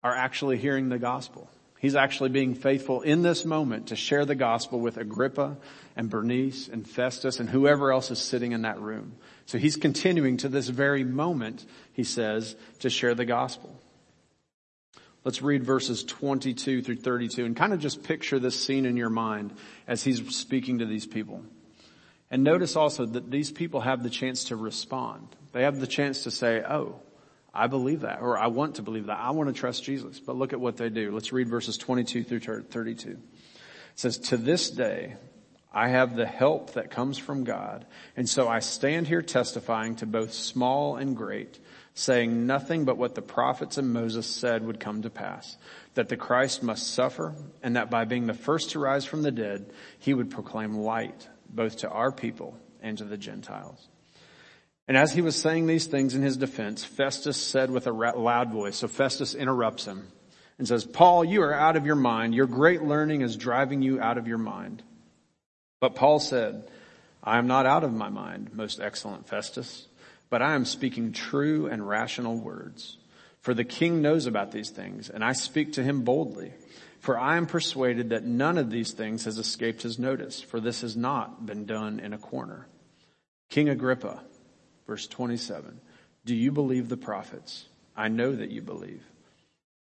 are 0.03 0.15
actually 0.15 0.57
hearing 0.57 0.89
the 0.89 0.99
gospel. 0.99 1.49
He's 1.85 1.95
actually 1.95 2.29
being 2.29 2.55
faithful 2.55 3.01
in 3.01 3.21
this 3.21 3.45
moment 3.45 3.89
to 3.89 3.95
share 3.95 4.25
the 4.25 4.33
gospel 4.33 4.79
with 4.79 4.97
Agrippa 4.97 5.55
and 5.95 6.09
Bernice 6.09 6.67
and 6.67 6.89
Festus 6.89 7.39
and 7.39 7.47
whoever 7.47 7.91
else 7.91 8.09
is 8.09 8.17
sitting 8.17 8.53
in 8.53 8.63
that 8.63 8.79
room. 8.79 9.13
So 9.45 9.59
he's 9.59 9.75
continuing 9.75 10.37
to 10.37 10.49
this 10.49 10.67
very 10.67 11.03
moment, 11.03 11.63
he 11.93 12.03
says, 12.03 12.55
to 12.79 12.89
share 12.89 13.13
the 13.13 13.23
gospel. 13.23 13.79
Let's 15.23 15.43
read 15.43 15.63
verses 15.63 16.03
22 16.03 16.81
through 16.81 16.95
32 16.95 17.45
and 17.45 17.55
kind 17.55 17.71
of 17.71 17.79
just 17.79 18.01
picture 18.01 18.39
this 18.39 18.59
scene 18.59 18.87
in 18.87 18.97
your 18.97 19.11
mind 19.11 19.53
as 19.87 20.03
he's 20.03 20.35
speaking 20.35 20.79
to 20.79 20.87
these 20.87 21.05
people. 21.05 21.43
And 22.31 22.43
notice 22.43 22.75
also 22.75 23.05
that 23.05 23.29
these 23.29 23.51
people 23.51 23.81
have 23.81 24.01
the 24.01 24.09
chance 24.09 24.45
to 24.45 24.55
respond. 24.55 25.27
They 25.51 25.61
have 25.61 25.79
the 25.79 25.85
chance 25.85 26.23
to 26.23 26.31
say, 26.31 26.63
oh, 26.67 26.99
I 27.55 27.67
believe 27.67 28.01
that, 28.01 28.21
or 28.21 28.37
I 28.37 28.47
want 28.47 28.75
to 28.75 28.81
believe 28.81 29.05
that. 29.05 29.17
I 29.17 29.31
want 29.31 29.47
to 29.47 29.57
trust 29.57 29.83
Jesus. 29.83 30.19
But 30.19 30.35
look 30.35 30.53
at 30.53 30.59
what 30.59 30.77
they 30.77 30.89
do. 30.89 31.11
Let's 31.11 31.31
read 31.31 31.47
verses 31.47 31.77
22 31.77 32.23
through 32.23 32.39
32. 32.39 33.09
It 33.11 33.17
says, 33.95 34.17
to 34.17 34.37
this 34.37 34.69
day, 34.69 35.15
I 35.73 35.89
have 35.89 36.15
the 36.15 36.25
help 36.25 36.73
that 36.73 36.91
comes 36.91 37.17
from 37.17 37.43
God. 37.43 37.85
And 38.15 38.29
so 38.29 38.47
I 38.47 38.59
stand 38.59 39.07
here 39.07 39.21
testifying 39.21 39.95
to 39.97 40.05
both 40.05 40.33
small 40.33 40.95
and 40.95 41.15
great, 41.15 41.59
saying 41.93 42.45
nothing 42.45 42.85
but 42.85 42.97
what 42.97 43.15
the 43.15 43.21
prophets 43.21 43.77
and 43.77 43.91
Moses 43.91 44.25
said 44.25 44.65
would 44.65 44.79
come 44.79 45.01
to 45.01 45.09
pass, 45.09 45.57
that 45.93 46.09
the 46.09 46.17
Christ 46.17 46.63
must 46.63 46.93
suffer 46.93 47.35
and 47.61 47.75
that 47.75 47.89
by 47.89 48.05
being 48.05 48.27
the 48.27 48.33
first 48.33 48.71
to 48.71 48.79
rise 48.79 49.05
from 49.05 49.21
the 49.21 49.31
dead, 49.31 49.71
he 49.99 50.13
would 50.13 50.29
proclaim 50.29 50.75
light 50.75 51.27
both 51.49 51.77
to 51.77 51.89
our 51.89 52.11
people 52.11 52.57
and 52.81 52.97
to 52.97 53.03
the 53.03 53.17
Gentiles. 53.17 53.87
And 54.87 54.95
as 54.95 55.13
he 55.13 55.21
was 55.21 55.35
saying 55.35 55.65
these 55.65 55.87
things 55.87 56.13
in 56.13 56.21
his 56.21 56.37
defense, 56.37 56.83
Festus 56.83 57.37
said 57.37 57.71
with 57.71 57.87
a 57.87 57.91
loud 57.91 58.51
voice, 58.51 58.77
so 58.77 58.87
Festus 58.87 59.33
interrupts 59.33 59.85
him 59.85 60.07
and 60.57 60.67
says, 60.67 60.85
Paul, 60.85 61.25
you 61.25 61.41
are 61.41 61.53
out 61.53 61.75
of 61.75 61.85
your 61.85 61.95
mind. 61.95 62.35
Your 62.35 62.45
great 62.45 62.83
learning 62.83 63.21
is 63.21 63.35
driving 63.35 63.81
you 63.81 63.99
out 63.99 64.17
of 64.17 64.27
your 64.27 64.37
mind. 64.37 64.83
But 65.79 65.95
Paul 65.95 66.19
said, 66.19 66.69
I 67.23 67.39
am 67.39 67.47
not 67.47 67.65
out 67.65 67.83
of 67.83 67.93
my 67.93 68.09
mind, 68.09 68.53
most 68.53 68.79
excellent 68.79 69.27
Festus, 69.27 69.87
but 70.29 70.41
I 70.41 70.53
am 70.53 70.65
speaking 70.65 71.11
true 71.11 71.65
and 71.67 71.87
rational 71.87 72.37
words. 72.37 72.97
For 73.41 73.53
the 73.53 73.63
king 73.63 74.01
knows 74.01 74.27
about 74.27 74.51
these 74.51 74.69
things, 74.69 75.09
and 75.09 75.23
I 75.23 75.33
speak 75.33 75.73
to 75.73 75.83
him 75.83 76.01
boldly. 76.01 76.53
For 76.99 77.19
I 77.19 77.37
am 77.37 77.45
persuaded 77.45 78.09
that 78.09 78.23
none 78.23 78.57
of 78.57 78.71
these 78.71 78.91
things 78.91 79.25
has 79.25 79.37
escaped 79.37 79.81
his 79.81 79.99
notice, 79.99 80.41
for 80.41 80.59
this 80.59 80.81
has 80.81 80.95
not 80.95 81.45
been 81.45 81.65
done 81.65 81.99
in 81.99 82.13
a 82.13 82.17
corner. 82.17 82.67
King 83.49 83.69
Agrippa, 83.69 84.21
Verse 84.87 85.07
27. 85.07 85.79
Do 86.25 86.35
you 86.35 86.51
believe 86.51 86.89
the 86.89 86.97
prophets? 86.97 87.65
I 87.95 88.07
know 88.07 88.35
that 88.35 88.51
you 88.51 88.61
believe. 88.61 89.03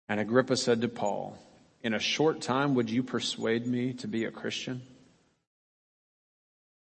And 0.09 0.19
Agrippa 0.19 0.57
said 0.57 0.81
to 0.81 0.89
Paul, 0.89 1.37
in 1.81 1.93
a 1.93 1.99
short 1.99 2.41
time 2.41 2.75
would 2.75 2.89
you 2.89 3.03
persuade 3.03 3.67
me 3.67 3.93
to 3.93 4.07
be 4.07 4.25
a 4.25 4.31
Christian? 4.31 4.81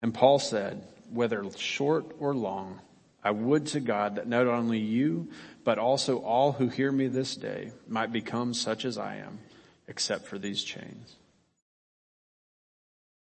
And 0.01 0.13
Paul 0.13 0.39
said, 0.39 0.83
whether 1.11 1.43
short 1.57 2.05
or 2.19 2.33
long, 2.33 2.79
I 3.23 3.31
would 3.31 3.67
to 3.67 3.79
God 3.79 4.15
that 4.15 4.27
not 4.27 4.47
only 4.47 4.79
you, 4.79 5.29
but 5.63 5.77
also 5.77 6.19
all 6.19 6.51
who 6.51 6.69
hear 6.69 6.91
me 6.91 7.07
this 7.07 7.35
day 7.35 7.71
might 7.87 8.13
become 8.13 8.53
such 8.53 8.85
as 8.85 8.97
I 8.97 9.17
am, 9.17 9.39
except 9.87 10.27
for 10.27 10.37
these 10.37 10.63
chains. 10.63 11.15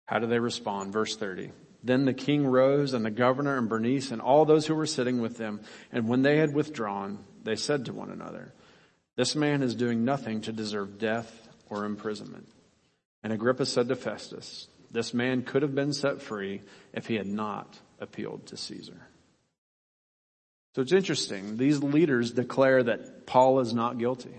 How 0.06 0.18
do 0.18 0.26
they 0.26 0.38
respond? 0.38 0.92
Verse 0.92 1.16
30. 1.16 1.52
Then 1.82 2.04
the 2.04 2.14
king 2.14 2.46
rose 2.46 2.92
and 2.92 3.04
the 3.04 3.10
governor 3.10 3.56
and 3.56 3.68
Bernice 3.68 4.10
and 4.10 4.20
all 4.20 4.44
those 4.44 4.66
who 4.66 4.74
were 4.74 4.86
sitting 4.86 5.20
with 5.20 5.36
them. 5.36 5.60
And 5.92 6.08
when 6.08 6.22
they 6.22 6.38
had 6.38 6.54
withdrawn, 6.54 7.18
they 7.44 7.56
said 7.56 7.84
to 7.86 7.92
one 7.92 8.10
another, 8.10 8.52
this 9.16 9.34
man 9.34 9.62
is 9.62 9.74
doing 9.74 10.04
nothing 10.04 10.42
to 10.42 10.52
deserve 10.52 10.98
death 10.98 11.48
or 11.70 11.84
imprisonment. 11.84 12.48
And 13.22 13.32
Agrippa 13.32 13.66
said 13.66 13.88
to 13.88 13.96
Festus, 13.96 14.68
this 14.90 15.12
man 15.12 15.42
could 15.42 15.62
have 15.62 15.74
been 15.74 15.92
set 15.92 16.22
free 16.22 16.62
if 16.92 17.06
he 17.06 17.16
had 17.16 17.26
not 17.26 17.78
appealed 18.00 18.46
to 18.46 18.56
Caesar. 18.56 19.08
So 20.74 20.82
it's 20.82 20.92
interesting. 20.92 21.56
These 21.56 21.82
leaders 21.82 22.30
declare 22.30 22.84
that 22.84 23.26
Paul 23.26 23.60
is 23.60 23.74
not 23.74 23.98
guilty. 23.98 24.34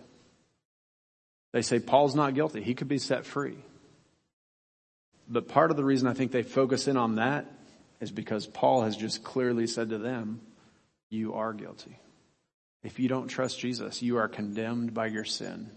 They 1.51 1.61
say 1.61 1.79
Paul's 1.79 2.15
not 2.15 2.35
guilty. 2.35 2.61
He 2.61 2.75
could 2.75 2.87
be 2.87 2.99
set 2.99 3.25
free. 3.25 3.57
But 5.29 5.47
part 5.47 5.69
of 5.69 5.77
the 5.77 5.83
reason 5.83 6.07
I 6.07 6.13
think 6.13 6.31
they 6.31 6.43
focus 6.43 6.87
in 6.87 6.97
on 6.97 7.15
that 7.15 7.45
is 8.01 8.11
because 8.11 8.47
Paul 8.47 8.81
has 8.81 8.97
just 8.97 9.23
clearly 9.23 9.67
said 9.67 9.89
to 9.89 9.99
them, 9.99 10.41
you 11.09 11.35
are 11.35 11.53
guilty. 11.53 11.99
If 12.83 12.99
you 12.99 13.07
don't 13.07 13.27
trust 13.27 13.59
Jesus, 13.59 14.01
you 14.01 14.17
are 14.17 14.27
condemned 14.27 14.93
by 14.93 15.07
your 15.07 15.25
sin. 15.25 15.69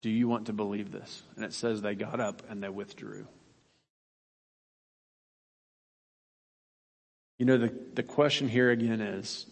Do 0.00 0.10
you 0.10 0.28
want 0.28 0.46
to 0.46 0.52
believe 0.52 0.92
this? 0.92 1.22
And 1.36 1.44
it 1.44 1.52
says 1.52 1.82
they 1.82 1.94
got 1.94 2.20
up 2.20 2.42
and 2.48 2.62
they 2.62 2.68
withdrew. 2.68 3.26
You 7.38 7.46
know, 7.46 7.58
the, 7.58 7.72
the 7.94 8.02
question 8.02 8.48
here 8.48 8.70
again 8.70 9.00
is, 9.00 9.46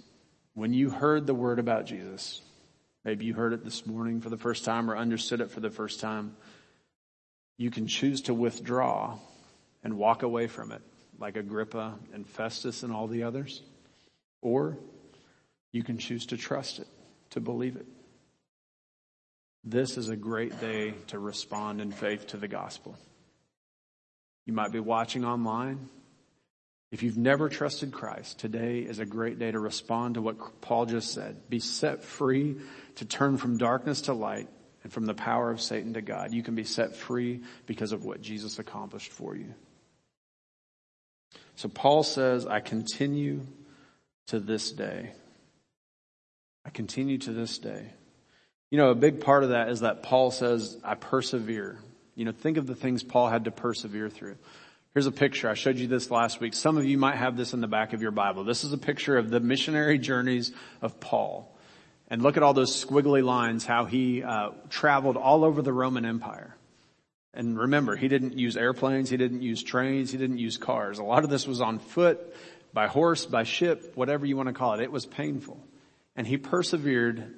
when 0.54 0.72
you 0.72 0.90
heard 0.90 1.26
the 1.26 1.34
word 1.34 1.58
about 1.58 1.86
Jesus, 1.86 2.40
maybe 3.04 3.24
you 3.24 3.34
heard 3.34 3.52
it 3.52 3.64
this 3.64 3.86
morning 3.86 4.20
for 4.20 4.30
the 4.30 4.36
first 4.36 4.64
time 4.64 4.90
or 4.90 4.96
understood 4.96 5.40
it 5.40 5.50
for 5.50 5.60
the 5.60 5.70
first 5.70 5.98
time, 5.98 6.36
you 7.58 7.70
can 7.70 7.86
choose 7.86 8.22
to 8.22 8.34
withdraw 8.34 9.18
and 9.84 9.96
walk 9.96 10.22
away 10.22 10.46
from 10.46 10.72
it 10.72 10.82
like 11.18 11.36
Agrippa 11.36 11.94
and 12.12 12.26
Festus 12.26 12.82
and 12.82 12.92
all 12.92 13.06
the 13.06 13.22
others. 13.22 13.62
Or 14.40 14.76
you 15.70 15.82
can 15.84 15.98
choose 15.98 16.26
to 16.26 16.36
trust 16.36 16.80
it, 16.80 16.88
to 17.30 17.40
believe 17.40 17.76
it. 17.76 17.86
This 19.64 19.96
is 19.96 20.08
a 20.08 20.16
great 20.16 20.60
day 20.60 20.94
to 21.08 21.18
respond 21.18 21.80
in 21.80 21.92
faith 21.92 22.28
to 22.28 22.36
the 22.36 22.48
gospel. 22.48 22.96
You 24.44 24.52
might 24.52 24.72
be 24.72 24.80
watching 24.80 25.24
online. 25.24 25.88
If 26.90 27.04
you've 27.04 27.16
never 27.16 27.48
trusted 27.48 27.92
Christ, 27.92 28.40
today 28.40 28.80
is 28.80 28.98
a 28.98 29.06
great 29.06 29.38
day 29.38 29.52
to 29.52 29.60
respond 29.60 30.14
to 30.14 30.22
what 30.22 30.60
Paul 30.60 30.86
just 30.86 31.12
said. 31.12 31.48
Be 31.48 31.60
set 31.60 32.02
free 32.02 32.56
to 32.96 33.04
turn 33.04 33.36
from 33.36 33.56
darkness 33.56 34.02
to 34.02 34.12
light 34.12 34.48
and 34.82 34.92
from 34.92 35.06
the 35.06 35.14
power 35.14 35.50
of 35.50 35.60
Satan 35.60 35.94
to 35.94 36.02
God. 36.02 36.32
You 36.32 36.42
can 36.42 36.54
be 36.54 36.64
set 36.64 36.96
free 36.96 37.42
because 37.66 37.92
of 37.92 38.04
what 38.04 38.20
Jesus 38.20 38.58
accomplished 38.58 39.12
for 39.12 39.36
you. 39.36 39.54
So 41.54 41.68
Paul 41.68 42.02
says, 42.02 42.46
I 42.46 42.60
continue 42.60 43.46
to 44.28 44.40
this 44.40 44.72
day. 44.72 45.10
I 46.64 46.70
continue 46.70 47.18
to 47.18 47.32
this 47.32 47.58
day. 47.58 47.86
You 48.70 48.78
know, 48.78 48.90
a 48.90 48.94
big 48.94 49.20
part 49.20 49.44
of 49.44 49.50
that 49.50 49.68
is 49.68 49.80
that 49.80 50.02
Paul 50.02 50.30
says, 50.30 50.78
I 50.82 50.94
persevere. 50.94 51.78
You 52.14 52.24
know, 52.24 52.32
think 52.32 52.56
of 52.56 52.66
the 52.66 52.74
things 52.74 53.02
Paul 53.02 53.28
had 53.28 53.44
to 53.44 53.50
persevere 53.50 54.08
through. 54.08 54.36
Here's 54.94 55.06
a 55.06 55.12
picture. 55.12 55.48
I 55.48 55.54
showed 55.54 55.78
you 55.78 55.86
this 55.86 56.10
last 56.10 56.40
week. 56.40 56.54
Some 56.54 56.76
of 56.76 56.84
you 56.84 56.98
might 56.98 57.16
have 57.16 57.36
this 57.36 57.54
in 57.54 57.60
the 57.60 57.66
back 57.66 57.92
of 57.92 58.02
your 58.02 58.10
Bible. 58.10 58.44
This 58.44 58.64
is 58.64 58.72
a 58.72 58.78
picture 58.78 59.16
of 59.16 59.30
the 59.30 59.40
missionary 59.40 59.98
journeys 59.98 60.52
of 60.82 61.00
Paul. 61.00 61.51
And 62.12 62.20
look 62.20 62.36
at 62.36 62.42
all 62.42 62.52
those 62.52 62.84
squiggly 62.84 63.24
lines, 63.24 63.64
how 63.64 63.86
he 63.86 64.22
uh, 64.22 64.50
traveled 64.68 65.16
all 65.16 65.44
over 65.44 65.62
the 65.62 65.72
Roman 65.72 66.04
Empire. 66.04 66.54
And 67.32 67.58
remember, 67.58 67.96
he 67.96 68.06
didn't 68.06 68.38
use 68.38 68.54
airplanes, 68.54 69.08
he 69.08 69.16
didn't 69.16 69.40
use 69.40 69.62
trains, 69.62 70.12
he 70.12 70.18
didn't 70.18 70.36
use 70.36 70.58
cars. 70.58 70.98
A 70.98 71.04
lot 71.04 71.24
of 71.24 71.30
this 71.30 71.46
was 71.46 71.62
on 71.62 71.78
foot, 71.78 72.20
by 72.74 72.86
horse, 72.86 73.24
by 73.24 73.44
ship, 73.44 73.92
whatever 73.94 74.26
you 74.26 74.36
want 74.36 74.48
to 74.48 74.52
call 74.52 74.74
it. 74.74 74.80
It 74.80 74.92
was 74.92 75.06
painful. 75.06 75.58
And 76.14 76.26
he 76.26 76.36
persevered 76.36 77.32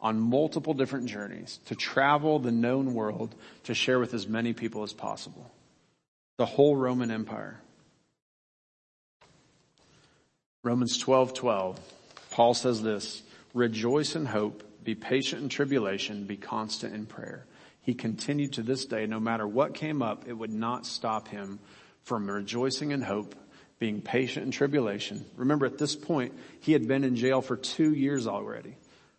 on 0.00 0.20
multiple 0.20 0.74
different 0.74 1.06
journeys 1.06 1.58
to 1.66 1.74
travel 1.74 2.38
the 2.38 2.52
known 2.52 2.94
world 2.94 3.34
to 3.64 3.74
share 3.74 3.98
with 3.98 4.14
as 4.14 4.28
many 4.28 4.52
people 4.52 4.84
as 4.84 4.92
possible 4.92 5.50
the 6.36 6.46
whole 6.46 6.76
Roman 6.76 7.10
Empire. 7.10 7.60
Romans 10.62 10.98
12, 10.98 11.34
12. 11.34 11.80
Paul 12.30 12.54
says 12.54 12.80
this, 12.80 13.24
rejoice 13.54 14.16
in 14.16 14.26
hope, 14.26 14.62
be 14.84 14.94
patient 14.94 15.42
in 15.42 15.48
tribulation, 15.48 16.24
be 16.24 16.36
constant 16.36 16.94
in 16.94 17.06
prayer. 17.06 17.46
He 17.82 17.94
continued 17.94 18.54
to 18.54 18.62
this 18.62 18.84
day, 18.84 19.06
no 19.06 19.20
matter 19.20 19.46
what 19.46 19.74
came 19.74 20.02
up, 20.02 20.24
it 20.26 20.32
would 20.32 20.52
not 20.52 20.86
stop 20.86 21.28
him 21.28 21.58
from 22.02 22.30
rejoicing 22.30 22.90
in 22.90 23.02
hope, 23.02 23.34
being 23.78 24.02
patient 24.02 24.46
in 24.46 24.52
tribulation. 24.52 25.24
Remember 25.36 25.66
at 25.66 25.78
this 25.78 25.96
point, 25.96 26.34
he 26.60 26.72
had 26.72 26.86
been 26.86 27.04
in 27.04 27.16
jail 27.16 27.40
for 27.40 27.56
two 27.56 27.92
years 27.92 28.26
already, 28.26 28.76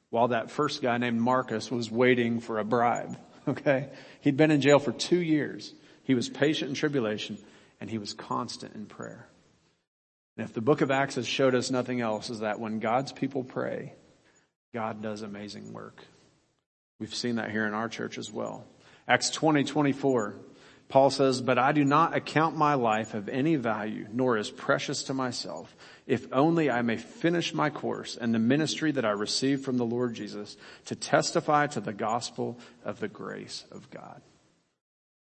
while 0.09 0.29
that 0.29 0.51
first 0.51 0.81
guy 0.81 0.97
named 0.97 1.19
Marcus 1.19 1.71
was 1.71 1.89
waiting 1.89 2.39
for 2.39 2.59
a 2.59 2.65
bribe. 2.65 3.17
Okay? 3.47 3.89
He'd 4.21 4.37
been 4.37 4.51
in 4.51 4.61
jail 4.61 4.77
for 4.77 4.91
two 4.91 5.19
years. 5.19 5.73
He 6.03 6.13
was 6.13 6.29
patient 6.29 6.69
in 6.69 6.75
tribulation 6.75 7.39
and 7.79 7.89
he 7.89 7.97
was 7.97 8.13
constant 8.13 8.75
in 8.75 8.85
prayer. 8.85 9.27
And 10.37 10.47
if 10.47 10.53
the 10.53 10.61
book 10.61 10.81
of 10.81 10.91
Acts 10.91 11.15
has 11.15 11.27
showed 11.27 11.55
us 11.55 11.71
nothing 11.71 12.01
else 12.01 12.29
is 12.29 12.41
that 12.41 12.59
when 12.59 12.79
God's 12.79 13.11
people 13.11 13.43
pray, 13.43 13.93
God 14.73 15.01
does 15.01 15.21
amazing 15.21 15.73
work. 15.73 16.03
We've 16.99 17.13
seen 17.13 17.35
that 17.35 17.51
here 17.51 17.65
in 17.65 17.73
our 17.73 17.89
church 17.89 18.17
as 18.17 18.31
well. 18.31 18.65
Acts 19.07 19.29
20, 19.31 19.63
24, 19.63 20.35
Paul 20.87 21.09
says, 21.09 21.41
but 21.41 21.57
I 21.57 21.71
do 21.71 21.83
not 21.83 22.15
account 22.15 22.55
my 22.55 22.75
life 22.75 23.13
of 23.13 23.27
any 23.27 23.55
value, 23.55 24.07
nor 24.11 24.37
as 24.37 24.49
precious 24.49 25.03
to 25.03 25.13
myself, 25.13 25.75
if 26.05 26.27
only 26.31 26.69
I 26.69 26.81
may 26.81 26.97
finish 26.97 27.53
my 27.53 27.69
course 27.69 28.17
and 28.17 28.33
the 28.33 28.39
ministry 28.39 28.91
that 28.91 29.05
I 29.05 29.11
received 29.11 29.63
from 29.63 29.77
the 29.77 29.85
Lord 29.85 30.13
Jesus 30.13 30.57
to 30.85 30.95
testify 30.95 31.67
to 31.67 31.79
the 31.79 31.93
gospel 31.93 32.59
of 32.83 32.99
the 32.99 33.07
grace 33.07 33.65
of 33.71 33.89
God. 33.89 34.21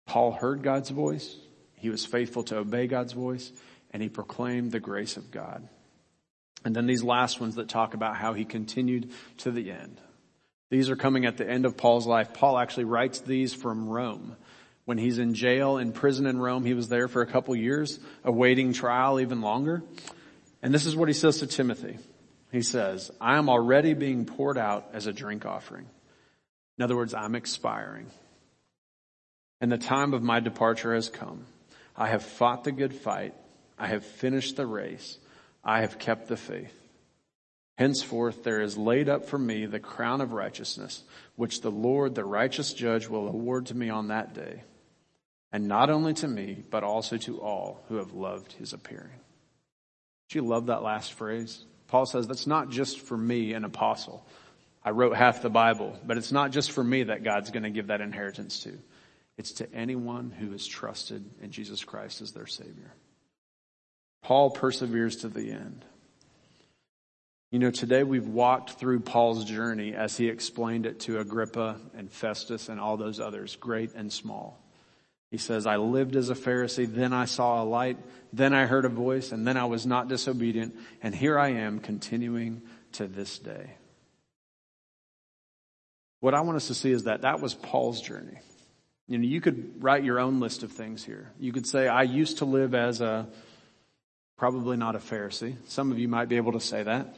Paul 0.07 0.33
heard 0.33 0.63
God's 0.63 0.91
voice. 0.91 1.35
He 1.77 1.89
was 1.91 2.05
faithful 2.05 2.43
to 2.45 2.59
obey 2.59 2.87
God's 2.87 3.15
voice 3.15 3.51
and 3.91 4.03
he 4.03 4.09
proclaimed 4.09 4.71
the 4.71 4.81
grace 4.81 5.17
of 5.17 5.31
God. 5.31 5.67
And 6.65 6.75
then 6.75 6.87
these 6.87 7.03
last 7.03 7.41
ones 7.41 7.57
that 7.57 7.69
talk 7.69 7.95
about 7.95 8.17
how 8.17 8.33
he 8.33 8.45
continued 8.45 9.13
to 9.39 9.51
the 9.51 9.71
end. 9.71 10.01
These 10.71 10.91
are 10.91 10.97
coming 10.97 11.27
at 11.27 11.37
the 11.37 11.49
end 11.49 11.67
of 11.67 11.77
Paul's 11.77 12.07
life. 12.07 12.33
Paul 12.33 12.59
actually 12.59 12.85
writes 12.85 13.21
these 13.21 13.53
from 13.53 13.89
Rome. 13.89 14.37
When 14.87 14.99
he's 14.99 15.19
in 15.19 15.35
jail, 15.35 15.79
in 15.79 15.93
prison 15.93 16.27
in 16.27 16.39
Rome, 16.39 16.65
he 16.65 16.75
was 16.75 16.89
there 16.89 17.09
for 17.09 17.23
a 17.23 17.27
couple 17.27 17.55
years, 17.57 17.99
awaiting 18.23 18.73
trial 18.73 19.21
even 19.21 19.41
longer. 19.41 19.83
And 20.63 20.73
this 20.75 20.87
is 20.87 20.97
what 20.97 21.09
he 21.09 21.15
says 21.15 21.39
to 21.39 21.47
Timothy. 21.47 21.99
He 22.51 22.63
says, 22.63 23.11
I 23.21 23.37
am 23.37 23.49
already 23.49 23.95
being 23.95 24.27
poured 24.27 24.59
out 24.59 24.91
as 24.93 25.07
a 25.07 25.13
drink 25.13 25.47
offering. 25.47 25.87
In 26.79 26.85
other 26.85 26.97
words, 26.97 27.15
I'm 27.15 27.35
expiring 27.35 28.11
and 29.65 29.73
the 29.73 29.79
time 29.79 30.13
of 30.13 30.23
my 30.23 30.41
departure 30.41 30.95
has 30.95 31.09
come. 31.09 31.47
I 31.97 32.09
have 32.09 32.23
fought 32.23 32.65
the 32.65 32.71
good 32.71 32.95
fight. 32.95 33.33
I 33.79 33.87
have 33.87 34.05
finished 34.05 34.57
the 34.57 34.67
race. 34.67 35.17
I 35.65 35.81
have 35.81 35.99
kept 35.99 36.29
the 36.29 36.37
faith. 36.37 36.75
Henceforth 37.77 38.45
there 38.45 38.61
is 38.61 38.77
laid 38.77 39.09
up 39.09 39.27
for 39.27 39.39
me 39.39 39.67
the 39.67 39.81
crown 39.81 40.21
of 40.21 40.33
righteousness, 40.33 41.03
which 41.37 41.61
the 41.61 41.71
Lord, 41.71 42.15
the 42.15 42.25
righteous 42.25 42.73
judge, 42.73 43.09
will 43.09 43.27
award 43.27 43.67
to 43.67 43.77
me 43.77 43.91
on 43.91 44.09
that 44.09 44.35
day. 44.35 44.63
And 45.51 45.67
not 45.67 45.91
only 45.91 46.15
to 46.15 46.29
me, 46.29 46.63
but 46.71 46.85
also 46.85 47.17
to 47.19 47.41
all 47.41 47.83
who 47.89 47.97
have 47.97 48.13
loved 48.13 48.53
his 48.53 48.73
appearing. 48.73 49.21
Do 50.29 50.39
you 50.39 50.45
love 50.45 50.67
that 50.67 50.83
last 50.83 51.13
phrase? 51.15 51.65
Paul 51.89 52.07
says 52.07 52.27
that's 52.27 52.47
not 52.47 52.71
just 52.71 53.01
for 53.01 53.17
me, 53.17 53.53
an 53.55 53.65
apostle. 53.65 54.27
I 54.85 54.91
wrote 54.91 55.17
half 55.17 55.43
the 55.43 55.51
Bible, 55.51 55.99
but 56.05 56.17
it's 56.17 56.33
not 56.33 56.53
just 56.53 56.73
for 56.73 56.85
me 56.85 57.05
that 57.05 57.25
God's 57.25 57.51
going 57.51 57.63
to 57.63 57.71
give 57.71 57.89
that 57.89 58.01
inheritance 58.01 58.61
to. 58.65 58.79
It's 59.37 59.53
to 59.55 59.75
anyone 59.75 60.31
who 60.31 60.53
has 60.53 60.67
trusted 60.67 61.25
in 61.43 61.51
Jesus 61.51 61.83
Christ 61.85 62.21
as 62.21 62.33
their 62.33 62.47
Savior. 62.47 62.93
Paul 64.25 64.51
perseveres 64.51 65.17
to 65.17 65.29
the 65.29 65.51
end. 65.51 65.85
You 67.53 67.59
know, 67.59 67.71
today 67.71 68.03
we've 68.03 68.27
walked 68.27 68.71
through 68.71 69.01
Paul's 69.01 69.45
journey 69.45 69.95
as 69.95 70.17
he 70.17 70.29
explained 70.29 70.87
it 70.87 71.01
to 71.01 71.21
Agrippa 71.21 71.77
and 71.97 72.11
Festus 72.11 72.69
and 72.69 72.81
all 72.81 72.97
those 72.97 73.21
others, 73.21 73.55
great 73.57 73.95
and 73.95 74.13
small. 74.13 74.59
He 75.31 75.37
says, 75.37 75.67
I 75.67 75.77
lived 75.77 76.17
as 76.17 76.31
a 76.31 76.35
Pharisee, 76.35 76.93
then 76.93 77.13
I 77.13 77.27
saw 77.27 77.63
a 77.63 77.65
light, 77.65 77.99
then 78.33 78.55
I 78.55 78.67
heard 78.67 78.87
a 78.87 78.89
voice, 78.89 79.31
and 79.31 79.47
then 79.47 79.57
I 79.57 79.67
was 79.67 79.87
not 79.87 80.09
disobedient, 80.09 80.75
and 81.03 81.15
here 81.15 81.39
I 81.39 81.51
am 81.51 81.79
continuing 81.79 82.63
to 82.93 83.07
this 83.07 83.39
day. 83.39 83.73
What 86.21 86.35
I 86.35 86.41
want 86.41 86.57
us 86.57 86.69
to 86.69 86.75
see 86.75 86.93
is 86.93 87.05
that 87.05 87.23
that 87.23 87.41
was 87.41 87.55
Paul's 87.55 88.01
journey. 88.01 88.39
You 89.07 89.19
know, 89.19 89.27
you 89.27 89.43
could 89.43 89.83
write 89.83 90.03
your 90.03 90.19
own 90.19 90.41
list 90.41 90.63
of 90.63 90.73
things 90.73 91.05
here. 91.05 91.31
You 91.39 91.53
could 91.53 91.67
say, 91.67 91.89
I 91.89 92.05
used 92.05 92.39
to 92.39 92.47
live 92.47 92.75
as 92.75 93.03
a 93.03 93.29
Probably 94.37 94.77
not 94.77 94.97
a 94.97 94.99
Pharisee. 94.99 95.57
Some 95.69 95.93
of 95.93 95.99
you 95.99 96.09
might 96.09 96.29
be 96.29 96.37
able 96.37 96.53
to 96.53 96.61
say 96.61 96.83
that. 96.83 97.15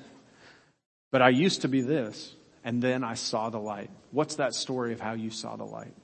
But 1.11 1.23
I 1.23 1.31
used 1.31 1.63
to 1.63 1.69
be 1.69 1.81
this, 1.81 2.35
and 2.65 2.83
then 2.83 3.03
I 3.05 3.15
saw 3.15 3.49
the 3.49 3.59
light. 3.59 3.91
What's 4.11 4.37
that 4.37 4.55
story 4.55 4.93
of 4.93 5.01
how 5.01 5.15
you 5.15 5.31
saw 5.31 5.57
the 5.57 5.65
light? 5.65 5.95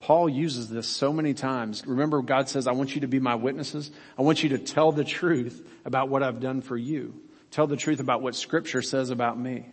Paul 0.00 0.28
uses 0.28 0.68
this 0.68 0.86
so 0.86 1.12
many 1.12 1.34
times. 1.34 1.84
Remember 1.86 2.22
God 2.22 2.48
says, 2.48 2.66
I 2.66 2.72
want 2.72 2.94
you 2.94 3.00
to 3.00 3.08
be 3.08 3.18
my 3.18 3.34
witnesses. 3.34 3.90
I 4.16 4.22
want 4.22 4.42
you 4.42 4.50
to 4.50 4.58
tell 4.58 4.92
the 4.92 5.04
truth 5.04 5.66
about 5.84 6.08
what 6.08 6.22
I've 6.22 6.40
done 6.40 6.62
for 6.62 6.76
you. 6.76 7.14
Tell 7.50 7.66
the 7.66 7.76
truth 7.76 7.98
about 7.98 8.22
what 8.22 8.36
scripture 8.36 8.82
says 8.82 9.10
about 9.10 9.38
me. 9.38 9.66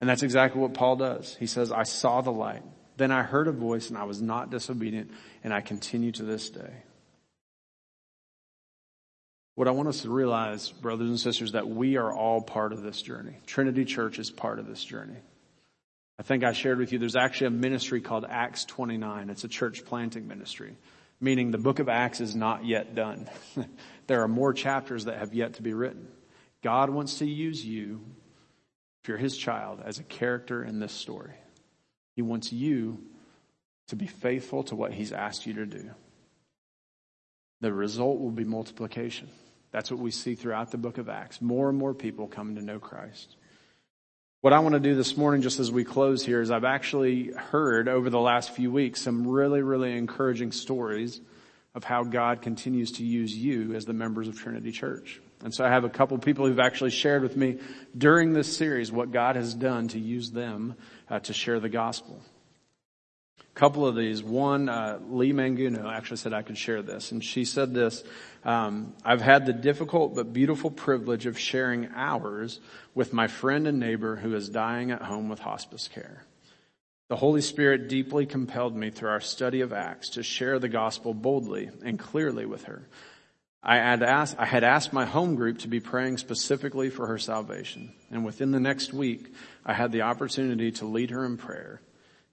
And 0.00 0.08
that's 0.08 0.22
exactly 0.22 0.60
what 0.60 0.74
Paul 0.74 0.96
does. 0.96 1.36
He 1.38 1.46
says, 1.46 1.70
I 1.72 1.82
saw 1.82 2.20
the 2.20 2.32
light. 2.32 2.62
Then 2.96 3.12
I 3.12 3.22
heard 3.22 3.46
a 3.46 3.52
voice 3.52 3.90
and 3.90 3.98
I 3.98 4.04
was 4.04 4.20
not 4.20 4.50
disobedient 4.50 5.10
and 5.44 5.52
I 5.52 5.60
continue 5.60 6.10
to 6.12 6.24
this 6.24 6.50
day. 6.50 6.72
What 9.58 9.66
I 9.66 9.72
want 9.72 9.88
us 9.88 10.02
to 10.02 10.08
realize, 10.08 10.70
brothers 10.70 11.08
and 11.08 11.18
sisters, 11.18 11.50
that 11.50 11.68
we 11.68 11.96
are 11.96 12.12
all 12.12 12.40
part 12.40 12.72
of 12.72 12.80
this 12.80 13.02
journey. 13.02 13.38
Trinity 13.44 13.84
Church 13.84 14.20
is 14.20 14.30
part 14.30 14.60
of 14.60 14.68
this 14.68 14.84
journey. 14.84 15.16
I 16.16 16.22
think 16.22 16.44
I 16.44 16.52
shared 16.52 16.78
with 16.78 16.92
you, 16.92 17.00
there's 17.00 17.16
actually 17.16 17.48
a 17.48 17.50
ministry 17.50 18.00
called 18.00 18.24
Acts 18.28 18.64
29. 18.66 19.30
It's 19.30 19.42
a 19.42 19.48
church 19.48 19.84
planting 19.84 20.28
ministry, 20.28 20.76
meaning 21.20 21.50
the 21.50 21.58
book 21.58 21.80
of 21.80 21.88
Acts 21.88 22.20
is 22.20 22.36
not 22.36 22.66
yet 22.66 22.94
done. 22.94 23.28
there 24.06 24.22
are 24.22 24.28
more 24.28 24.52
chapters 24.52 25.06
that 25.06 25.18
have 25.18 25.34
yet 25.34 25.54
to 25.54 25.62
be 25.62 25.72
written. 25.72 26.06
God 26.62 26.88
wants 26.88 27.18
to 27.18 27.26
use 27.26 27.64
you, 27.64 28.00
if 29.02 29.08
you're 29.08 29.18
his 29.18 29.36
child, 29.36 29.82
as 29.84 29.98
a 29.98 30.04
character 30.04 30.62
in 30.62 30.78
this 30.78 30.92
story. 30.92 31.34
He 32.14 32.22
wants 32.22 32.52
you 32.52 33.02
to 33.88 33.96
be 33.96 34.06
faithful 34.06 34.62
to 34.62 34.76
what 34.76 34.92
he's 34.92 35.10
asked 35.10 35.46
you 35.46 35.54
to 35.54 35.66
do. 35.66 35.90
The 37.60 37.72
result 37.72 38.20
will 38.20 38.30
be 38.30 38.44
multiplication. 38.44 39.28
That's 39.78 39.92
what 39.92 40.00
we 40.00 40.10
see 40.10 40.34
throughout 40.34 40.72
the 40.72 40.76
book 40.76 40.98
of 40.98 41.08
Acts. 41.08 41.40
More 41.40 41.68
and 41.68 41.78
more 41.78 41.94
people 41.94 42.26
come 42.26 42.56
to 42.56 42.60
know 42.60 42.80
Christ. 42.80 43.36
What 44.40 44.52
I 44.52 44.58
want 44.58 44.72
to 44.72 44.80
do 44.80 44.96
this 44.96 45.16
morning, 45.16 45.40
just 45.40 45.60
as 45.60 45.70
we 45.70 45.84
close 45.84 46.26
here, 46.26 46.40
is 46.40 46.50
I've 46.50 46.64
actually 46.64 47.30
heard 47.30 47.86
over 47.86 48.10
the 48.10 48.18
last 48.18 48.50
few 48.50 48.72
weeks 48.72 49.00
some 49.00 49.28
really, 49.28 49.62
really 49.62 49.96
encouraging 49.96 50.50
stories 50.50 51.20
of 51.76 51.84
how 51.84 52.02
God 52.02 52.42
continues 52.42 52.90
to 52.94 53.04
use 53.04 53.32
you 53.32 53.76
as 53.76 53.84
the 53.84 53.92
members 53.92 54.26
of 54.26 54.36
Trinity 54.36 54.72
Church. 54.72 55.20
And 55.44 55.54
so 55.54 55.64
I 55.64 55.68
have 55.68 55.84
a 55.84 55.88
couple 55.88 56.18
people 56.18 56.44
who've 56.44 56.58
actually 56.58 56.90
shared 56.90 57.22
with 57.22 57.36
me 57.36 57.58
during 57.96 58.32
this 58.32 58.56
series 58.56 58.90
what 58.90 59.12
God 59.12 59.36
has 59.36 59.54
done 59.54 59.86
to 59.88 60.00
use 60.00 60.32
them 60.32 60.74
uh, 61.08 61.20
to 61.20 61.32
share 61.32 61.60
the 61.60 61.68
gospel. 61.68 62.20
Couple 63.58 63.84
of 63.88 63.96
these. 63.96 64.22
One, 64.22 64.68
uh, 64.68 65.00
Lee 65.10 65.32
Manguno 65.32 65.92
actually 65.92 66.18
said 66.18 66.32
I 66.32 66.42
could 66.42 66.56
share 66.56 66.80
this, 66.80 67.10
and 67.10 67.24
she 67.24 67.44
said 67.44 67.74
this: 67.74 68.04
um, 68.44 68.94
"I've 69.04 69.20
had 69.20 69.46
the 69.46 69.52
difficult 69.52 70.14
but 70.14 70.32
beautiful 70.32 70.70
privilege 70.70 71.26
of 71.26 71.36
sharing 71.36 71.88
hours 71.92 72.60
with 72.94 73.12
my 73.12 73.26
friend 73.26 73.66
and 73.66 73.80
neighbor 73.80 74.14
who 74.14 74.32
is 74.36 74.48
dying 74.48 74.92
at 74.92 75.02
home 75.02 75.28
with 75.28 75.40
hospice 75.40 75.88
care. 75.88 76.22
The 77.08 77.16
Holy 77.16 77.40
Spirit 77.40 77.88
deeply 77.88 78.26
compelled 78.26 78.76
me 78.76 78.90
through 78.90 79.08
our 79.08 79.20
study 79.20 79.60
of 79.60 79.72
Acts 79.72 80.10
to 80.10 80.22
share 80.22 80.60
the 80.60 80.68
gospel 80.68 81.12
boldly 81.12 81.68
and 81.84 81.98
clearly 81.98 82.46
with 82.46 82.62
her." 82.66 82.86
I 83.60 83.78
had, 83.78 84.04
asked, 84.04 84.36
I 84.38 84.44
had 84.44 84.62
asked 84.62 84.92
my 84.92 85.04
home 85.04 85.34
group 85.34 85.58
to 85.58 85.68
be 85.68 85.80
praying 85.80 86.18
specifically 86.18 86.90
for 86.90 87.08
her 87.08 87.18
salvation. 87.18 87.92
And 88.08 88.24
within 88.24 88.52
the 88.52 88.60
next 88.60 88.92
week, 88.92 89.34
I 89.66 89.72
had 89.72 89.90
the 89.90 90.02
opportunity 90.02 90.70
to 90.70 90.86
lead 90.86 91.10
her 91.10 91.24
in 91.26 91.36
prayer 91.36 91.80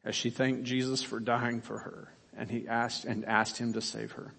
as 0.06 0.16
she 0.16 0.30
thanked 0.30 0.64
Jesus 0.64 1.02
for 1.02 1.20
dying 1.20 1.60
for 1.60 1.80
her 1.80 2.08
and 2.38 2.50
he 2.50 2.68
asked 2.68 3.06
and 3.06 3.26
asked 3.26 3.58
him 3.58 3.74
to 3.74 3.82
save 3.82 4.14
her. 4.14 4.32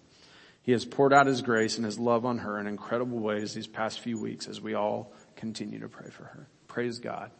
He 0.63 0.71
has 0.71 0.85
poured 0.85 1.13
out 1.13 1.27
his 1.27 1.41
grace 1.41 1.77
and 1.77 1.85
his 1.85 1.99
love 1.99 2.25
on 2.25 2.39
her 2.39 2.59
in 2.59 2.67
incredible 2.67 3.19
ways 3.19 3.53
these 3.53 3.67
past 3.67 3.99
few 3.99 4.19
weeks 4.19 4.47
as 4.47 4.59
we 4.59 4.73
all 4.73 5.13
continue 5.35 5.79
to 5.79 5.87
pray 5.87 6.09
for 6.09 6.23
her. 6.23 6.47
Praise 6.67 6.99
God. 6.99 7.31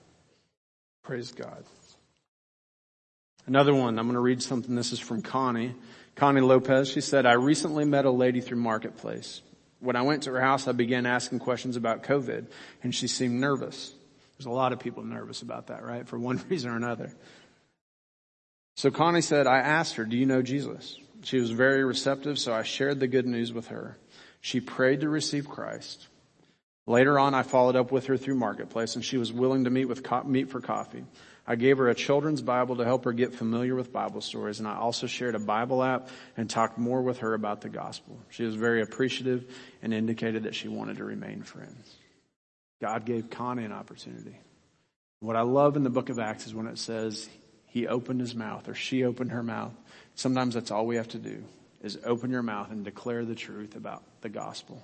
Praise 1.03 1.31
God. 1.31 1.63
Another 3.45 3.73
one, 3.73 3.97
I'm 3.97 4.05
going 4.05 4.15
to 4.15 4.21
read 4.21 4.43
something. 4.43 4.75
This 4.75 4.91
is 4.91 4.99
from 4.99 5.21
Connie. 5.21 5.73
Connie 6.15 6.41
Lopez, 6.41 6.89
she 6.89 7.01
said, 7.01 7.25
I 7.25 7.33
recently 7.33 7.85
met 7.85 8.05
a 8.05 8.11
lady 8.11 8.41
through 8.41 8.57
Marketplace. 8.57 9.41
When 9.79 9.95
I 9.95 10.01
went 10.01 10.23
to 10.23 10.31
her 10.31 10.41
house, 10.41 10.67
I 10.67 10.71
began 10.71 11.05
asking 11.05 11.39
questions 11.39 11.75
about 11.75 12.03
COVID 12.03 12.47
and 12.83 12.93
she 12.93 13.07
seemed 13.07 13.39
nervous. 13.39 13.93
There's 14.37 14.47
a 14.47 14.51
lot 14.51 14.73
of 14.73 14.79
people 14.79 15.03
nervous 15.03 15.41
about 15.41 15.67
that, 15.67 15.83
right? 15.83 16.07
For 16.07 16.17
one 16.17 16.41
reason 16.49 16.71
or 16.71 16.75
another. 16.75 17.11
So 18.77 18.91
Connie 18.91 19.21
said, 19.21 19.47
I 19.47 19.57
asked 19.57 19.95
her, 19.95 20.05
do 20.05 20.15
you 20.15 20.27
know 20.27 20.43
Jesus? 20.43 20.97
She 21.23 21.39
was 21.39 21.49
very 21.49 21.83
receptive, 21.83 22.37
so 22.37 22.53
I 22.53 22.61
shared 22.61 22.99
the 22.99 23.07
good 23.07 23.25
news 23.25 23.51
with 23.51 23.67
her. 23.67 23.97
She 24.39 24.61
prayed 24.61 25.01
to 25.01 25.09
receive 25.09 25.49
Christ. 25.49 26.07
Later 26.85 27.17
on, 27.17 27.33
I 27.33 27.41
followed 27.41 27.75
up 27.75 27.91
with 27.91 28.05
her 28.05 28.17
through 28.17 28.35
Marketplace 28.35 28.95
and 28.95 29.03
she 29.03 29.17
was 29.17 29.33
willing 29.33 29.63
to 29.63 29.71
meet 29.71 29.85
with 29.85 30.03
co- 30.03 30.23
meet 30.23 30.51
for 30.51 30.61
coffee. 30.61 31.03
I 31.47 31.55
gave 31.55 31.79
her 31.79 31.89
a 31.89 31.95
children's 31.95 32.43
Bible 32.43 32.75
to 32.75 32.85
help 32.85 33.05
her 33.05 33.13
get 33.13 33.33
familiar 33.33 33.73
with 33.73 33.91
Bible 33.91 34.21
stories, 34.21 34.59
and 34.59 34.67
I 34.67 34.75
also 34.75 35.07
shared 35.07 35.33
a 35.33 35.39
Bible 35.39 35.81
app 35.81 36.09
and 36.35 36.47
talked 36.47 36.77
more 36.77 37.01
with 37.01 37.19
her 37.19 37.33
about 37.33 37.61
the 37.61 37.69
gospel. 37.69 38.19
She 38.29 38.43
was 38.43 38.55
very 38.55 38.83
appreciative 38.83 39.51
and 39.81 39.91
indicated 39.91 40.43
that 40.43 40.53
she 40.53 40.67
wanted 40.67 40.97
to 40.97 41.03
remain 41.03 41.41
friends. 41.41 41.95
God 42.79 43.05
gave 43.05 43.31
Connie 43.31 43.63
an 43.63 43.71
opportunity. 43.71 44.37
What 45.19 45.35
I 45.35 45.41
love 45.41 45.77
in 45.77 45.83
the 45.83 45.89
book 45.89 46.09
of 46.09 46.19
Acts 46.19 46.45
is 46.45 46.53
when 46.53 46.67
it 46.67 46.77
says 46.77 47.27
he 47.67 47.87
opened 47.87 48.19
his 48.19 48.35
mouth 48.35 48.67
or 48.67 48.73
she 48.73 49.03
opened 49.03 49.31
her 49.31 49.43
mouth. 49.43 49.73
Sometimes 50.15 50.55
that's 50.55 50.71
all 50.71 50.85
we 50.85 50.95
have 50.95 51.09
to 51.09 51.19
do 51.19 51.43
is 51.81 51.99
open 52.03 52.31
your 52.31 52.41
mouth 52.41 52.71
and 52.71 52.83
declare 52.83 53.23
the 53.23 53.35
truth 53.35 53.75
about 53.75 54.03
the 54.21 54.29
gospel. 54.29 54.83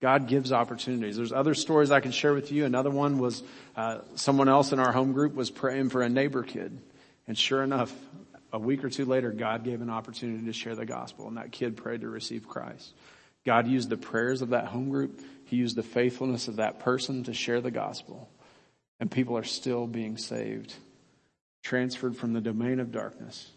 God 0.00 0.26
gives 0.26 0.52
opportunities. 0.52 1.16
There's 1.16 1.32
other 1.32 1.54
stories 1.54 1.90
I 1.90 2.00
can 2.00 2.12
share 2.12 2.34
with 2.34 2.52
you. 2.52 2.64
Another 2.64 2.90
one 2.90 3.18
was 3.18 3.42
uh, 3.76 4.00
someone 4.16 4.48
else 4.48 4.72
in 4.72 4.78
our 4.78 4.92
home 4.92 5.12
group 5.12 5.34
was 5.34 5.50
praying 5.50 5.90
for 5.90 6.02
a 6.02 6.08
neighbor 6.08 6.42
kid, 6.42 6.78
and 7.26 7.38
sure 7.38 7.62
enough, 7.62 7.90
a 8.52 8.58
week 8.58 8.84
or 8.84 8.90
two 8.90 9.04
later, 9.04 9.30
God 9.30 9.64
gave 9.64 9.80
an 9.80 9.90
opportunity 9.90 10.44
to 10.44 10.52
share 10.52 10.74
the 10.74 10.84
gospel, 10.84 11.26
and 11.26 11.38
that 11.38 11.52
kid 11.52 11.76
prayed 11.76 12.02
to 12.02 12.08
receive 12.08 12.46
Christ. 12.46 12.92
God 13.46 13.66
used 13.66 13.88
the 13.88 13.96
prayers 13.96 14.42
of 14.42 14.50
that 14.50 14.66
home 14.66 14.90
group. 14.90 15.20
He 15.46 15.56
used 15.56 15.76
the 15.76 15.82
faithfulness 15.82 16.48
of 16.48 16.56
that 16.56 16.80
person 16.80 17.24
to 17.24 17.32
share 17.32 17.60
the 17.60 17.70
gospel, 17.70 18.28
and 19.00 19.10
people 19.10 19.38
are 19.38 19.44
still 19.44 19.86
being 19.86 20.18
saved, 20.18 20.74
transferred 21.64 22.16
from 22.16 22.34
the 22.34 22.40
domain 22.40 22.78
of 22.78 22.92
darkness, 22.92 23.50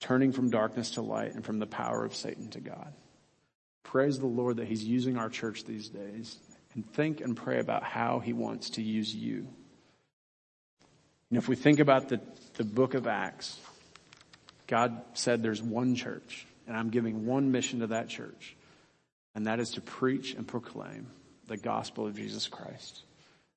turning 0.00 0.32
from 0.32 0.50
darkness 0.50 0.92
to 0.92 1.02
light, 1.02 1.34
and 1.34 1.44
from 1.44 1.60
the 1.60 1.66
power 1.66 2.04
of 2.04 2.16
Satan 2.16 2.48
to 2.48 2.60
God. 2.60 2.92
Praise 3.84 4.18
the 4.18 4.26
Lord 4.26 4.56
that 4.56 4.66
He's 4.66 4.82
using 4.82 5.16
our 5.16 5.28
church 5.28 5.64
these 5.64 5.88
days. 5.88 6.38
And 6.74 6.90
think 6.94 7.20
and 7.20 7.36
pray 7.36 7.60
about 7.60 7.82
how 7.82 8.18
He 8.18 8.32
wants 8.32 8.70
to 8.70 8.82
use 8.82 9.14
you. 9.14 9.46
And 11.28 11.36
if 11.38 11.46
we 11.46 11.54
think 11.54 11.80
about 11.80 12.08
the, 12.08 12.18
the 12.54 12.64
book 12.64 12.94
of 12.94 13.06
Acts, 13.06 13.60
God 14.66 15.02
said 15.12 15.42
there's 15.42 15.62
one 15.62 15.94
church, 15.94 16.46
and 16.66 16.74
I'm 16.74 16.88
giving 16.88 17.26
one 17.26 17.52
mission 17.52 17.80
to 17.80 17.88
that 17.88 18.08
church, 18.08 18.56
and 19.34 19.46
that 19.46 19.60
is 19.60 19.72
to 19.72 19.82
preach 19.82 20.32
and 20.32 20.48
proclaim 20.48 21.08
the 21.46 21.58
gospel 21.58 22.06
of 22.06 22.16
Jesus 22.16 22.48
Christ. 22.48 23.02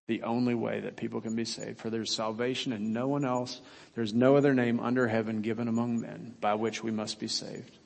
The 0.07 0.23
only 0.23 0.53
way 0.53 0.81
that 0.81 0.97
people 0.97 1.19
can 1.19 1.35
be 1.35 1.45
saved. 1.45 1.79
For 1.79 1.89
there's 1.89 2.15
salvation 2.15 2.73
and 2.73 2.93
no 2.93 3.07
one 3.07 3.25
else. 3.25 3.59
There's 3.95 4.13
no 4.13 4.35
other 4.35 4.53
name 4.53 4.79
under 4.79 5.07
heaven 5.07 5.41
given 5.41 5.67
among 5.67 6.01
men 6.01 6.35
by 6.39 6.53
which 6.53 6.83
we 6.83 6.91
must 6.91 7.19
be 7.19 7.27
saved, 7.27 7.77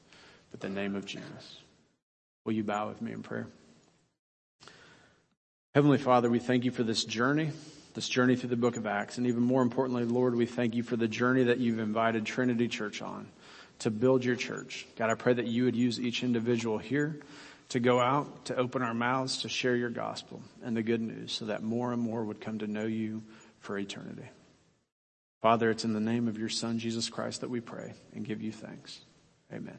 but 0.51 0.59
the 0.59 0.69
name 0.69 0.95
of 0.95 1.05
Jesus. 1.05 1.57
Will 2.45 2.53
you 2.53 2.63
bow 2.63 2.89
with 2.89 3.01
me 3.01 3.13
in 3.13 3.23
prayer? 3.23 3.47
Heavenly 5.75 5.97
Father, 5.97 6.29
we 6.29 6.39
thank 6.39 6.65
you 6.65 6.71
for 6.71 6.83
this 6.83 7.05
journey, 7.05 7.51
this 7.93 8.09
journey 8.09 8.35
through 8.35 8.49
the 8.49 8.57
book 8.57 8.75
of 8.75 8.87
Acts. 8.87 9.17
And 9.17 9.27
even 9.27 9.43
more 9.43 9.61
importantly, 9.61 10.03
Lord, 10.03 10.35
we 10.35 10.45
thank 10.45 10.75
you 10.75 10.83
for 10.83 10.97
the 10.97 11.07
journey 11.07 11.43
that 11.43 11.59
you've 11.59 11.79
invited 11.79 12.25
Trinity 12.25 12.67
Church 12.67 13.01
on 13.01 13.27
to 13.79 13.91
build 13.91 14.25
your 14.25 14.35
church. 14.35 14.87
God, 14.97 15.09
I 15.09 15.13
pray 15.13 15.33
that 15.33 15.47
you 15.47 15.65
would 15.65 15.75
use 15.75 15.99
each 15.99 16.23
individual 16.23 16.79
here 16.79 17.21
to 17.69 17.79
go 17.79 17.99
out, 17.99 18.45
to 18.45 18.55
open 18.55 18.81
our 18.81 18.93
mouths, 18.93 19.43
to 19.43 19.49
share 19.49 19.75
your 19.75 19.89
gospel 19.89 20.41
and 20.63 20.75
the 20.75 20.83
good 20.83 21.01
news 21.01 21.31
so 21.31 21.45
that 21.45 21.63
more 21.63 21.93
and 21.93 22.01
more 22.01 22.23
would 22.23 22.41
come 22.41 22.59
to 22.59 22.67
know 22.67 22.85
you 22.85 23.23
for 23.59 23.77
eternity. 23.77 24.27
Father, 25.41 25.69
it's 25.69 25.85
in 25.85 25.93
the 25.93 25.99
name 25.99 26.27
of 26.27 26.37
your 26.37 26.49
son, 26.49 26.79
Jesus 26.79 27.09
Christ, 27.09 27.41
that 27.41 27.49
we 27.49 27.61
pray 27.61 27.93
and 28.13 28.25
give 28.25 28.41
you 28.41 28.51
thanks. 28.51 28.99
Amen. 29.53 29.77